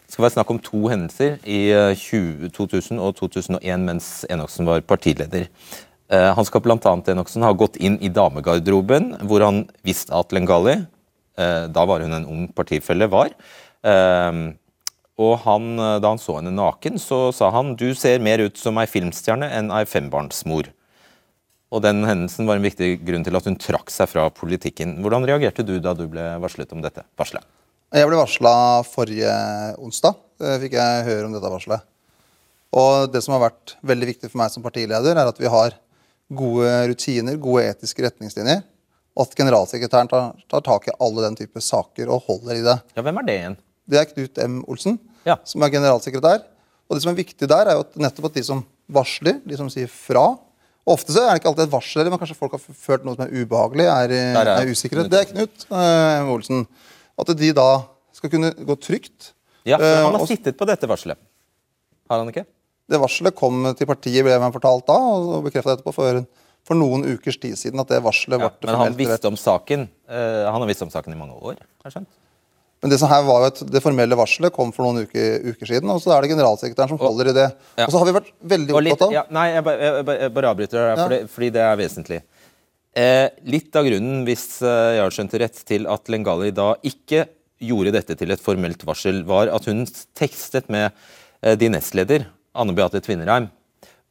Det 0.06 0.14
skal 0.14 0.28
være 0.28 0.36
snakk 0.36 0.52
om 0.54 0.60
to 0.62 0.84
hendelser 0.92 1.40
i 1.50 1.64
eh, 1.74 1.96
20, 1.98 2.52
2000 2.54 3.00
og 3.02 3.16
2001 3.18 3.86
mens 3.88 4.10
Enoksen 4.30 4.68
var 4.70 4.84
partileder. 4.86 5.48
Eh, 6.14 6.28
Han 6.38 6.46
skal 6.46 6.62
bl.a. 6.62 6.78
Enoksen 6.78 7.42
ha 7.42 7.50
gått 7.58 7.80
inn 7.82 7.96
i 8.06 8.12
damegarderoben, 8.14 9.16
hvor 9.26 9.42
han 9.42 9.64
visste 9.88 10.14
at 10.14 10.36
Lengali, 10.38 10.76
eh, 10.78 10.84
da 11.36 11.86
var 11.90 12.04
hun 12.06 12.14
en 12.16 12.28
ung 12.32 12.46
partifelle, 12.56 13.10
var. 13.12 13.34
Eh, 13.86 14.40
og 15.16 15.38
han, 15.46 15.68
eh, 15.80 16.00
da 16.04 16.12
han 16.12 16.20
så 16.20 16.40
henne 16.40 16.52
naken, 16.56 17.00
så 17.00 17.30
sa 17.36 17.50
han 17.56 17.76
du 17.80 17.94
ser 17.96 18.20
mer 18.20 18.44
ut 18.44 18.58
som 18.60 18.78
ei 18.82 18.88
filmstjerne 18.90 19.48
enn 19.48 19.72
ei 19.72 19.86
fembarnsmor. 19.88 20.72
Og 21.72 21.82
den 21.84 22.04
hendelsen 22.08 22.48
var 22.48 22.60
en 22.60 22.66
viktig 22.66 23.00
grunn 23.08 23.24
til 23.26 23.36
at 23.36 23.48
hun 23.48 23.58
trakk 23.60 23.92
seg 23.92 24.12
fra 24.12 24.28
politikken. 24.32 24.98
Hvordan 25.04 25.26
reagerte 25.28 25.66
du 25.66 25.78
da 25.80 25.96
du 25.96 26.06
ble 26.12 26.24
varslet 26.44 26.72
om 26.76 26.84
dette? 26.84 27.04
Varslet? 27.20 27.44
Jeg 27.96 28.08
ble 28.10 28.20
varsla 28.20 28.54
forrige 28.88 29.34
onsdag. 29.80 30.20
eh, 30.42 30.60
fikk 30.60 30.76
jeg 30.76 31.08
høre 31.08 31.26
om 31.26 31.36
dette 31.36 31.52
varselet. 31.52 31.82
Og 32.76 33.08
det 33.08 33.24
som 33.24 33.38
har 33.38 33.46
vært 33.48 33.78
veldig 33.88 34.08
viktig 34.12 34.30
for 34.30 34.42
meg 34.42 34.52
som 34.52 34.64
partileder, 34.64 35.16
er 35.16 35.32
at 35.32 35.40
vi 35.40 35.48
har 35.48 35.78
gode 36.28 36.72
rutiner, 36.90 37.38
gode 37.40 37.64
etiske 37.72 38.04
retningslinjer. 38.04 38.66
At 39.18 39.36
generalsekretæren 39.38 40.10
tar, 40.12 40.34
tar 40.52 40.62
tak 40.66 40.88
i 40.90 40.96
alle 41.00 41.22
den 41.24 41.38
type 41.40 41.62
saker 41.64 42.10
og 42.12 42.26
holder 42.28 42.58
i 42.60 42.64
det. 42.66 42.78
Ja, 42.98 43.02
hvem 43.06 43.22
er 43.22 43.28
det 43.30 43.36
igjen? 43.40 43.58
Det 43.88 44.00
er 44.02 44.10
Knut 44.10 44.42
M. 44.44 44.58
Olsen, 44.68 44.98
Ja. 45.26 45.38
som 45.48 45.64
er 45.64 45.70
generalsekretær. 45.72 46.42
Og 46.90 46.98
det 46.98 47.02
som 47.04 47.12
er 47.14 47.18
viktig 47.24 47.48
der, 47.48 47.68
er 47.70 47.78
jo 47.80 47.86
at 47.86 47.96
nettopp 47.96 48.26
at 48.30 48.34
de 48.38 48.44
som 48.44 48.66
varsler, 48.92 49.40
de 49.48 49.58
som 49.58 49.70
sier 49.72 49.88
fra 49.90 50.26
og 50.86 50.94
Ofte 50.94 51.10
så 51.16 51.24
er 51.24 51.32
det 51.34 51.40
ikke 51.42 51.50
alltid 51.50 51.64
et 51.66 51.72
varsel, 51.74 52.10
men 52.14 52.20
kanskje 52.22 52.36
folk 52.38 52.52
har 52.54 52.62
følt 52.62 53.06
noe 53.08 53.16
som 53.16 53.24
er 53.26 53.32
ubehagelig, 53.34 53.86
er, 53.90 54.12
Der 54.36 54.46
er 54.52 54.60
er 54.62 54.70
usikre. 54.70 55.08
Det 55.10 55.18
er 55.18 55.26
Knut 55.32 55.64
eh, 55.72 56.20
M. 56.22 56.28
Olsen. 56.30 56.68
At 57.18 57.32
de 57.40 57.50
da 57.58 57.70
skal 58.14 58.30
kunne 58.30 58.52
gå 58.54 58.76
trygt. 58.78 59.32
Ja, 59.66 59.80
for 59.80 59.86
Eh, 59.88 60.04
Han 60.04 60.14
har 60.14 60.22
og 60.22 60.28
sittet 60.30 60.54
på 60.60 60.68
dette 60.70 60.86
varselet. 60.86 61.18
Har 62.08 62.20
han 62.22 62.30
ikke? 62.30 62.46
det 62.86 63.00
varselet 63.02 63.34
kom 63.34 63.64
til 63.74 63.88
partiet, 63.90 64.22
ble 64.24 64.38
man 64.38 64.54
fortalt 64.54 64.86
da, 64.86 64.94
og 64.94 65.42
bekrefta 65.48 65.74
etterpå 65.74 65.92
for, 65.96 66.20
for 66.66 66.78
noen 66.80 67.06
ukers 67.06 67.38
tid 67.42 67.56
siden. 67.60 67.80
at 67.84 67.92
det 67.92 68.02
varselet 68.04 68.42
Ja, 68.42 68.50
ble 68.50 68.72
men 68.72 68.80
han 68.82 68.96
visste 68.98 69.30
om 69.30 69.38
saken 69.38 69.88
uh, 70.10 70.46
Han 70.50 70.62
har 70.64 70.70
visst 70.70 70.82
om 70.86 70.90
saken 70.94 71.14
i 71.14 71.20
mange 71.20 71.38
år. 71.38 71.60
har 71.84 71.92
jeg 71.92 72.00
skjønt. 72.00 72.14
Men 72.84 72.92
det 72.92 72.98
som 73.02 73.10
her 73.10 73.24
var 73.26 73.40
jo 73.42 73.48
at 73.50 73.60
det 73.72 73.82
formelle 73.82 74.18
varselet 74.20 74.54
kom 74.54 74.70
for 74.76 74.86
noen 74.86 75.08
uker, 75.08 75.40
uker 75.56 75.70
siden, 75.70 75.90
og 75.90 76.02
så 76.04 76.12
er 76.14 76.22
det 76.26 76.34
generalsekretæren 76.36 76.92
som 76.92 77.00
holder 77.02 77.32
i 77.32 77.34
det. 77.38 77.46
Ja. 77.80 77.86
Og 77.88 77.94
så 77.94 78.02
har 78.02 78.06
vi 78.10 78.14
vært 78.18 78.28
veldig 78.46 78.76
Og 78.76 78.84
litt, 78.86 78.94
opptatt 78.98 79.08
av 79.10 79.16
ja, 79.16 79.24
nei, 79.34 79.46
jeg 79.56 79.64
bare, 79.66 79.88
jeg, 80.20 80.34
bare- 80.36 80.52
avbryter 80.52 80.78
deg, 80.82 81.00
fordi, 81.02 81.20
fordi 81.38 81.50
det 81.56 81.64
er 81.66 81.80
vesentlig. 81.80 82.20
Eh, 82.96 83.26
litt 83.56 83.76
av 83.80 83.88
grunnen, 83.90 84.22
hvis 84.28 84.46
eh, 84.62 84.92
jeg 84.98 85.02
har 85.06 85.16
skjønt 85.18 85.34
det 85.34 85.42
rett, 85.42 85.62
til 85.68 85.88
at 85.92 86.12
Lengali 86.14 86.52
da 86.56 86.68
ikke 86.86 87.26
gjorde 87.66 87.96
dette 87.96 88.16
til 88.20 88.32
et 88.36 88.44
formelt 88.44 88.86
varsel, 88.88 89.24
var 89.28 89.50
at 89.56 89.66
hun 89.72 89.82
tekstet 90.16 90.70
med 90.70 90.92
eh, 91.42 91.56
din 91.60 91.74
nestleder, 91.74 92.28
Anne 92.56 92.76
Beate 92.78 93.02
Tvinnereim, 93.04 93.50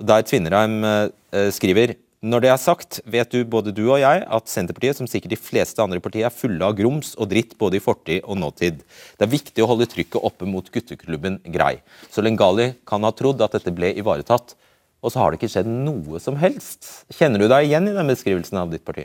der 0.03 0.27
Tvinnereim 0.27 0.81
eh, 0.85 1.07
eh, 1.37 1.51
skriver 1.55 1.95
når 2.25 2.45
det 2.45 2.51
er 2.51 2.61
sagt, 2.61 3.01
vet 3.05 3.33
du 3.35 3.43
både 3.45 3.73
du 3.77 3.83
og 3.85 3.99
jeg 4.01 4.23
at 4.25 4.49
Senterpartiet, 4.49 4.97
som 4.97 5.09
sikkert 5.11 5.35
de 5.35 5.41
fleste 5.41 5.83
andre 5.85 6.01
partier, 6.01 6.25
er 6.29 6.33
fulle 6.35 6.65
av 6.65 6.77
grums 6.79 7.13
og 7.21 7.29
dritt 7.33 7.53
både 7.61 7.77
i 7.79 7.83
fortid 7.85 8.25
og 8.25 8.39
nåtid. 8.41 8.79
Det 9.19 9.27
er 9.27 9.35
viktig 9.35 9.65
å 9.65 9.69
holde 9.69 9.89
trykket 9.93 10.25
oppe 10.25 10.49
mot 10.49 10.71
gutteklubben 10.73 11.43
Grei. 11.53 11.77
Så 12.09 12.25
Lengali 12.25 12.73
kan 12.89 13.05
ha 13.05 13.13
trodd 13.13 13.45
at 13.45 13.59
dette 13.59 13.75
ble 13.77 13.93
ivaretatt, 14.01 14.57
og 15.05 15.13
så 15.13 15.21
har 15.21 15.31
det 15.31 15.43
ikke 15.43 15.53
skjedd 15.53 15.69
noe 15.69 16.23
som 16.23 16.39
helst. 16.41 17.05
Kjenner 17.13 17.45
du 17.45 17.51
deg 17.53 17.69
igjen 17.69 17.91
i 17.91 17.97
den 17.99 18.09
beskrivelsen 18.09 18.63
av 18.63 18.73
ditt 18.73 18.87
parti? 18.89 19.05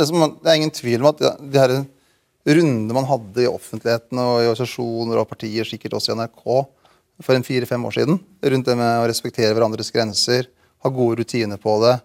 det, 0.00 0.06
som, 0.08 0.22
det 0.40 0.50
er 0.50 0.60
ingen 0.60 0.74
tvil 0.74 1.02
om 1.02 1.10
at 1.12 1.20
de 1.20 1.60
her 1.60 1.74
rundene 2.50 2.96
man 2.96 3.08
hadde 3.08 3.44
i 3.44 3.50
offentligheten 3.50 4.20
og 4.22 4.32
i 4.40 4.48
organisasjoner 4.48 5.20
og 5.20 5.28
partier, 5.30 5.68
sikkert 5.68 5.98
også 5.98 6.14
i 6.14 6.20
NRK, 6.20 6.46
for 7.20 7.36
en 7.36 7.44
fire-fem 7.44 7.84
år 7.84 7.98
siden, 7.98 8.20
rundt 8.54 8.70
det 8.70 8.78
med 8.80 9.02
å 9.02 9.08
respektere 9.10 9.52
hverandres 9.52 9.92
grenser, 9.92 10.48
ha 10.82 10.90
gode 10.90 11.20
rutiner 11.20 11.58
på 11.60 11.74
det, 11.84 11.96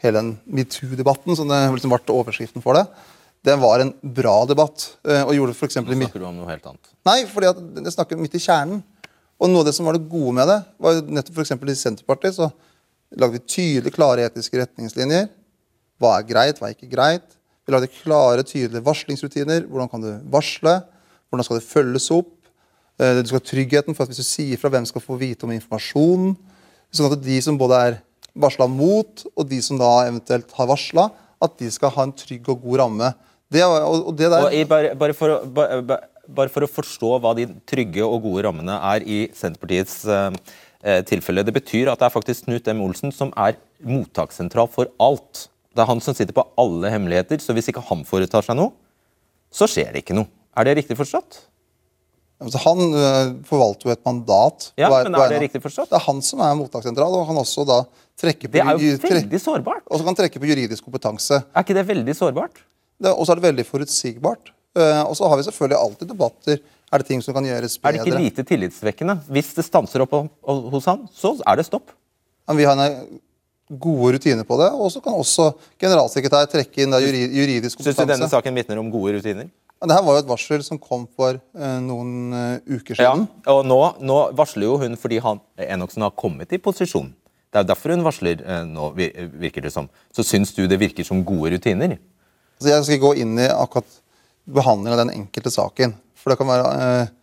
hele 0.00 0.20
den 0.20 0.30
metoo-debatten, 0.48 1.36
som 1.36 1.48
det 1.50 1.58
liksom 1.74 1.92
ble 1.92 2.14
overskriften 2.14 2.62
for 2.64 2.78
det, 2.78 2.86
det 3.44 3.56
var 3.60 3.80
en 3.80 3.92
bra 4.02 4.44
debatt. 4.48 4.96
eh, 5.08 5.22
og 5.24 5.34
gjorde 5.34 5.54
for 5.56 5.66
eksempel, 5.66 5.96
Nå 5.96 6.06
snakker 6.08 6.20
du 6.20 6.26
om 6.28 6.36
noe 6.36 6.48
helt 6.50 6.66
annet. 6.68 6.90
Nei, 7.08 7.24
fordi 7.26 7.48
at 7.48 7.60
det 7.84 7.92
snakker 7.94 8.18
midt 8.20 8.34
i 8.36 8.42
kjernen. 8.42 8.82
Og 9.40 9.48
noe 9.48 9.62
av 9.62 9.70
det 9.70 9.74
som 9.74 9.86
var 9.88 9.96
det 9.96 10.08
gode 10.10 10.34
med 10.36 10.48
det, 10.48 10.58
var 10.78 11.00
nettopp 11.00 11.34
for 11.38 11.44
eksempel 11.46 11.70
i 11.72 11.76
Senterpartiet 11.78 12.36
så 12.36 12.50
lagde 13.16 13.38
vi 13.38 13.46
tydelige, 13.48 13.94
klare 13.96 14.26
etiske 14.28 14.60
retningslinjer. 14.60 15.30
Hva 16.00 16.18
er 16.18 16.26
greit, 16.28 16.60
hva 16.60 16.68
er 16.68 16.76
ikke 16.76 16.90
greit. 16.92 17.24
Vi 17.64 17.72
lagde 17.72 17.88
klare, 18.02 18.44
tydelige 18.44 18.84
varslingsrutiner. 18.84 19.64
Hvordan 19.68 19.88
kan 19.90 20.04
du 20.04 20.10
varsle? 20.32 20.76
Hvordan 21.30 21.44
skal 21.48 21.58
det 21.60 21.64
følges 21.66 22.10
opp? 22.12 22.30
Eh, 23.00 23.22
Du 23.22 23.26
skal 23.32 23.40
ha 23.40 23.46
tryggheten 23.48 23.96
for 23.96 24.04
at 24.04 24.12
hvis 24.12 24.20
du 24.20 24.28
sier 24.28 24.60
fra, 24.60 24.68
hvem 24.68 24.84
skal 24.86 25.00
få 25.00 25.16
vite 25.18 25.44
om 25.48 25.52
informasjonen. 25.56 26.36
Sånn 26.92 27.10
at 27.12 27.22
de 27.24 27.40
som 27.40 27.56
både 27.58 27.80
er 27.88 27.98
varsla 28.42 28.66
mot, 28.70 29.24
og 29.36 29.48
de 29.50 29.58
som 29.64 29.78
da 29.80 29.90
eventuelt 30.08 30.52
har 30.56 30.68
varsla, 30.70 31.08
at 31.40 31.54
de 31.60 31.68
skal 31.72 31.92
ha 31.94 32.04
en 32.08 32.12
trygg 32.16 32.48
og 32.52 32.62
god 32.64 32.80
ramme. 32.82 33.12
Det, 33.50 33.62
og 33.66 34.08
og 34.10 34.16
det 34.18 34.28
der, 34.30 34.44
Og 34.46 34.54
i, 34.54 34.64
bare, 34.68 34.94
bare, 34.94 35.14
for 35.16 35.32
å, 35.34 35.38
bare, 35.50 35.80
ba- 35.82 36.02
bare 36.28 36.52
for 36.52 36.62
å 36.62 36.70
forstå 36.70 37.14
hva 37.24 37.32
de 37.34 37.48
trygge 37.66 38.04
og 38.06 38.20
gode 38.22 38.44
rammene 38.46 38.76
er 38.92 39.02
i 39.02 39.20
Senterpartiets 39.34 40.04
eh, 40.06 40.36
eh, 40.84 41.00
tilfelle. 41.08 41.42
Det 41.42 41.54
betyr 41.56 41.90
at 41.90 41.98
det 41.98 42.06
er 42.06 42.14
faktisk 42.14 42.46
Knut 42.46 42.68
M. 42.70 42.84
Olsen 42.86 43.10
som 43.14 43.32
er 43.34 43.56
mottakssentral 43.82 44.68
for 44.70 44.92
alt. 45.02 45.48
Det 45.74 45.82
er 45.82 45.90
han 45.90 46.00
som 46.04 46.14
sitter 46.14 46.36
på 46.36 46.44
alle 46.60 46.90
hemmeligheter, 46.94 47.40
så 47.42 47.54
hvis 47.56 47.72
ikke 47.72 47.82
han 47.90 48.04
foretar 48.06 48.46
seg 48.46 48.58
noe, 48.60 48.70
så 49.50 49.66
skjer 49.70 49.90
det 49.96 50.04
ikke 50.04 50.14
noe. 50.20 50.30
Er 50.54 50.66
det 50.68 50.76
riktig 50.80 50.96
forstått? 50.98 51.40
Altså, 52.40 52.60
han 52.64 52.78
øh, 52.96 53.32
forvalter 53.44 53.90
jo 53.90 53.92
et 53.92 54.04
mandat. 54.06 54.70
Ja, 54.80 54.88
på 54.88 55.02
men 55.04 55.18
er 55.20 55.34
det 55.34 55.42
riktig 55.42 55.60
forstått? 55.60 55.90
Det 55.90 55.98
er 55.98 56.06
han 56.06 56.22
som 56.24 56.40
er 56.40 56.54
mottakssentral, 56.56 57.18
og 57.18 57.26
han 57.28 57.40
også 57.40 57.66
da 57.68 57.82
trekker 58.20 58.48
på, 58.48 58.54
Det 58.56 58.62
er 58.64 58.80
jo 58.80 58.96
veldig 59.04 59.40
sårbart. 59.40 59.84
og 59.86 59.94
så 59.98 60.00
kan 60.00 60.12
han 60.14 60.20
trekke 60.22 60.40
på 60.40 60.48
juridisk 60.48 60.86
kompetanse. 60.88 61.42
Er 61.52 61.66
ikke 61.66 61.76
det 61.76 61.86
veldig 61.90 62.16
sårbart? 62.16 62.62
Og 63.12 63.22
så 63.26 63.32
er 63.32 63.40
det 63.40 63.46
veldig 63.48 63.66
forutsigbart. 63.68 64.52
Eh, 64.76 65.02
og 65.02 65.16
så 65.18 65.28
har 65.28 65.40
vi 65.40 65.46
selvfølgelig 65.48 65.78
alltid 65.84 66.12
debatter. 66.14 66.60
Er 66.90 67.02
det 67.02 67.06
ting 67.06 67.22
som 67.22 67.34
kan 67.36 67.44
gjøres 67.44 67.76
bedre? 67.78 67.88
Er 67.88 68.04
det 68.04 68.06
ikke 68.08 68.22
lite 68.24 68.44
tillitsvekkende? 68.46 69.18
Hvis 69.30 69.52
det 69.56 69.64
stanser 69.66 70.04
opp 70.04 70.14
hos 70.14 70.88
han, 70.90 71.08
så 71.14 71.36
er 71.46 71.60
det 71.60 71.66
stopp. 71.68 71.92
Men 72.48 72.56
vi 72.58 72.64
har 72.66 72.78
en 72.78 73.20
gode 73.70 74.16
rutiner 74.16 74.46
på 74.46 74.56
det, 74.58 74.72
og 74.74 74.90
så 74.90 75.02
kan 75.02 75.14
også 75.14 75.52
generalsekretær 75.78 76.48
trekke 76.50 76.82
inn 76.82 76.96
juridisk 76.98 77.78
kompetanse. 77.78 77.94
Syns 77.94 78.08
du 78.08 78.12
denne 78.16 78.30
saken 78.32 78.56
vitner 78.58 78.80
om 78.82 78.90
gode 78.90 79.18
rutiner? 79.18 79.50
Det 79.80 79.96
her 79.96 80.04
var 80.04 80.18
jo 80.18 80.20
et 80.24 80.28
varsel 80.28 80.62
som 80.66 80.78
kom 80.82 81.06
for 81.16 81.38
eh, 81.38 81.78
noen 81.80 82.34
uker 82.68 82.92
uker 82.92 83.00
Ja, 83.00 83.14
og 83.54 83.62
nå, 83.64 83.78
nå 84.04 84.18
varsler 84.36 84.66
jo 84.68 84.74
hun 84.82 84.96
fordi 85.00 85.20
han, 85.24 85.40
Enoksen 85.56 86.04
har 86.04 86.12
kommet 86.20 86.52
i 86.52 86.58
posisjon. 86.60 87.08
Det 87.50 87.62
er 87.62 87.66
derfor 87.70 87.94
hun 87.94 88.04
varsler 88.04 88.42
eh, 88.44 88.66
nå, 88.68 88.90
virker 89.40 89.64
det 89.64 89.72
som. 89.72 89.88
Så 90.14 90.22
syns 90.26 90.52
du 90.54 90.66
det 90.68 90.76
virker 90.82 91.06
som 91.06 91.22
gode 91.24 91.54
rutiner? 91.56 91.96
Så 92.60 92.68
jeg 92.68 92.84
skal 92.84 92.98
ikke 92.98 93.06
gå 93.08 93.14
inn 93.24 93.38
i 93.40 93.48
akkurat 93.48 93.88
behandlingen 94.50 94.98
av 94.98 95.00
den 95.06 95.14
enkelte 95.16 95.50
saken. 95.54 95.96
For 96.20 96.34
det 96.34 96.38
kan 96.42 96.50
være 96.52 96.74
eh, 96.84 97.14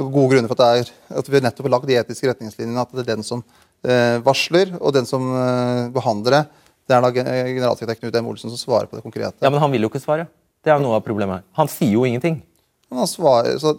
gode 0.00 0.30
grunner 0.32 0.48
for 0.48 0.56
at, 0.56 0.64
det 0.64 0.88
er, 0.88 0.94
at 1.20 1.28
vi 1.28 1.44
nettopp 1.44 1.68
har 1.68 1.74
lagt 1.76 1.88
de 1.92 1.98
etiske 2.00 2.30
retningslinjene. 2.30 2.86
At 2.88 2.96
det 2.96 3.04
er 3.04 3.10
den 3.12 3.26
som 3.26 3.44
eh, 3.84 4.16
varsler, 4.24 4.72
og 4.80 4.96
den 4.96 5.04
som 5.08 5.28
eh, 5.36 5.84
behandler 5.92 6.38
det. 6.38 6.42
Det 6.88 6.96
er 6.96 7.04
da 7.04 7.12
gen- 7.12 7.28
generalsekretær 7.58 8.00
Knut 8.00 8.16
M. 8.16 8.32
Olsen 8.32 8.48
som 8.48 8.56
svarer 8.64 8.88
på 8.88 8.96
det 8.96 9.04
konkrete. 9.04 9.36
Ja, 9.44 9.52
Men 9.52 9.60
han 9.60 9.74
vil 9.76 9.84
jo 9.84 9.92
ikke 9.92 10.00
svare. 10.00 10.24
Det 10.68 10.74
er 10.74 10.82
jo 10.82 10.84
noe 10.84 10.98
av 11.00 11.04
problemet 11.06 11.40
her. 11.40 11.46
Han 11.58 11.70
sier 11.72 11.94
jo 11.96 12.04
ingenting. 12.04 12.42
Men 12.88 13.02
han, 13.02 13.08
svarer, 13.10 13.58
så 13.60 13.74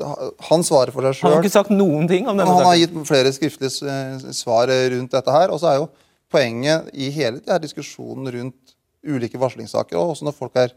han 0.52 0.64
svarer 0.66 0.94
for 0.94 1.06
seg 1.08 1.24
Han 1.26 1.34
har 1.34 1.42
ikke 1.42 1.54
sagt 1.54 1.72
noen 1.74 2.06
ting 2.10 2.28
om 2.28 2.38
denne 2.38 2.46
denne 2.46 2.60
han 2.60 2.68
har 2.68 2.78
gitt 2.78 2.94
flere 3.10 3.32
skriftlige 3.34 3.90
eh, 3.90 4.28
svar 4.38 4.70
rundt 4.94 5.16
dette 5.16 5.34
her. 5.34 5.54
Og 5.54 5.62
så 5.62 5.72
er 5.72 5.80
jo 5.80 5.88
poenget 6.30 6.92
i 6.94 7.10
hele 7.14 7.40
de 7.42 7.50
her 7.50 7.62
diskusjonen 7.64 8.30
rundt 8.36 8.76
ulike 9.06 9.40
varslingssaker, 9.42 9.98
og 9.98 10.14
også 10.14 10.28
når 10.28 10.38
folk 10.38 10.60
er 10.62 10.76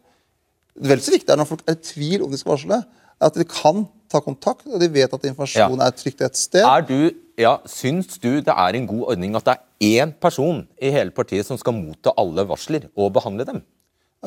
Vel 0.73 1.03
så 1.05 1.13
viktig 1.13 1.29
er 1.29 1.37
når 1.37 1.45
folk 1.51 1.67
er 1.69 1.75
i 1.77 1.83
tvil 1.85 2.23
om 2.25 2.31
de 2.33 2.39
skal 2.41 2.55
varsle, 2.55 2.79
at 3.21 3.35
de 3.37 3.45
kan 3.45 3.83
ta 4.09 4.23
kontakt, 4.25 4.65
og 4.65 4.81
de 4.81 4.89
vet 4.89 5.13
at 5.13 5.27
informasjonen 5.29 5.83
Ja. 5.83 5.91
er 5.91 5.97
trygt 5.97 6.23
et 6.25 6.39
sted. 6.41 6.65
Er 6.65 6.81
du, 6.81 7.11
ja, 7.37 7.59
Syns 7.69 8.17
du 8.17 8.41
det 8.41 8.49
er 8.49 8.79
en 8.79 8.87
god 8.89 9.13
ordning 9.13 9.37
at 9.37 9.45
det 9.45 9.59
er 9.59 10.07
én 10.07 10.15
person 10.17 10.67
i 10.81 10.89
hele 10.89 11.13
partiet 11.13 11.45
som 11.45 11.59
skal 11.61 11.77
motta 11.77 12.15
alle 12.17 12.47
varsler 12.49 12.89
og 12.97 13.13
behandle 13.13 13.45
dem? 13.45 13.61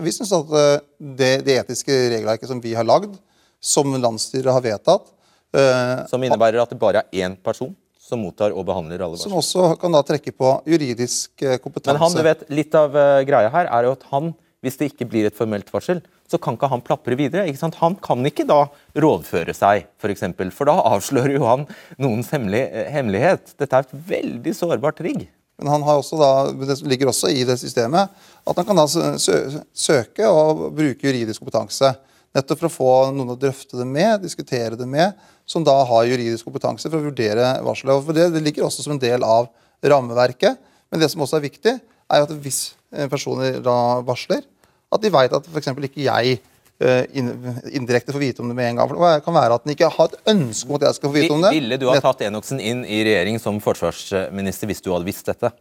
Vi 0.03 0.11
syns 0.11 0.33
at 0.35 0.51
eh, 0.59 0.83
det, 0.99 1.31
det 1.47 1.57
etiske 1.61 1.95
regelverket 2.11 2.51
som 2.51 2.59
vi 2.63 2.73
har 2.75 2.87
lagd, 2.87 3.15
som 3.63 3.95
landsstyret 3.95 4.51
har 4.51 4.63
vedtatt, 4.63 5.07
eh, 5.55 6.05
Som 6.11 6.23
innebærer 6.25 6.59
at 6.63 6.71
det 6.73 6.79
bare 6.79 7.05
er 7.05 7.25
én 7.25 7.37
person 7.39 7.73
som 8.05 8.19
mottar 8.21 8.53
og 8.53 8.67
behandler 8.67 9.01
alle 9.01 9.17
som 9.17 9.33
også 9.33 9.71
kan 9.81 9.95
da 9.95 10.03
trekke 10.05 10.29
på 10.35 10.51
juridisk 10.69 11.41
eh, 11.41 11.57
kompetanse. 11.63 11.95
Men 11.95 12.03
han, 12.03 12.17
du 12.17 12.27
vet, 12.27 12.43
litt 12.53 12.75
av 12.77 12.93
greia 13.25 13.53
her 13.53 13.71
er 13.71 13.87
jo 13.87 13.95
at 13.95 14.03
han, 14.11 14.35
hvis 14.65 14.77
det 14.81 14.91
ikke 14.91 15.07
blir 15.09 15.29
et 15.29 15.37
formelt 15.37 15.71
varsel, 15.73 16.03
så 16.29 16.37
kan 16.41 16.57
ikke 16.57 16.69
han 16.69 16.83
plapre 16.85 17.15
videre. 17.17 17.47
ikke 17.47 17.61
sant? 17.61 17.79
Han 17.79 17.95
kan 18.03 18.25
ikke 18.27 18.45
da 18.49 18.65
rådføre 18.99 19.55
seg, 19.55 19.87
f.eks., 19.87 20.01
for, 20.01 20.13
eksempel, 20.13 20.51
for 20.53 20.69
da 20.69 20.75
avslører 20.91 21.37
jo 21.37 21.47
han 21.47 21.65
noens 22.01 22.29
hemmelighet. 22.33 23.55
Dette 23.55 23.79
er 23.79 23.87
et 23.87 23.97
veldig 24.11 24.55
sårbart 24.57 25.01
rigg. 25.05 25.27
Men 25.59 25.71
han 25.71 25.85
også 25.87 26.17
da, 26.19 26.29
det 26.51 26.81
ligger 26.83 27.11
også 27.11 27.29
i 27.31 27.45
det 27.47 27.55
systemet 27.61 28.11
at 28.45 28.57
han 28.59 28.65
kan 28.67 28.77
da 28.77 28.83
sø 28.91 29.13
sø- 29.21 29.61
søke 29.71 30.27
og 30.27 30.65
bruke 30.75 31.07
juridisk 31.07 31.41
kompetanse. 31.41 31.93
Nettopp 32.35 32.59
for 32.59 32.67
å 32.67 32.73
få 32.73 32.89
noen 33.15 33.31
å 33.31 33.37
drøfte 33.39 33.79
det 33.79 33.87
med, 33.87 34.19
diskutere 34.25 34.75
det 34.75 34.87
med, 34.89 35.15
som 35.47 35.63
da 35.63 35.77
har 35.87 36.07
juridisk 36.09 36.45
kompetanse 36.49 36.89
for 36.91 36.99
å 36.99 37.07
vurdere 37.07 37.53
varselet. 37.63 38.03
For 38.03 38.17
det, 38.17 38.27
det 38.35 38.43
ligger 38.43 38.67
også 38.67 38.83
som 38.83 38.97
en 38.97 39.01
del 39.01 39.23
av 39.23 39.47
rammeverket. 39.85 40.59
Men 40.91 41.01
det 41.01 41.09
som 41.13 41.23
også 41.23 41.39
er 41.39 41.45
viktig, 41.47 41.73
er 41.79 42.25
at 42.25 42.33
hvis 42.43 42.73
eh, 42.91 43.07
personer 43.09 43.61
da 43.63 43.77
varsler, 44.05 44.43
at 44.93 45.01
de 45.01 45.11
veit 45.13 45.33
at 45.33 45.47
f.eks. 45.49 45.71
ikke 45.87 46.05
jeg 46.05 46.37
indirekte 46.79 48.11
få 48.11 48.19
vite 48.19 48.41
om 48.43 48.49
det 48.51 48.55
med 48.57 48.69
en 48.69 48.75
gang. 48.81 48.89
For 48.89 48.99
det 48.99 49.23
kan 49.25 49.33
være 49.37 49.55
at 49.59 49.63
den 49.63 49.75
ikke 49.75 49.89
har 49.93 50.09
et 50.11 50.17
ønske 50.33 50.69
om 50.69 50.75
at 50.75 50.87
jeg 50.89 50.97
skal 50.97 51.09
få 51.11 51.15
vite 51.15 51.33
om 51.37 51.45
det. 51.45 51.53
Ville 51.55 51.77
du 51.79 51.87
ha 51.87 51.99
tatt 52.03 52.21
Enoksen 52.27 52.59
inn 52.59 52.81
i 52.85 53.03
regjering 53.07 53.39
som 53.39 53.61
forsvarsminister 53.63 54.67
hvis 54.67 54.83
du 54.83 54.91
hadde 54.91 55.07
visst 55.07 55.25
dette? 55.31 55.51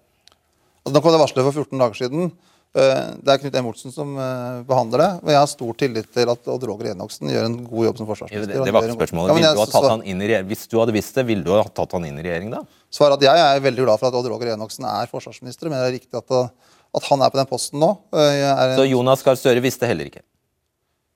Altså, 0.85 0.97
da 0.99 1.01
kom 1.05 1.15
det 1.15 1.21
varselet 1.23 1.47
for 1.47 1.63
14 1.65 1.79
dager 1.81 2.01
siden. 2.03 2.33
Eh, 2.75 3.15
Det 3.23 3.31
er 3.31 3.39
Knut 3.39 3.55
M. 3.61 3.69
Olsen 3.71 3.93
som 3.95 4.17
eh, 4.19 4.65
behandler 4.67 4.99
det. 5.05 5.11
Og 5.23 5.31
jeg 5.31 5.39
har 5.39 5.47
stor 5.53 5.77
tillit 5.79 6.11
til 6.13 6.29
at 6.35 6.51
Odd 6.51 6.67
Roger 6.67 6.91
Enoksen 6.91 7.31
gjør 7.31 7.47
en 7.47 7.57
god 7.71 7.87
jobb 7.87 8.01
som 8.03 8.09
forsvarsminister. 8.11 8.51
det 8.51 8.65
Han 8.67 8.75
var 8.75 8.89
ikke 8.91 8.99
spørsmålet. 8.99 9.35
Ville 9.39 9.55
du 9.55 9.63
ha 9.63 9.69
tatt 9.71 9.89
han 9.95 10.03
inn 10.03 10.21
i 10.21 10.27
regjering? 10.33 10.51
Hvis 10.51 10.67
du 10.69 10.77
hadde 10.83 10.97
visst 10.99 11.15
det, 11.15 11.25
ville 11.31 11.47
du 11.47 11.55
ha 11.55 11.63
tatt 11.71 11.95
han 11.95 12.05
inn 12.11 12.19
i 12.19 12.27
regjering 12.27 12.51
da? 12.51 12.65
Svaret 12.91 13.23
at 13.23 13.29
jeg 13.31 13.47
er 13.47 13.63
veldig 13.63 13.87
glad 13.87 14.03
for 14.03 14.11
at 14.11 14.19
Odd 14.19 14.27
Roger 14.35 14.53
Enoksen 14.59 14.85
er 14.91 15.07
forsvarsminister, 15.15 15.71
men 15.71 15.79
det 15.79 15.87
er 15.93 15.97
riktig 16.01 16.19
at, 16.19 16.35
eh, 16.43 16.75
at 16.99 17.09
han 17.09 17.23
er 17.23 17.31
på 17.31 17.39
den 17.41 17.47
posten 17.55 17.79
nå. 17.81 17.93
Eh, 18.13 18.77
Så 18.77 18.91
Jonas 18.91 19.23
Gahr 19.23 19.39
Støre 19.39 19.63
visste 19.63 19.87
heller 19.87 20.11
ikke. 20.11 20.27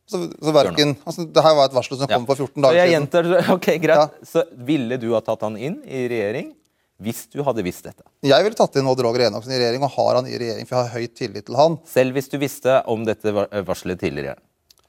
Så, 0.09 0.21
så 0.43 0.53
verken, 0.57 0.95
altså, 1.05 1.27
det 1.29 1.43
her 1.45 1.55
var 1.59 1.69
et 1.69 1.75
varsel 1.77 1.99
som 2.01 2.09
Ja. 2.09 2.17
kom 2.17 2.27
for 2.27 2.37
14 2.41 2.63
dager 2.65 2.79
jeg 2.81 2.89
siden. 2.89 3.09
Jenter, 3.09 3.53
ok, 3.57 3.69
greit. 3.83 3.99
Ja. 3.99 4.09
Så 4.25 4.45
ville 4.71 4.97
du 5.03 5.11
ha 5.15 5.21
tatt 5.25 5.45
han 5.45 5.57
inn 5.61 5.83
i 5.85 6.07
regjering 6.09 6.55
hvis 6.99 7.27
du 7.31 7.45
hadde 7.47 7.63
visst 7.63 7.85
dette? 7.87 8.03
Jeg 8.27 8.43
ville 8.43 8.59
tatt 8.59 8.75
inn 8.81 8.89
Odd 8.91 8.99
Roger 9.07 9.29
Enoksen 9.29 9.53
i 9.55 9.59
regjering, 9.61 9.85
og 9.87 9.93
har 9.95 10.17
han 10.19 10.27
i 10.27 10.35
regjering, 10.41 10.67
for 10.67 10.81
jeg 10.81 10.89
har 10.89 10.97
høy 10.99 11.07
tillit 11.15 11.45
til 11.47 11.55
han. 11.61 11.77
Selv 11.87 12.17
hvis 12.17 12.27
du 12.33 12.39
visste 12.43 12.81
om 12.91 13.05
dette 13.07 13.31
var- 13.37 13.47
varselet 13.69 14.01
tidligere? 14.03 14.35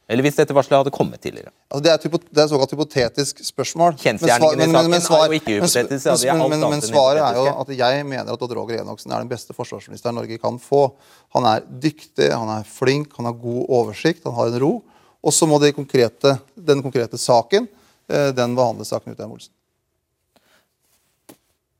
Eller 0.09 0.25
hvis 0.25 0.39
dette 0.39 0.55
varselet 0.57 0.79
hadde 0.81 0.89
kommet 0.95 1.21
tidligere? 1.21 1.51
Altså, 1.69 1.83
det, 1.85 1.91
er 1.91 2.01
et 2.17 2.23
det 2.33 2.41
er 2.41 2.47
såkalt 2.49 2.71
hypotetisk 2.73 3.43
spørsmål. 3.45 3.93
Kjensgjerningen 4.01 4.63
i 4.65 4.65
saken 4.73 4.95
er 4.97 5.27
jo 5.29 5.37
ikke 5.37 5.53
men- 5.53 5.61
hypotetisk, 5.61 6.65
men, 6.65 6.81
svaret 6.81 7.21
er 7.21 7.37
jo 7.37 7.43
at 7.61 7.69
jeg 7.77 8.05
mener 8.09 8.33
at 8.33 8.41
Odd 8.41 8.55
Roger 8.57 8.81
Enoksen 8.81 9.13
er 9.13 9.21
den 9.21 9.29
beste 9.29 9.53
forsvarsministeren 9.53 10.17
Norge 10.17 10.39
kan 10.41 10.57
få. 10.57 10.95
Han 11.37 11.45
er 11.45 11.61
dyktig, 11.69 12.31
han 12.33 12.49
er 12.57 12.65
flink, 12.65 13.13
han 13.21 13.29
har 13.29 13.37
god 13.37 13.69
oversikt, 13.69 14.25
han 14.25 14.33
har 14.33 14.49
en 14.49 14.59
ro. 14.65 14.71
Og 15.19 15.35
så 15.35 15.47
må 15.49 15.59
de 15.59 15.73
konkrete, 15.75 16.37
den 16.55 16.83
konkrete 16.83 17.19
saken 17.19 17.67
eh, 18.09 18.31
den 18.35 18.55
behandles 18.57 18.93
av 18.95 19.03
Knut 19.03 19.19
M. 19.19 19.35
Olsen. 19.35 19.53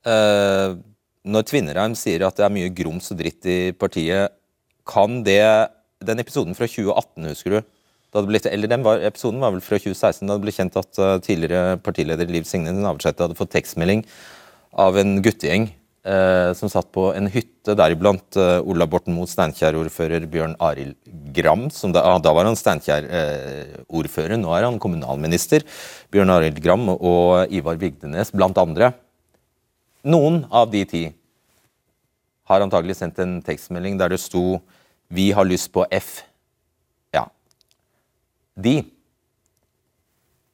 Eh, 0.08 0.76
når 1.30 1.48
Tvinnereim 1.48 1.96
sier 2.00 2.24
at 2.28 2.38
det 2.40 2.46
er 2.48 2.54
mye 2.54 2.72
grums 2.74 3.12
og 3.14 3.20
dritt 3.20 3.48
i 3.48 3.60
partiet, 3.76 4.36
kan 4.90 5.22
det 5.24 5.44
Den 6.00 6.22
episoden 6.22 6.56
fra 6.56 6.64
2018, 6.64 7.26
husker 7.28 7.54
du? 7.58 7.60
Ble, 8.24 8.40
eller 8.48 8.70
den 8.72 8.86
var, 8.86 9.02
Episoden 9.04 9.42
var 9.44 9.52
vel 9.52 9.60
fra 9.62 9.76
2016, 9.76 10.24
da 10.26 10.38
det 10.38 10.46
ble 10.46 10.54
kjent 10.56 10.78
at 10.80 10.98
eh, 10.98 11.18
tidligere 11.26 11.76
partileder 11.84 12.32
Liv 12.32 12.48
Signe 12.48 12.72
Navarsete 12.72 13.26
hadde 13.26 13.36
fått 13.38 13.52
tekstmelding 13.52 14.06
av 14.80 14.96
en 14.98 15.20
guttegjeng 15.22 15.68
eh, 16.06 16.52
som 16.58 16.72
satt 16.72 16.90
på 16.96 17.10
en 17.16 17.30
hytte, 17.32 17.76
deriblant 17.78 18.38
eh, 18.40 18.60
Ola 18.64 18.88
Borten 18.90 19.16
Moe, 19.16 19.30
Steinkjer-ordfører 19.30 20.26
Bjørn 20.32 20.56
Arild 20.64 20.96
Gram. 21.36 21.68
Som 21.74 21.94
da, 21.96 22.04
ah, 22.08 22.20
da 22.24 22.34
var 22.36 22.50
han 22.50 22.58
Steinkjer-ordfører, 22.60 24.38
nå 24.40 24.54
er 24.56 24.68
han 24.68 24.80
kommunalminister. 24.82 25.66
Bjørn 26.14 26.34
Arild 26.36 26.62
Gram 26.64 26.88
og 26.96 27.52
Ivar 27.54 27.80
Vigdenes, 27.82 28.34
blant 28.36 28.60
andre. 28.62 28.94
Noen 30.08 30.46
av 30.56 30.70
de 30.72 30.86
ti 30.88 31.04
har 32.50 32.64
antagelig 32.66 32.98
sendt 32.98 33.20
en 33.22 33.40
tekstmelding 33.46 34.00
der 34.00 34.10
det 34.10 34.22
sto 34.22 34.62
'Vi 35.10 35.32
har 35.32 35.46
lyst 35.46 35.72
på 35.74 35.86
F'. 35.90 36.24
Ja. 37.14 37.26
De. 38.56 38.86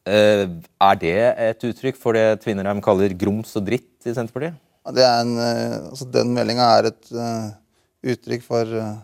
Eh, 0.05 0.47
er 0.81 0.95
det 0.95 1.36
et 1.38 1.63
uttrykk 1.63 1.97
for 1.97 2.13
det 2.13 2.41
Tvinnereim 2.41 2.81
kaller 2.81 3.10
grums 3.10 3.55
og 3.55 3.65
dritt 3.65 4.05
i 4.05 4.13
Senterpartiet? 4.13 4.55
En, 4.86 5.32
eh, 5.41 5.78
altså 5.89 6.06
den 6.13 6.34
meldinga 6.36 6.65
er 6.78 6.91
et 6.91 7.08
uh, 7.17 7.48
uttrykk 8.06 8.43
for 8.45 8.69
uh, 8.78 8.95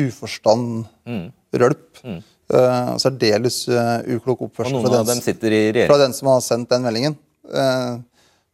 uforstand, 0.00 0.86
Mm. 1.06 1.28
rølp. 1.56 2.00
Uh, 2.46 2.94
Særdeles 3.02 3.68
uh, 3.68 4.00
uklok 4.16 4.46
oppførsel 4.46 4.78
fra 4.82 5.02
den, 5.04 5.20
fra 5.88 5.98
den 6.00 6.14
som 6.16 6.28
har 6.30 6.40
sendt 6.44 6.70
den 6.70 6.82
meldingen. 6.86 7.16
Uh, 7.44 7.98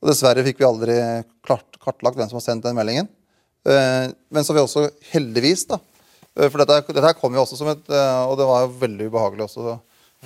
og 0.02 0.10
Dessverre 0.10 0.42
fikk 0.46 0.58
vi 0.60 0.66
aldri 0.66 0.96
klart, 1.46 1.78
kartlagt 1.82 2.16
hvem 2.18 2.28
som 2.30 2.40
har 2.40 2.44
sendt 2.44 2.66
den 2.66 2.76
meldingen. 2.78 3.08
Men 3.62 4.42
så 4.42 4.50
har 4.50 4.56
vi 4.56 4.62
også 4.64 4.80
heldigvis, 5.12 5.68
da 5.70 5.76
For 6.34 6.58
dette, 6.58 6.80
dette 6.96 7.12
kom 7.20 7.36
jo 7.36 7.44
også 7.44 7.54
som 7.60 7.68
et 7.70 7.92
Og 7.94 8.32
det 8.40 8.48
var 8.48 8.64
jo 8.64 8.72
veldig 8.80 9.06
ubehagelig 9.06 9.44
også 9.44 9.76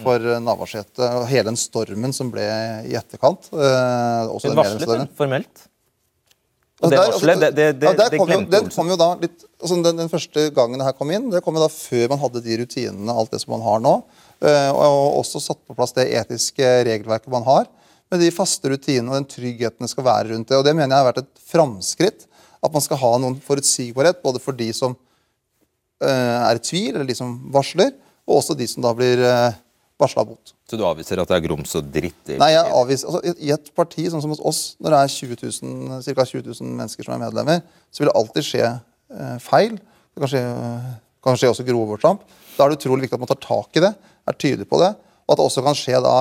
for 0.00 0.24
mm. 0.24 0.44
Navarsete 0.46 1.10
og 1.18 1.26
hele 1.28 1.50
den 1.50 1.58
stormen 1.60 2.14
som 2.16 2.30
ble 2.32 2.46
i 2.88 2.96
etterkant. 2.96 3.50
eh, 3.52 4.32
også 4.32 4.48
Hun 4.48 4.56
den 4.56 4.62
varslet 4.62 5.12
formelt. 5.20 5.66
Og 6.76 6.90
Altså, 6.90 6.92
det 6.92 6.98
varselet, 7.00 7.40
det, 7.40 7.50
det, 7.56 7.66
det, 7.80 7.90
ja, 7.96 8.18
kom 8.20 8.30
jo, 8.34 8.38
den 8.52 8.66
kom 8.68 8.90
jo 8.92 8.96
da 9.00 9.06
litt, 9.16 9.46
altså 9.62 9.78
den, 9.80 9.96
den 9.96 10.10
første 10.12 10.42
gangen 10.52 10.76
det 10.76 10.84
her 10.84 10.96
kom 10.98 11.08
inn, 11.14 11.30
det 11.32 11.40
kom 11.44 11.56
jo 11.56 11.62
da 11.62 11.70
før 11.72 12.10
man 12.12 12.20
hadde 12.20 12.42
de 12.44 12.58
rutinene, 12.60 13.14
alt 13.16 13.32
det 13.32 13.40
som 13.40 13.54
man 13.54 13.64
har 13.64 13.80
nå. 13.80 13.94
eh, 14.44 14.68
og, 14.74 14.82
og 14.84 15.16
også 15.22 15.40
satt 15.40 15.62
på 15.64 15.76
plass 15.78 15.96
det 15.96 16.04
etiske 16.20 16.68
regelverket 16.90 17.32
man 17.32 17.46
har. 17.48 17.64
Med 18.12 18.20
de 18.22 18.28
faste 18.34 18.68
rutinene 18.68 19.08
og 19.08 19.16
den 19.16 19.28
tryggheten 19.30 19.86
det 19.86 19.90
skal 19.90 20.04
være 20.06 20.34
rundt 20.34 20.52
det. 20.52 20.58
Og 20.60 20.66
det 20.68 20.76
mener 20.76 20.92
jeg 20.92 21.00
har 21.00 21.08
vært 21.08 21.24
et 21.24 21.44
framskritt. 21.48 22.28
At 22.60 22.74
man 22.74 22.84
skal 22.84 23.00
ha 23.00 23.12
noen 23.22 23.40
forutsigbarhet 23.42 24.20
både 24.22 24.40
for 24.42 24.56
de 24.56 24.68
som 24.76 24.94
eh, 26.04 26.36
er 26.44 26.60
i 26.60 26.62
tvil, 26.62 26.92
eller 26.92 27.08
de 27.08 27.16
som 27.16 27.34
varsler, 27.56 27.96
og 28.28 28.42
også 28.42 28.56
de 28.58 28.68
som 28.68 28.84
da 28.84 28.92
blir 28.96 29.24
eh, 29.24 29.56
varsla 30.00 30.24
mot. 30.28 30.52
Så 30.68 30.76
du 30.76 30.84
avviser 30.84 31.20
at 31.22 31.28
det 31.30 31.36
er 31.38 31.44
grums 31.46 31.72
og 31.78 31.86
dritt? 31.92 32.28
Nei, 32.36 32.50
jeg 32.52 32.72
avviser, 32.74 33.08
altså, 33.08 33.34
i- 33.40 33.50
et 33.54 33.70
parti 33.74 34.04
sånn 34.12 34.20
som 34.20 34.30
hos 34.34 34.40
oss, 34.44 34.60
når 34.80 34.90
det 34.92 34.98
er 35.00 35.14
20 35.14 35.36
000, 35.62 36.02
ca. 36.04 36.24
20 36.24 36.42
000 36.60 36.76
mennesker 36.76 37.04
som 37.06 37.14
er 37.16 37.22
medlemmer, 37.30 37.62
så 37.90 38.02
vil 38.02 38.10
det 38.10 38.16
alltid 38.20 38.44
skje 38.44 38.64
eh, 38.66 39.38
feil. 39.40 39.76
Det 39.78 40.20
kan 40.24 40.28
skje, 40.32 40.44
kan 41.24 41.36
skje 41.40 41.50
også 41.52 41.64
grove 41.68 41.86
overtramp. 41.96 42.20
Da 42.56 42.64
er 42.66 42.70
det 42.74 42.78
utrolig 42.80 43.06
viktig 43.06 43.16
at 43.16 43.24
man 43.24 43.28
tar 43.32 43.40
tak 43.46 43.76
i 43.76 43.84
det, 43.84 43.94
er 44.26 44.32
tydelig 44.40 44.68
på 44.68 44.78
det, 44.80 44.92
og 45.26 45.32
at 45.32 45.38
det 45.40 45.46
også 45.46 45.62
kan 45.64 45.74
skje 45.78 46.02
da 46.04 46.14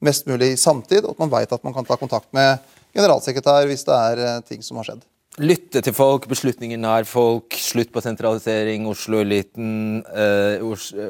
mest 0.00 0.26
mulig 0.30 0.52
i 0.54 0.56
samtid, 0.60 1.04
og 1.04 1.10
at 1.16 1.18
man 1.18 1.30
veit 1.32 1.52
at 1.52 1.64
man 1.64 1.74
kan 1.74 1.84
ta 1.84 1.96
kontakt 1.96 2.28
med 2.36 2.58
generalsekretær 2.94 3.66
hvis 3.68 3.84
det 3.88 3.94
er 3.96 4.24
eh, 4.24 4.40
ting 4.48 4.62
som 4.64 4.76
har 4.80 4.84
skjedd. 4.88 5.02
Lytte 5.38 5.78
til 5.86 5.94
folk, 5.94 6.24
beslutninger 6.26 6.80
nær 6.82 7.04
folk, 7.06 7.54
slutt 7.62 7.92
på 7.94 8.00
sentralisering. 8.02 8.88
Oslo-eliten, 8.90 10.00
eh, 10.10 10.64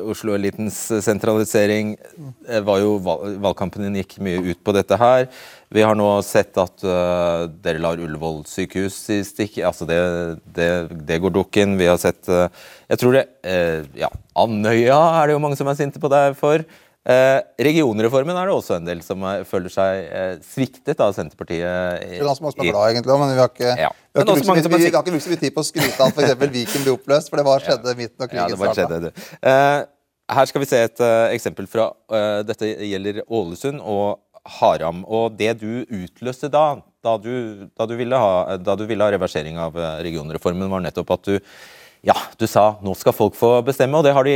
Oslo-elitens 0.05 0.77
sentralisering 1.05 1.95
eh, 1.97 2.61
var 2.61 2.83
jo 2.83 2.99
valg 3.01 3.39
Valgkampen 3.41 3.87
din 3.87 3.97
gikk 4.03 4.19
mye 4.21 4.43
ut 4.51 4.61
på 4.61 4.75
dette 4.77 4.99
her. 5.01 5.31
Vi 5.73 5.81
har 5.85 5.97
nå 5.97 6.11
sett 6.27 6.61
at 6.61 6.85
eh, 6.85 7.47
dere 7.65 7.81
lar 7.81 8.01
Ullevål 8.05 8.43
sykehus 8.49 8.99
i 9.17 9.23
stikk. 9.25 9.63
Altså 9.65 9.89
det, 9.89 9.99
det, 10.45 10.69
det 11.09 11.21
går 11.25 11.33
dukken. 11.39 11.79
Vi 11.81 11.89
har 11.89 11.97
sett 12.01 12.29
eh, 12.29 12.53
Jeg 12.93 13.01
tror 13.01 13.17
det 13.17 13.25
eh, 13.49 13.89
Ja, 13.97 14.13
Andøya 14.37 15.01
er 15.23 15.29
det 15.29 15.39
jo 15.39 15.43
mange 15.47 15.57
som 15.57 15.73
er 15.73 15.81
sinte 15.81 16.03
på 16.05 16.13
deg 16.13 16.37
for. 16.37 16.69
Eh, 17.09 17.39
regionreformen 17.65 18.37
er 18.37 18.51
det 18.51 18.55
også 18.59 18.77
en 18.77 18.89
del 18.89 18.99
som 19.07 19.23
eh, 19.25 19.45
føler 19.49 19.73
seg 19.73 20.01
eh, 20.13 20.33
sviktet 20.45 20.99
av 21.01 21.15
Senterpartiet. 21.17 22.03
i- 22.05 22.19
Det 22.19 22.21
er 22.21 22.27
ganske 22.27 22.45
mange 22.45 22.57
som 22.57 22.65
er 22.67 22.73
glad, 22.73 22.91
egentlig, 22.93 23.19
men 23.23 23.31
vi 23.33 23.39
har 23.41 23.49
ikke, 23.49 23.71
Ja. 23.79 23.91
vi 24.13 24.19
har 24.21 24.27
ikke, 24.27 24.35
brukt, 24.35 24.69
vi, 24.69 24.91
har 24.91 25.03
ikke 25.03 25.13
brukt 25.15 25.25
så 25.25 25.31
mye 25.33 25.41
tid 25.41 25.55
på 25.55 25.63
å 25.63 25.69
skryte 25.69 26.01
av 26.01 26.09
at 26.09 26.19
f.eks. 26.19 26.51
Viken 26.53 26.85
ble 26.85 26.93
oppløst, 26.99 27.31
for 27.31 27.37
det 27.41 27.47
var 27.47 27.61
skjedde 27.65 27.97
midt 27.97 28.19
når 28.19 28.35
Ja, 28.35 28.47
krigen 28.49 28.75
starta. 28.75 29.13
Eh, 29.41 29.85
her 30.37 30.45
skal 30.51 30.61
vi 30.61 30.67
se 30.69 30.77
et 30.85 31.01
uh, 31.01 31.33
eksempel 31.33 31.67
fra 31.67 31.87
uh, 32.13 32.43
Dette 32.45 32.67
gjelder 32.85 33.23
Ålesund 33.33 33.81
og 33.81 34.19
Haram. 34.59 35.01
Og 35.09 35.39
det 35.39 35.55
du 35.63 35.87
utløste 35.89 36.51
da, 36.53 36.83
da 37.03 37.17
du, 37.17 37.71
da 37.73 37.87
du, 37.87 37.97
ville, 37.97 38.13
ha, 38.21 38.59
da 38.59 38.75
du 38.77 38.85
ville 38.85 39.01
ha 39.01 39.09
reversering 39.11 39.57
av 39.57 39.73
regionreformen, 40.05 40.69
var 40.69 40.85
nettopp 40.85 41.11
at 41.17 41.23
du 41.25 41.39
ja, 42.07 42.15
du 42.39 42.47
sa 42.47 42.77
nå 42.85 42.95
skal 42.99 43.15
folk 43.17 43.35
få 43.39 43.51
bestemme, 43.67 43.99
og 43.99 44.07
det 44.07 44.15
har 44.17 44.27
de 44.27 44.35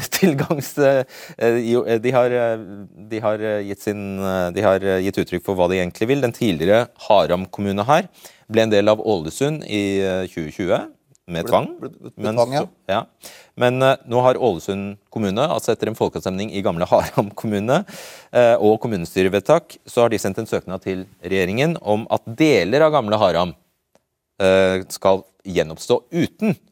tilgangs... 0.18 0.74
eh, 0.78 1.60
jo, 1.64 1.84
eh, 1.88 2.00
De 2.02 2.12
har, 2.14 2.30
eh, 2.30 2.66
de, 3.10 3.22
har 3.24 3.40
eh, 3.40 3.62
gitt 3.70 3.86
sin, 3.86 4.02
eh, 4.20 4.50
de 4.54 4.64
har 4.64 4.84
eh, 4.84 5.00
gitt 5.06 5.22
uttrykk 5.24 5.46
for 5.46 5.58
hva 5.58 5.70
de 5.72 5.80
egentlig 5.80 6.10
vil. 6.10 6.22
Den 6.24 6.36
tidligere 6.36 6.86
Haram 7.08 7.48
kommune 7.48 7.86
her 7.88 8.10
ble 8.48 8.66
en 8.66 8.72
del 8.72 8.92
av 8.92 9.00
Ålesund 9.00 9.64
i 9.64 9.82
eh, 10.04 10.24
2020 10.28 10.94
med 11.28 11.48
tvang. 11.48 11.66
Men 12.16 12.38
ja. 12.88 13.02
Men 13.58 13.82
eh, 13.82 13.96
nå 14.08 14.20
har 14.24 14.40
Ålesund 14.40 14.98
kommune, 15.12 15.44
altså 15.48 15.72
etter 15.74 15.90
en 15.90 15.98
folkeavstemning 15.98 16.52
i 16.56 16.62
gamle 16.64 16.88
Haram 16.92 17.32
kommune 17.36 17.82
eh, 18.32 18.54
og 18.56 18.78
kommunestyrevedtak, 18.84 19.78
så 19.88 20.04
har 20.04 20.12
de 20.12 20.20
sendt 20.20 20.40
en 20.44 20.48
søknad 20.50 20.84
til 20.84 21.06
regjeringen 21.24 21.76
om 21.80 22.06
at 22.12 22.24
deler 22.38 22.86
av 22.86 22.94
gamle 22.96 23.20
Haram 23.20 23.56
eh, 24.40 24.84
skal 24.92 25.24
gjenoppstå 25.48 26.02
uten 26.12 26.52
eh, 26.52 26.64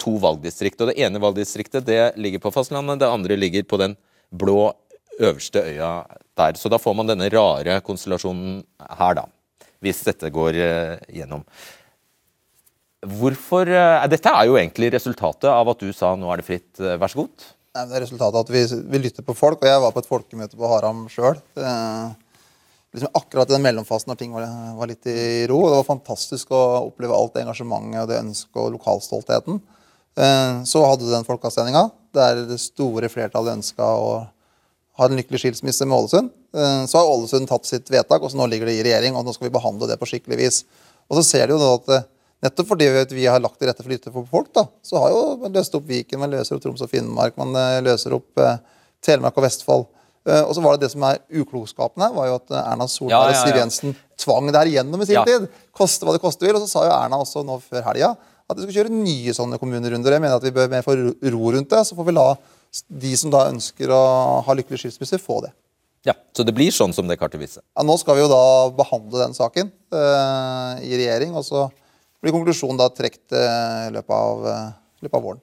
to 0.00 0.14
valgdistrikt. 0.22 0.80
Og 0.80 0.90
det 0.90 0.98
ene 1.04 1.20
valgdistriktet 1.20 1.84
det 1.84 2.02
ligger 2.16 2.40
på 2.40 2.52
fastlandet, 2.54 3.00
det 3.02 3.08
andre 3.10 3.36
ligger 3.36 3.66
på 3.68 3.80
den 3.80 3.96
blå 4.32 4.70
øverste 5.18 5.62
øya 5.62 5.90
der. 6.38 6.54
Så 6.58 6.70
da 6.70 6.78
får 6.78 6.94
man 6.96 7.10
denne 7.10 7.28
rare 7.32 7.80
konstellasjonen 7.84 8.62
her, 8.98 9.18
da. 9.18 9.26
Hvis 9.84 10.02
dette 10.06 10.30
går 10.34 10.58
eh, 10.58 10.94
gjennom. 11.20 11.44
Hvorfor 13.18 13.68
eh, 13.70 14.06
Dette 14.10 14.32
er 14.34 14.48
jo 14.48 14.56
egentlig 14.58 14.90
resultatet 14.94 15.46
av 15.52 15.70
at 15.70 15.82
du 15.84 15.92
sa 15.94 16.16
nå 16.18 16.30
er 16.32 16.40
det 16.40 16.48
fritt, 16.48 16.72
eh, 16.82 16.98
vær 16.98 17.12
så 17.12 17.22
god. 17.22 17.46
Det 17.78 17.94
er 17.94 18.02
resultatet 18.02 18.34
av 18.34 18.42
at 18.42 18.50
vi, 18.50 18.64
vi 18.90 19.02
lytter 19.04 19.26
på 19.26 19.36
folk, 19.38 19.62
og 19.62 19.70
jeg 19.70 19.82
var 19.84 19.94
på 19.94 20.02
et 20.02 20.10
folkemøte 20.10 20.58
på 20.58 20.70
Haram 20.72 21.04
sjøl. 21.12 21.38
Liksom 22.98 23.14
akkurat 23.14 23.50
i 23.50 23.54
den 23.54 23.62
mellomfasen 23.62 24.10
når 24.10 24.18
ting 24.18 24.32
var, 24.34 24.46
var 24.74 24.90
litt 24.90 25.06
i 25.06 25.46
ro. 25.46 25.60
og 25.62 25.70
Det 25.70 25.76
var 25.78 25.86
fantastisk 25.92 26.50
å 26.50 26.62
oppleve 26.88 27.14
alt 27.14 27.36
det 27.36 27.44
engasjementet 27.44 28.00
og 28.02 28.08
det 28.10 28.22
ønsket 28.24 28.58
og 28.58 28.72
lokalstoltheten. 28.74 29.60
Eh, 30.18 30.64
Så 30.66 30.82
hadde 30.82 31.06
du 31.06 31.12
den 31.12 31.26
folkeavstemninga 31.28 31.84
der 32.16 32.42
det 32.48 32.58
store 32.58 33.10
flertallet 33.12 33.60
ønska 33.60 33.86
å 33.86 34.10
ha 34.98 35.06
en 35.06 35.18
lykkelig 35.20 35.44
skilsmisse 35.44 35.86
med 35.86 35.94
Ålesund. 35.94 36.30
Eh, 36.56 36.86
Så 36.90 36.98
har 36.98 37.06
Ålesund 37.12 37.46
tatt 37.46 37.70
sitt 37.70 37.86
vedtak, 37.86 38.22
og 38.22 38.32
så 38.32 38.40
nå 38.40 38.48
ligger 38.50 38.66
det 38.66 38.80
i 38.80 38.86
regjering, 38.88 39.14
og 39.14 39.24
nå 39.24 39.34
skal 39.36 39.46
vi 39.46 39.54
behandle 39.54 39.86
det 39.86 39.98
på 40.00 40.08
skikkelig 40.10 40.40
vis. 40.42 40.64
Og 41.08 41.20
så 41.20 41.24
ser 41.24 41.46
du 41.46 41.54
jo 41.54 41.74
at 41.76 41.88
eh, 41.94 42.08
nettopp 42.42 42.72
fordi 42.72 42.90
vi, 43.14 43.26
har 43.26 43.38
lagt 43.38 43.60
til 43.60 43.70
rette 43.70 43.84
for 43.84 43.92
lytte 43.94 44.10
for 44.10 44.26
folk, 44.26 44.50
da, 44.54 44.66
så 44.82 44.98
har 44.98 45.14
jo 45.14 45.22
man 45.44 45.54
løst 45.54 45.74
opp 45.78 45.86
Viken, 45.86 46.18
man 46.18 46.34
løser 46.34 46.56
opp 46.56 46.66
Troms 46.66 46.82
og 46.82 46.90
Finnmark, 46.90 47.38
man 47.38 47.54
løser 47.82 48.14
opp 48.14 48.42
Telemark 49.02 49.38
og 49.38 49.46
Vestfold. 49.46 49.86
Eh, 50.26 50.42
og 50.42 50.54
så 50.56 50.64
var 50.64 50.76
det 50.76 50.86
det 50.86 50.92
som 50.94 51.04
er 51.08 51.20
uklokskapen 51.30 52.02
her, 52.04 52.14
var 52.16 52.30
jo 52.30 52.38
at 52.40 52.50
eh, 52.54 52.72
Erna 52.72 52.88
Solberg 52.90 53.14
Ja, 53.14 53.22
ja, 53.30 53.44
og 53.44 53.48
Siv. 53.52 53.60
Jensen 53.60 53.94
tvang 54.18 54.50
det 54.50 54.58
her 54.58 54.72
igjennom 54.72 55.04
i 55.04 55.08
sin 55.08 55.22
tid. 55.28 55.46
Koste 55.76 56.08
hva 56.08 56.16
det 56.16 56.22
koste 56.24 56.46
vil. 56.46 56.58
Og 56.58 56.64
så 56.64 56.70
sa 56.72 56.84
jo 56.88 56.92
Erna 56.96 57.20
også 57.22 57.44
nå 57.46 57.60
før 57.64 57.86
helga 57.92 58.16
at 58.48 58.56
vi 58.56 58.64
skulle 58.64 58.78
kjøre 58.80 58.92
nye 58.96 59.32
sånne 59.36 59.58
kommunerunder. 59.60 60.14
Jeg 60.16 60.24
mener 60.24 60.38
at 60.40 60.44
vi 60.46 60.54
bør 60.56 60.70
mer 60.72 60.84
få 60.84 60.94
ro 60.96 61.50
rundt 61.52 61.68
det. 61.72 61.82
Så 61.84 61.96
får 61.98 62.06
vi 62.08 62.14
la 62.16 62.28
de 62.88 63.10
som 63.20 63.32
da 63.32 63.46
ønsker 63.50 63.92
å 63.92 63.98
ha 64.46 64.54
lykkelig 64.56 64.80
skilsmisse, 64.82 65.20
få 65.20 65.42
det. 65.44 65.52
Ja, 66.06 66.14
Så 66.36 66.44
det 66.46 66.54
blir 66.56 66.72
sånn 66.72 66.94
som 66.96 67.08
det 67.10 67.18
kartet 67.20 67.40
viser. 67.42 67.60
Ja, 67.76 67.84
nå 67.84 67.96
skal 68.00 68.16
vi 68.16 68.22
jo 68.22 68.30
da 68.30 68.42
behandle 68.72 69.26
den 69.26 69.34
saken 69.36 69.68
eh, 69.92 70.84
i 70.86 70.94
regjering, 70.96 71.34
og 71.36 71.44
så 71.44 71.66
blir 72.22 72.32
konklusjonen 72.32 72.78
da 72.80 72.88
trukket 72.94 73.34
eh, 73.36 73.88
i 73.88 73.92
løpet 73.96 74.14
av, 74.16 74.46
eh, 74.48 74.70
løpet 75.04 75.18
av 75.18 75.26
våren. 75.26 75.42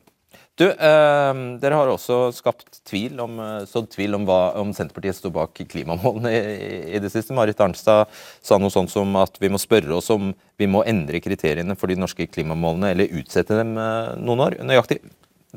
Du, 0.56 0.70
eh, 0.72 1.34
Dere 1.60 1.76
har 1.76 1.90
også 1.92 2.30
skapt 2.32 2.78
tvil 2.88 3.20
om, 3.20 3.40
eh, 3.44 3.66
sådd 3.68 3.90
tvil 3.92 4.16
om, 4.16 4.24
hva, 4.24 4.56
om 4.56 4.72
Senterpartiet 4.72 5.18
står 5.18 5.34
bak 5.36 5.60
klimamålene 5.68 6.32
i, 6.32 6.96
i 6.96 7.02
det 7.04 7.12
siste. 7.12 7.36
Marit 7.36 7.60
Arnstad 7.60 8.08
sa 8.40 8.58
noe 8.58 8.72
sånt 8.72 8.94
som 8.94 9.12
at 9.20 9.36
vi 9.42 9.50
må 9.52 9.60
spørre 9.60 9.98
oss 9.98 10.08
om 10.16 10.32
vi 10.56 10.70
må 10.72 10.86
endre 10.88 11.20
kriteriene 11.20 11.76
for 11.76 11.92
de 11.92 12.00
norske 12.00 12.30
klimamålene, 12.32 12.94
eller 12.96 13.12
utsette 13.20 13.58
dem 13.60 13.76
eh, 13.76 14.14
noen 14.16 14.46
år. 14.48 14.56
Nøyaktig. 14.64 15.02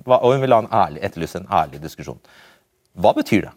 Hva, 0.03 0.19
og 0.19 0.35
hun 0.35 0.43
vil 0.43 0.57
ha 0.57 0.65
en 0.65 0.75
ærlig, 0.81 1.05
etterlyse 1.07 1.45
en 1.45 1.47
ærlig 1.61 1.79
diskusjon. 1.85 2.19
Hva 2.99 3.15
betyr 3.15 3.47
det? 3.47 3.55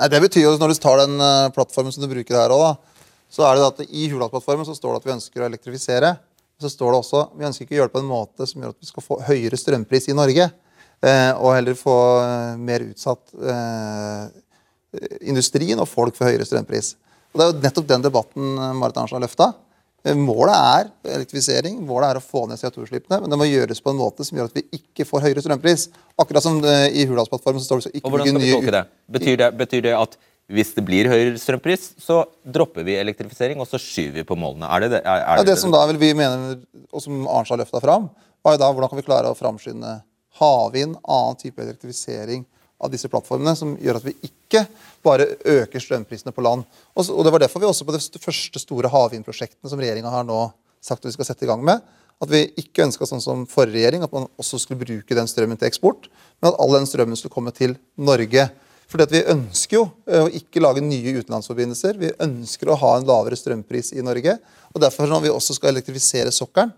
Nei, 0.00 0.08
det 0.08 0.22
betyr 0.24 0.46
jo, 0.46 0.56
Når 0.56 0.72
du 0.72 0.80
tar 0.80 0.96
den 1.02 1.20
uh, 1.20 1.52
plattformen 1.52 1.92
som 1.92 2.04
du 2.04 2.08
bruker 2.08 2.36
her 2.36 2.52
òg, 2.56 2.80
så 3.28 3.44
er 3.44 3.56
det 3.56 3.66
at 3.66 3.84
i 3.84 4.08
Hurdalsplattformen 4.08 4.64
så 4.64 4.74
står 4.76 4.96
det 4.96 5.00
at 5.02 5.08
vi 5.08 5.14
ønsker 5.18 5.44
å 5.44 5.48
elektrifisere. 5.48 6.14
Så 6.60 6.72
står 6.72 6.92
det 6.92 7.00
også 7.02 7.22
vi 7.36 7.46
ønsker 7.48 7.66
ikke 7.66 7.76
å 7.76 7.80
gjøre 7.82 7.92
det 7.92 7.96
på 7.98 8.02
en 8.02 8.10
måte 8.10 8.48
som 8.48 8.64
gjør 8.64 8.72
at 8.74 8.80
vi 8.80 8.88
skal 8.88 9.04
få 9.04 9.20
høyere 9.28 9.60
strømpris 9.60 10.08
i 10.08 10.16
Norge. 10.16 10.48
Eh, 11.00 11.32
og 11.40 11.54
heller 11.56 11.76
få 11.78 11.96
eh, 12.20 12.58
mer 12.60 12.84
utsatt 12.84 13.32
eh, 13.40 14.24
industrien 15.32 15.80
og 15.80 15.88
folk 15.88 16.18
for 16.18 16.28
høyere 16.28 16.44
strømpris. 16.44 16.92
Og 17.32 17.40
Det 17.40 17.44
er 17.44 17.50
jo 17.50 17.64
nettopp 17.64 17.88
den 17.88 18.04
debatten 18.04 18.54
Marit 18.76 18.98
Arnstad 19.00 19.16
har 19.20 19.24
løfta. 19.24 19.52
Målet 20.16 20.56
er 20.56 20.88
elektrifisering, 21.14 21.76
målet 21.84 22.08
er 22.08 22.18
å 22.18 22.24
få 22.24 22.46
ned 22.48 22.56
CO2-utslippene, 22.56 23.18
men 23.20 23.32
det 23.32 23.36
må 23.36 23.46
gjøres 23.46 23.82
på 23.84 23.92
en 23.92 23.98
måte 24.00 24.24
som 24.24 24.38
gjør 24.38 24.48
at 24.48 24.56
vi 24.56 24.62
ikke 24.78 25.04
får 25.04 25.26
høyere 25.26 25.44
strømpris. 25.44 25.84
Akkurat 26.20 26.44
som 26.44 26.56
i 26.64 27.04
Hurdalsplattformen 27.04 27.60
så 27.60 27.68
står 27.68 27.82
det 27.82 27.84
så 27.84 27.92
ikke 27.92 28.08
Og 28.08 28.14
hvordan 28.14 28.30
skal 28.32 28.42
vi 28.42 28.54
tolke 28.54 28.74
det? 28.78 28.82
Betyr 29.18 29.36
det, 29.42 29.50
betyr 29.60 29.84
det 29.84 29.92
at 29.98 30.16
hvis 30.50 30.72
det 30.74 30.86
blir 30.88 31.10
høyere 31.12 31.36
strømpris, 31.38 31.90
så 32.00 32.24
dropper 32.42 32.88
vi 32.88 32.96
elektrifisering, 32.98 33.60
og 33.60 33.68
så 33.70 33.78
skyver 33.78 34.22
vi 34.22 34.26
på 34.26 34.40
målene? 34.40 34.72
Er 34.72 34.86
det 34.86 34.90
det? 34.96 35.02
Er, 35.04 35.20
er 35.20 35.42
Ja, 35.42 35.46
det 35.52 35.58
som 35.60 35.76
da 35.76 35.84
vil 35.92 36.00
vi 36.00 36.14
mener, 36.16 36.64
og 36.90 37.04
som 37.04 37.20
Arnstad 37.30 37.60
løfta 37.60 37.84
fram, 37.84 38.08
var 38.42 38.56
jo 38.56 38.62
da 38.64 38.72
hvordan 38.72 38.90
kan 38.90 38.98
vi 38.98 39.06
klare 39.06 39.30
å 39.30 39.36
framskynde 39.36 40.00
havvind, 40.38 40.96
annen 41.02 41.38
type 41.40 41.62
elektrifisering 41.62 42.44
av 42.80 42.92
disse 42.92 43.10
plattformene, 43.12 43.52
som 43.56 43.74
gjør 43.80 43.98
at 43.98 44.06
vi 44.06 44.14
ikke 44.24 44.64
bare 45.04 45.26
øker 45.44 45.82
strømprisene 45.82 46.32
på 46.32 46.44
land. 46.44 46.64
Og, 46.96 47.24
Det 47.24 47.32
var 47.32 47.40
derfor 47.40 47.60
vi 47.60 47.66
også 47.68 47.84
på 47.84 47.92
de 47.92 48.22
første 48.22 48.58
store 48.58 48.88
havvindprosjektene 48.88 49.68
som 49.68 49.80
regjeringa 49.80 50.10
har 50.10 50.24
nå 50.24 50.52
sagt 50.80 51.04
at 51.04 51.10
vi 51.10 51.16
skal 51.18 51.28
sette 51.28 51.44
i 51.44 51.50
gang 51.50 51.62
med, 51.64 51.82
at 52.20 52.28
vi 52.28 52.46
ikke 52.60 52.84
ønska 52.84 53.06
sånn 53.08 53.20
som 53.20 53.46
forrige 53.48 53.80
regjering, 53.80 54.02
at 54.04 54.12
man 54.12 54.28
også 54.40 54.58
skulle 54.60 54.80
bruke 54.80 55.16
den 55.16 55.28
strømmen 55.28 55.56
til 55.60 55.68
eksport, 55.68 56.08
men 56.40 56.52
at 56.52 56.58
all 56.60 56.74
den 56.76 56.88
strømmen 56.88 57.16
skulle 57.16 57.32
komme 57.32 57.52
til 57.52 57.76
Norge. 57.96 58.48
Fordi 58.90 59.06
at 59.06 59.12
Vi 59.12 59.22
ønsker 59.32 59.76
jo 59.76 59.84
eh, 60.06 60.24
å 60.24 60.32
ikke 60.34 60.60
lage 60.60 60.82
nye 60.82 61.14
utenlandsforbindelser. 61.20 61.96
Vi 61.96 62.10
ønsker 62.20 62.68
å 62.68 62.78
ha 62.80 62.96
en 62.96 63.06
lavere 63.06 63.38
strømpris 63.38 63.92
i 63.94 64.02
Norge. 64.02 64.36
og 64.74 64.82
Derfor 64.82 65.06
når 65.06 65.22
vi 65.22 65.30
også 65.30 65.54
skal 65.54 65.70
elektrifisere 65.70 66.32
sokkelen 66.34 66.72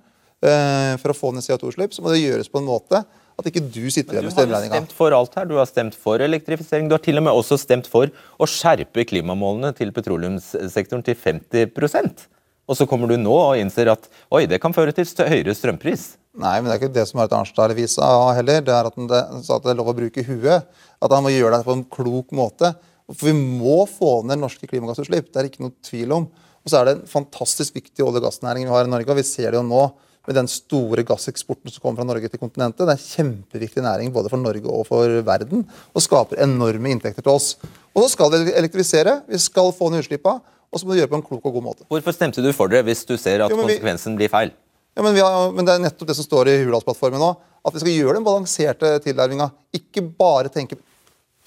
eh, 0.44 0.94
for 1.00 1.10
å 1.10 1.16
få 1.16 1.32
ned 1.32 1.46
CO2-utslipp, 1.46 1.94
så 1.94 2.04
må 2.04 2.12
det 2.12 2.20
gjøres 2.20 2.52
på 2.52 2.60
en 2.60 2.68
måte 2.68 3.00
at 3.42 3.50
ikke 3.50 3.64
du 3.66 3.84
sitter 3.92 4.16
igjen 4.18 4.28
Du 4.28 4.30
med 4.30 4.38
har 4.38 4.46
jo 4.46 4.54
har 4.54 4.68
stemt 4.70 4.94
for 4.96 5.16
alt 5.16 5.36
her. 5.38 5.48
Du 5.50 5.56
har 5.58 5.68
stemt 5.68 5.96
for 5.98 6.22
elektrifisering. 6.24 6.88
Du 6.88 6.96
har 6.96 7.02
til 7.04 7.20
og 7.20 7.26
med 7.26 7.34
også 7.34 7.58
stemt 7.60 7.88
for 7.90 8.10
å 8.12 8.48
skjerpe 8.48 9.04
klimamålene 9.10 9.72
til 9.76 9.92
petroleumssektoren 9.94 11.04
til 11.06 11.18
50% 11.18 12.26
Og 12.70 12.78
så 12.78 12.86
kommer 12.88 13.10
du 13.10 13.18
nå 13.20 13.34
og 13.34 13.58
innser 13.60 13.90
at 13.92 14.06
oi, 14.32 14.46
det 14.50 14.62
kan 14.62 14.74
føre 14.74 14.94
til 14.96 15.06
høyere 15.06 15.54
strømpris. 15.58 16.12
Nei, 16.32 16.54
men 16.60 16.70
det 16.70 16.76
er 16.76 16.80
ikke 16.80 16.94
det 16.94 17.04
som 17.10 17.18
Marit 17.20 17.34
Arnstad 17.36 17.74
visa 17.76 18.06
heller. 18.38 18.62
Det 18.64 18.72
er 18.72 18.88
at 18.88 18.96
han 18.96 19.10
det, 19.10 19.20
sa 19.44 19.58
at 19.58 19.66
det 19.66 19.74
er 19.74 19.80
lov 19.82 19.90
å 19.92 19.98
bruke 19.98 20.24
huet. 20.24 20.70
At 21.02 21.12
han 21.12 21.26
må 21.26 21.34
gjøre 21.34 21.58
det 21.58 21.66
på 21.66 21.76
en 21.76 21.84
klok 21.92 22.32
måte. 22.36 22.72
For 23.10 23.28
vi 23.28 23.34
må 23.36 23.82
få 23.90 24.22
ned 24.24 24.40
norske 24.40 24.68
klimagassutslipp. 24.70 25.28
Det 25.28 25.42
er 25.42 25.50
ikke 25.50 25.66
noe 25.66 25.76
tvil 25.84 26.14
om. 26.16 26.30
Og 26.62 26.70
så 26.70 26.78
er 26.78 26.88
det 26.88 26.94
en 26.96 27.10
fantastisk 27.10 27.76
viktig 27.76 28.04
olje- 28.06 28.22
og 28.22 28.28
gassnæring 28.28 28.64
vi 28.68 28.72
har 28.72 28.86
i 28.86 28.92
Norge. 28.92 29.10
og 29.10 29.18
Vi 29.18 29.26
ser 29.26 29.50
det 29.50 29.58
jo 29.58 29.66
nå 29.66 29.82
med 30.26 30.36
den 30.38 30.46
store 30.50 31.02
gasseksporten 31.02 31.70
som 31.72 31.82
kommer 31.82 32.02
fra 32.02 32.06
Norge 32.06 32.28
til 32.30 32.38
kontinentet. 32.38 32.84
Det 32.86 32.92
er 32.92 32.98
en 32.98 33.06
kjempeviktig 33.42 33.82
næring 33.82 34.12
både 34.14 34.30
for 34.30 34.38
Norge 34.38 34.66
og 34.70 34.86
for 34.86 35.16
verden, 35.26 35.64
og 35.94 36.02
skaper 36.04 36.42
enorme 36.44 36.92
inntekter 36.94 37.22
til 37.26 37.32
oss. 37.34 37.56
Og 37.94 38.04
så 38.04 38.12
skal 38.14 38.30
vi 38.36 38.52
elektrifisere, 38.54 39.22
vi 39.28 39.38
skal 39.42 39.72
få 39.74 39.90
ned 39.90 40.04
utslippene, 40.04 40.40
og 40.72 40.80
så 40.80 40.86
må 40.86 40.94
vi 40.94 41.00
gjøre 41.02 41.10
det 41.10 41.14
på 41.16 41.20
en 41.20 41.26
klok 41.26 41.48
og 41.50 41.56
god 41.58 41.62
måte. 41.66 41.84
Hvorfor 41.90 42.14
stemte 42.16 42.40
du 42.44 42.52
for 42.56 42.70
det 42.72 42.84
hvis 42.86 43.02
du 43.08 43.16
ser 43.20 43.42
at 43.44 43.50
Jo, 43.50 43.56
vi- 43.56 43.66
konsekvensen 43.66 44.16
blir 44.16 44.30
feil? 44.32 44.52
Ja, 44.96 45.02
men, 45.02 45.14
vi 45.14 45.20
har, 45.24 45.50
men 45.52 45.64
det 45.64 45.74
er 45.74 45.82
nettopp 45.82 46.08
det 46.08 46.16
som 46.16 46.24
står 46.24 46.48
i 46.52 46.64
Hurdalsplattformen 46.64 47.18
nå. 47.20 47.36
At 47.64 47.72
vi 47.74 47.80
skal 47.80 47.92
gjøre 47.96 48.14
den 48.18 48.24
balanserte 48.26 48.88
tilnærminga. 49.04 49.50
Ikke 49.74 50.02
bare 50.18 50.48
tenke 50.52 50.76
på 50.76 50.82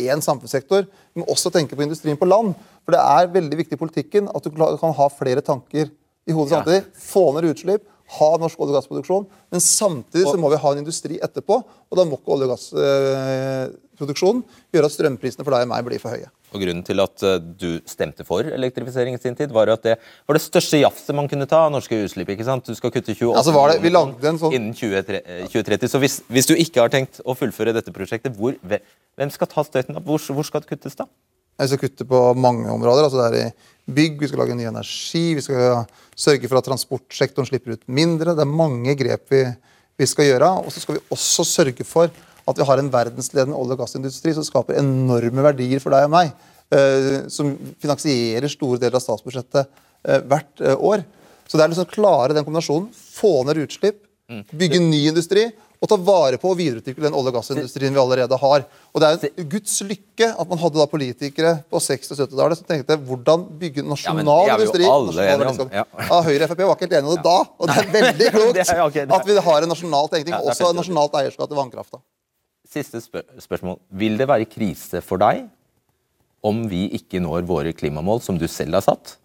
én 0.02 0.22
samfunnssektor, 0.24 0.88
men 1.16 1.26
også 1.30 1.52
tenke 1.54 1.76
på 1.78 1.84
industrien 1.86 2.18
på 2.18 2.26
land. 2.28 2.56
For 2.84 2.92
det 2.96 3.00
er 3.02 3.28
veldig 3.34 3.58
viktig 3.62 3.78
i 3.78 3.82
politikken 3.82 4.30
at 4.34 4.44
du 4.44 4.50
kan 4.52 4.94
ha 4.94 5.08
flere 5.10 5.42
tanker 5.46 5.90
i 6.28 6.32
hodet 6.34 6.52
Ja. 6.52 6.64
samtidig. 6.64 6.86
Få 6.98 7.34
ned 7.34 7.50
utslipp, 7.54 7.84
ha 8.08 8.38
norsk 8.38 8.60
olje- 8.62 8.76
og 8.76 8.78
gassproduksjon, 8.82 9.26
men 9.52 9.60
samtidig 9.64 10.28
så 10.30 10.38
må 10.38 10.50
vi 10.54 10.60
ha 10.62 10.72
en 10.72 10.78
industri 10.84 11.18
etterpå. 11.18 11.58
Og 11.90 11.98
da 11.98 12.06
må 12.06 12.20
ikke 12.20 12.34
olje- 12.36 12.46
og 12.46 12.54
gassproduksjonen 12.54 14.44
gjøre 14.74 14.86
at 14.90 14.94
strømprisene 14.94 15.44
for 15.46 15.56
deg 15.56 15.66
og 15.66 15.72
meg 15.72 15.86
blir 15.88 16.02
for 16.04 16.14
høye. 16.14 16.30
Og 16.56 16.62
Grunnen 16.62 16.86
til 16.88 17.02
at 17.04 17.24
eh, 17.26 17.40
du 17.60 17.82
stemte 17.90 18.24
for 18.28 18.46
elektrifisering 18.48 19.18
i 19.18 19.22
sin 19.22 19.36
tid, 19.36 19.52
var 19.52 19.68
at 19.74 19.84
det 19.84 19.98
var 20.28 20.38
det 20.38 20.44
største 20.46 20.80
jafset 20.80 21.16
man 21.18 21.28
kunne 21.32 21.48
ta 21.50 21.66
av 21.66 21.74
norske 21.74 21.98
utslipp. 22.06 22.30
ikke 22.32 22.46
sant? 22.48 22.66
Du 22.70 22.76
skal 22.78 22.94
kutte 22.96 23.12
28 23.12 23.36
Altså 23.36 23.52
var 23.56 23.74
det- 23.74 23.82
vi 23.84 23.90
lagde 23.92 24.24
en 24.30 24.40
sånn- 24.40 24.54
innen 24.54 24.74
20tre- 24.74 25.22
eh, 25.26 25.48
2030. 25.48 25.90
Så 25.90 26.00
hvis, 26.00 26.22
hvis 26.30 26.48
du 26.48 26.56
ikke 26.56 26.82
har 26.82 26.90
tenkt 26.90 27.20
å 27.26 27.36
fullføre 27.36 27.74
dette 27.74 27.92
prosjektet, 27.92 28.38
hvor, 28.38 28.56
hvem 28.64 29.32
skal 29.32 29.48
ta 29.48 29.64
støyten? 29.64 29.96
Hvor, 30.04 30.20
hvor 30.20 30.46
skal 30.46 30.62
det 30.62 30.70
kuttes 30.70 30.96
da? 30.96 31.06
Vi 31.56 31.68
skal 31.72 31.80
kutte 31.80 32.08
på 32.08 32.22
mange 32.36 32.68
områder. 32.72 33.08
altså 33.08 33.22
Det 33.22 33.42
er 33.42 33.52
i 33.52 33.96
bygg, 33.96 34.20
vi 34.20 34.28
skal 34.28 34.42
lage 34.44 34.58
ny 34.58 34.66
energi, 34.68 35.36
vi 35.38 35.44
skal 35.46 35.86
sørge 36.16 36.50
for 36.50 36.60
at 36.60 36.68
transportsektoren 36.68 37.48
slipper 37.48 37.76
ut 37.76 37.86
mindre. 37.88 38.36
Det 38.36 38.44
er 38.44 38.58
mange 38.64 38.96
grep 39.00 39.32
vi, 39.32 39.44
vi 39.98 40.08
skal 40.10 40.32
gjøre. 40.32 40.50
Og 40.66 40.74
så 40.74 40.84
skal 40.84 40.98
vi 40.98 41.06
også 41.16 41.46
sørge 41.48 41.88
for 41.88 42.10
at 42.46 42.60
vi 42.60 42.68
har 42.68 42.82
en 42.82 42.92
verdensledende 42.94 43.58
olje- 43.58 43.78
og 43.78 43.82
gassindustri 43.84 44.34
som 44.36 44.46
skaper 44.46 44.78
enorme 44.82 45.46
verdier 45.46 45.82
for 45.82 45.96
deg 45.96 46.10
og 46.10 46.14
meg. 46.18 46.36
eh, 46.74 47.28
som 47.30 47.52
finansierer 47.78 48.50
store 48.50 48.80
deler 48.82 48.98
av 48.98 49.04
statsbudsjettet 49.04 49.68
eh, 50.10 50.24
hvert 50.26 50.64
eh, 50.66 50.74
år. 50.74 51.04
Så 51.46 51.60
det 51.60 51.64
er 51.64 51.70
liksom 51.70 51.92
klare 51.94 52.34
den 52.34 52.46
kombinasjonen. 52.46 52.88
Få 52.90 53.44
ned 53.46 53.62
utslipp, 53.62 54.00
bygge 54.28 54.80
ny 54.82 55.08
industri 55.12 55.46
og 55.84 55.90
ta 55.92 55.98
vare 56.02 56.38
på 56.42 56.50
og 56.50 56.58
videreutvikle 56.58 57.04
den 57.04 57.14
olje- 57.14 57.30
og 57.30 57.36
gassindustrien 57.36 57.94
vi 57.94 58.00
allerede 58.02 58.38
har. 58.42 58.64
Og 58.96 59.02
Det 59.02 59.08
er 59.08 59.30
en 59.38 59.50
Guds 59.52 59.76
lykke 59.86 60.30
at 60.40 60.50
man 60.50 60.58
hadde 60.58 60.80
da 60.80 60.86
politikere 60.90 61.52
på 61.70 61.78
60- 61.84 62.12
og 62.16 62.18
70-tallet 62.24 62.58
som 62.58 62.66
tenkte 62.70 62.98
hvordan 63.06 63.44
bygge 63.60 63.84
nasjonal 63.86 64.26
jo 64.50 64.56
industri. 64.56 64.86
ja. 65.76 65.84
Ja, 66.10 66.22
Høyre 66.26 66.44
og 66.48 66.50
Frp 66.50 66.64
var 66.64 66.74
ikke 66.76 66.88
helt 66.88 66.98
enige 66.98 67.12
om 67.12 67.16
det 67.20 67.26
da, 67.28 67.38
og 67.60 67.68
det 67.70 67.78
er 67.78 67.92
veldig 67.98 68.30
klokt 68.38 68.58
er- 68.64 68.82
okay, 68.88 69.04
er- 69.06 69.14
at 69.20 69.28
vi 69.30 69.36
har 69.50 69.62
en 69.62 69.70
nasjonal 69.76 70.10
tenkning, 70.10 70.34
Ja, 70.34 70.40
og 70.42 70.50
også 70.56 70.70
en 70.72 70.76
nasjonalt 70.82 71.14
eierskap 71.22 71.48
til 71.52 71.58
vannkrafta. 71.60 72.02
Siste 72.76 72.98
spør 73.04 73.28
spørsmål. 73.40 73.78
Vil 73.94 74.18
det 74.18 74.28
være 74.28 74.46
krise 74.50 75.04
for 75.06 75.18
deg 75.22 75.46
om 76.46 76.64
vi 76.70 76.88
ikke 76.98 77.22
når 77.22 77.46
våre 77.46 77.74
klimamål, 77.74 78.22
som 78.22 78.38
du 78.42 78.48
selv 78.48 78.74
har 78.80 78.82
satt, 78.86 79.18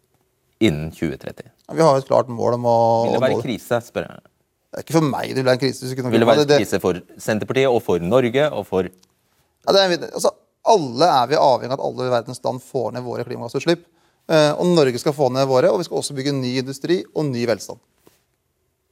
innen 0.61 0.91
2030? 0.93 1.47
Ja, 1.69 1.75
Vi 1.75 1.83
har 1.83 1.97
et 1.97 2.07
klart 2.09 2.29
mål 2.29 2.55
om 2.59 2.65
å, 2.69 2.77
Vil 3.07 3.17
det 3.17 3.23
være 3.25 3.41
krise, 3.43 3.81
spør 3.87 4.07
jeg. 4.11 4.21
Det 4.71 4.79
er 4.79 4.85
ikke 4.87 4.99
for 5.01 5.07
meg 5.07 5.33
det 5.33 5.41
vil 5.41 5.49
være 5.49 5.59
en 5.59 5.63
krise. 5.65 5.95
kunne 5.99 6.13
Vil 6.15 6.23
det 6.23 6.29
være 6.29 6.45
en 6.47 6.53
krise 6.53 6.79
for 6.83 6.99
Senterpartiet 7.19 7.71
og 7.71 7.81
for 7.83 8.03
Norge 8.05 8.45
og 8.55 8.67
for 8.69 8.87
Ja, 8.87 9.75
det 9.75 9.81
er, 9.83 10.05
altså, 10.15 10.31
alle 10.71 11.09
er 11.11 11.31
vi 11.31 11.39
avhengig 11.39 11.75
av 11.75 11.81
at 11.81 11.87
alle 11.89 12.07
i 12.07 12.13
verdens 12.13 12.41
land 12.45 12.63
får 12.65 12.95
ned 12.95 13.05
våre 13.05 13.27
klimagassutslipp. 13.27 13.83
Eh, 14.31 14.53
og 14.55 14.71
Norge 14.77 15.01
skal 15.03 15.17
få 15.17 15.29
ned 15.35 15.49
våre, 15.51 15.73
og 15.73 15.81
vi 15.81 15.89
skal 15.89 15.99
også 16.01 16.15
bygge 16.17 16.33
ny 16.37 16.55
industri 16.63 17.01
og 17.13 17.27
ny 17.29 17.43
velstand. 17.51 17.81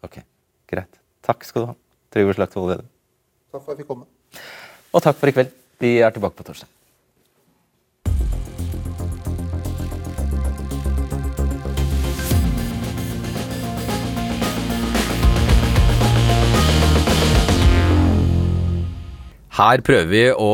Ok, 0.05 0.19
greit. 0.71 1.01
Takk 1.25 1.47
skal 1.47 1.65
du 1.65 1.71
ha, 1.71 1.77
Trygve 2.15 2.35
Slagsvold 2.37 2.73
Vedum. 2.73 2.91
Takk 3.53 3.63
for 3.63 3.71
at 3.71 3.77
jeg 3.77 3.85
fikk 3.85 3.93
komme. 3.95 4.09
Og 4.93 5.05
takk 5.05 5.21
for 5.21 5.31
i 5.31 5.37
kveld. 5.37 5.55
Vi 5.79 5.95
er 6.03 6.13
tilbake 6.15 6.37
på 6.37 6.47
torsdag. 6.49 6.71
Her 19.59 19.81
prøver 19.83 20.07
vi 20.07 20.23
å 20.31 20.53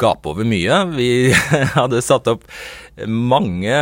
gape 0.00 0.30
over 0.30 0.46
mye. 0.48 0.78
Vi 0.96 1.08
hadde 1.76 2.00
satt 2.04 2.30
opp 2.32 2.46
mange 3.04 3.74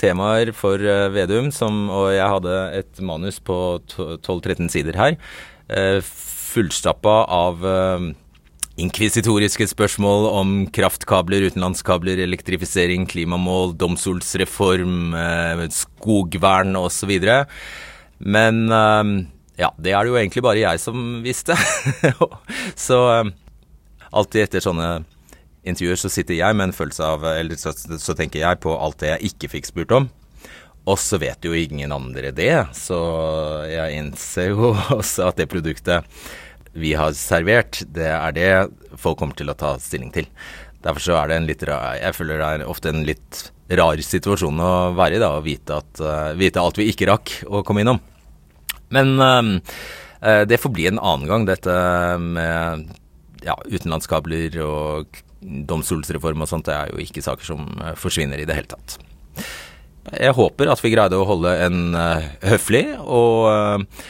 temaer 0.00 0.50
for 0.56 0.82
eh, 0.82 1.06
Vedum, 1.14 1.52
som, 1.54 1.84
og 1.92 2.08
jeg 2.16 2.26
hadde 2.32 2.56
et 2.80 3.02
manus 3.04 3.38
på 3.44 3.56
12-13 3.94 4.72
sider 4.72 4.98
her. 4.98 5.18
eh, 5.70 6.00
Fullstappa 6.54 7.14
av 7.34 7.62
eh, 7.66 8.08
inkvisitoriske 8.82 9.68
spørsmål 9.70 10.26
om 10.32 10.56
kraftkabler, 10.74 11.46
utenlandskabler, 11.52 12.24
elektrifisering, 12.24 13.06
klimamål, 13.10 13.76
domstolsreform, 13.78 15.14
skogvern 15.70 16.74
osv. 16.80 17.12
Men 18.18 18.64
ja, 19.54 19.70
det 19.78 19.94
er 19.94 20.02
det 20.02 20.10
jo 20.10 20.18
egentlig 20.18 20.42
bare 20.42 20.64
jeg 20.64 20.82
som 20.82 21.06
visste. 21.22 21.54
Så 22.88 22.98
alltid 24.14 24.46
etter 24.46 24.64
sånne 24.64 24.90
intervjuer 25.64 25.98
så 25.98 26.10
sitter 26.12 26.36
jeg 26.38 26.56
med 26.56 26.68
en 26.68 26.76
følelse 26.76 27.06
av 27.08 27.24
Eller 27.30 27.56
så, 27.60 27.72
så 27.72 28.14
tenker 28.16 28.42
jeg 28.42 28.60
på 28.62 28.74
alt 28.76 29.00
det 29.02 29.14
jeg 29.14 29.32
ikke 29.32 29.52
fikk 29.56 29.70
spurt 29.70 29.94
om. 29.96 30.08
Og 30.84 30.98
så 31.00 31.16
vet 31.20 31.46
jo 31.46 31.56
ingen 31.56 31.94
andre 31.96 32.32
det, 32.36 32.52
så 32.76 32.98
jeg 33.70 34.00
innser 34.02 34.50
jo 34.52 34.74
også 34.98 35.30
at 35.30 35.40
det 35.40 35.48
produktet 35.52 36.04
vi 36.74 36.90
har 36.98 37.14
servert, 37.14 37.84
det 37.94 38.08
er 38.10 38.32
det 38.34 38.48
folk 38.98 39.20
kommer 39.20 39.38
til 39.38 39.52
å 39.52 39.56
ta 39.56 39.76
stilling 39.78 40.10
til. 40.12 40.26
Derfor 40.84 41.00
så 41.00 41.16
er 41.16 41.30
det 41.30 41.36
en 41.38 41.46
litt 41.48 41.62
rar 41.64 42.00
Jeg 42.00 42.16
føler 42.16 42.40
det 42.40 42.48
er 42.48 42.64
ofte 42.68 42.90
en 42.90 43.04
litt 43.06 43.44
rar 43.78 44.02
situasjon 44.02 44.58
å 44.60 44.72
være 44.98 45.16
i, 45.16 45.22
da, 45.22 45.30
å 45.38 45.44
vite, 45.44 45.78
at, 45.78 46.02
eh, 46.02 46.34
vite 46.36 46.60
alt 46.60 46.76
vi 46.76 46.90
ikke 46.90 47.08
rakk 47.08 47.32
å 47.46 47.62
komme 47.64 47.84
innom. 47.84 48.02
Men 48.92 49.14
eh, 49.22 50.42
det 50.44 50.60
får 50.60 50.74
bli 50.74 50.90
en 50.90 51.00
annen 51.00 51.30
gang, 51.30 51.46
dette 51.48 51.78
med 52.20 52.90
ja, 53.44 53.56
utenlandskabler 53.68 54.56
og 54.64 55.20
domstolsreform 55.68 56.44
og 56.44 56.50
sånt. 56.50 56.68
Det 56.68 56.76
er 56.76 56.92
jo 56.92 57.02
ikke 57.02 57.24
saker 57.24 57.46
som 57.46 57.66
eh, 57.80 57.94
forsvinner 58.00 58.40
i 58.40 58.48
det 58.48 58.56
hele 58.58 58.72
tatt. 58.72 58.98
Jeg 60.14 60.36
håper 60.36 60.68
at 60.70 60.82
vi 60.84 60.92
greide 60.92 61.18
å 61.18 61.28
holde 61.28 61.54
en 61.64 61.96
eh, 61.98 62.28
høflig 62.50 62.84
og 63.00 63.48
eh, 63.50 64.04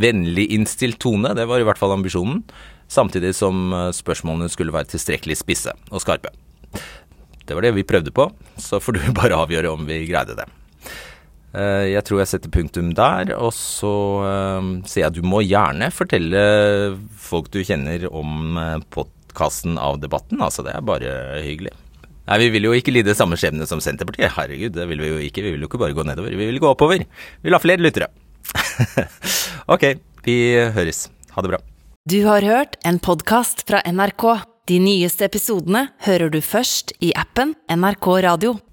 vennlig 0.00 0.50
innstilt 0.56 1.00
tone. 1.02 1.34
Det 1.36 1.48
var 1.50 1.60
i 1.60 1.66
hvert 1.68 1.80
fall 1.80 1.96
ambisjonen. 1.96 2.44
Samtidig 2.90 3.36
som 3.38 3.70
spørsmålene 3.94 4.50
skulle 4.50 4.74
være 4.74 4.90
tilstrekkelig 4.90 5.36
spisse 5.38 5.76
og 5.92 6.02
skarpe. 6.02 6.32
Det 7.46 7.54
var 7.54 7.62
det 7.62 7.76
vi 7.76 7.86
prøvde 7.86 8.10
på, 8.14 8.26
så 8.58 8.80
får 8.82 8.98
du 8.98 9.04
bare 9.20 9.38
avgjøre 9.38 9.70
om 9.70 9.86
vi 9.86 10.02
greide 10.10 10.38
det. 10.38 10.48
Eh, 11.54 11.90
Jeg 11.96 12.04
tror 12.06 12.20
jeg 12.22 12.30
setter 12.30 12.52
punktum 12.54 12.92
der, 12.94 13.32
og 13.36 13.50
så 13.56 13.92
eh, 14.26 14.70
sier 14.86 15.04
jeg 15.04 15.10
at 15.10 15.18
du 15.18 15.26
må 15.26 15.42
gjerne 15.42 15.90
fortelle 15.94 16.42
folk 17.18 17.50
du 17.50 17.62
kjenner 17.66 18.06
om 18.12 18.58
podkasten 18.94 19.78
av 19.80 19.98
debatten. 20.02 20.42
Altså, 20.42 20.62
det 20.66 20.76
er 20.76 20.84
bare 20.86 21.14
hyggelig. 21.42 21.74
Nei, 22.30 22.36
vi 22.44 22.50
vil 22.54 22.68
jo 22.68 22.74
ikke 22.78 22.92
lide 22.94 23.16
samme 23.18 23.34
skjebne 23.40 23.66
som 23.66 23.80
Senterpartiet. 23.82 24.30
Herregud, 24.36 24.76
det 24.76 24.84
vil 24.86 25.00
vi 25.02 25.08
jo 25.10 25.18
ikke. 25.26 25.42
Vi 25.42 25.50
vil 25.56 25.64
jo 25.64 25.70
ikke 25.70 25.80
bare 25.82 25.96
gå 25.96 26.04
nedover, 26.06 26.30
vi 26.38 26.46
vil 26.46 26.60
gå 26.62 26.68
oppover. 26.70 27.02
Vi 27.02 27.48
vil 27.48 27.56
ha 27.56 27.62
flere 27.62 27.82
lyttere. 27.82 28.06
ok, 29.74 29.88
vi 30.22 30.36
høres. 30.76 31.08
Ha 31.34 31.42
det 31.42 31.50
bra. 31.56 31.58
Du 32.06 32.20
har 32.28 32.46
hørt 32.46 32.78
en 32.86 33.02
podkast 33.02 33.66
fra 33.66 33.82
NRK. 33.82 34.24
De 34.70 34.78
nyeste 34.78 35.26
episodene 35.26 35.88
hører 36.06 36.30
du 36.30 36.38
først 36.44 36.94
i 37.02 37.10
appen 37.18 37.56
NRK 37.66 38.06
Radio. 38.28 38.60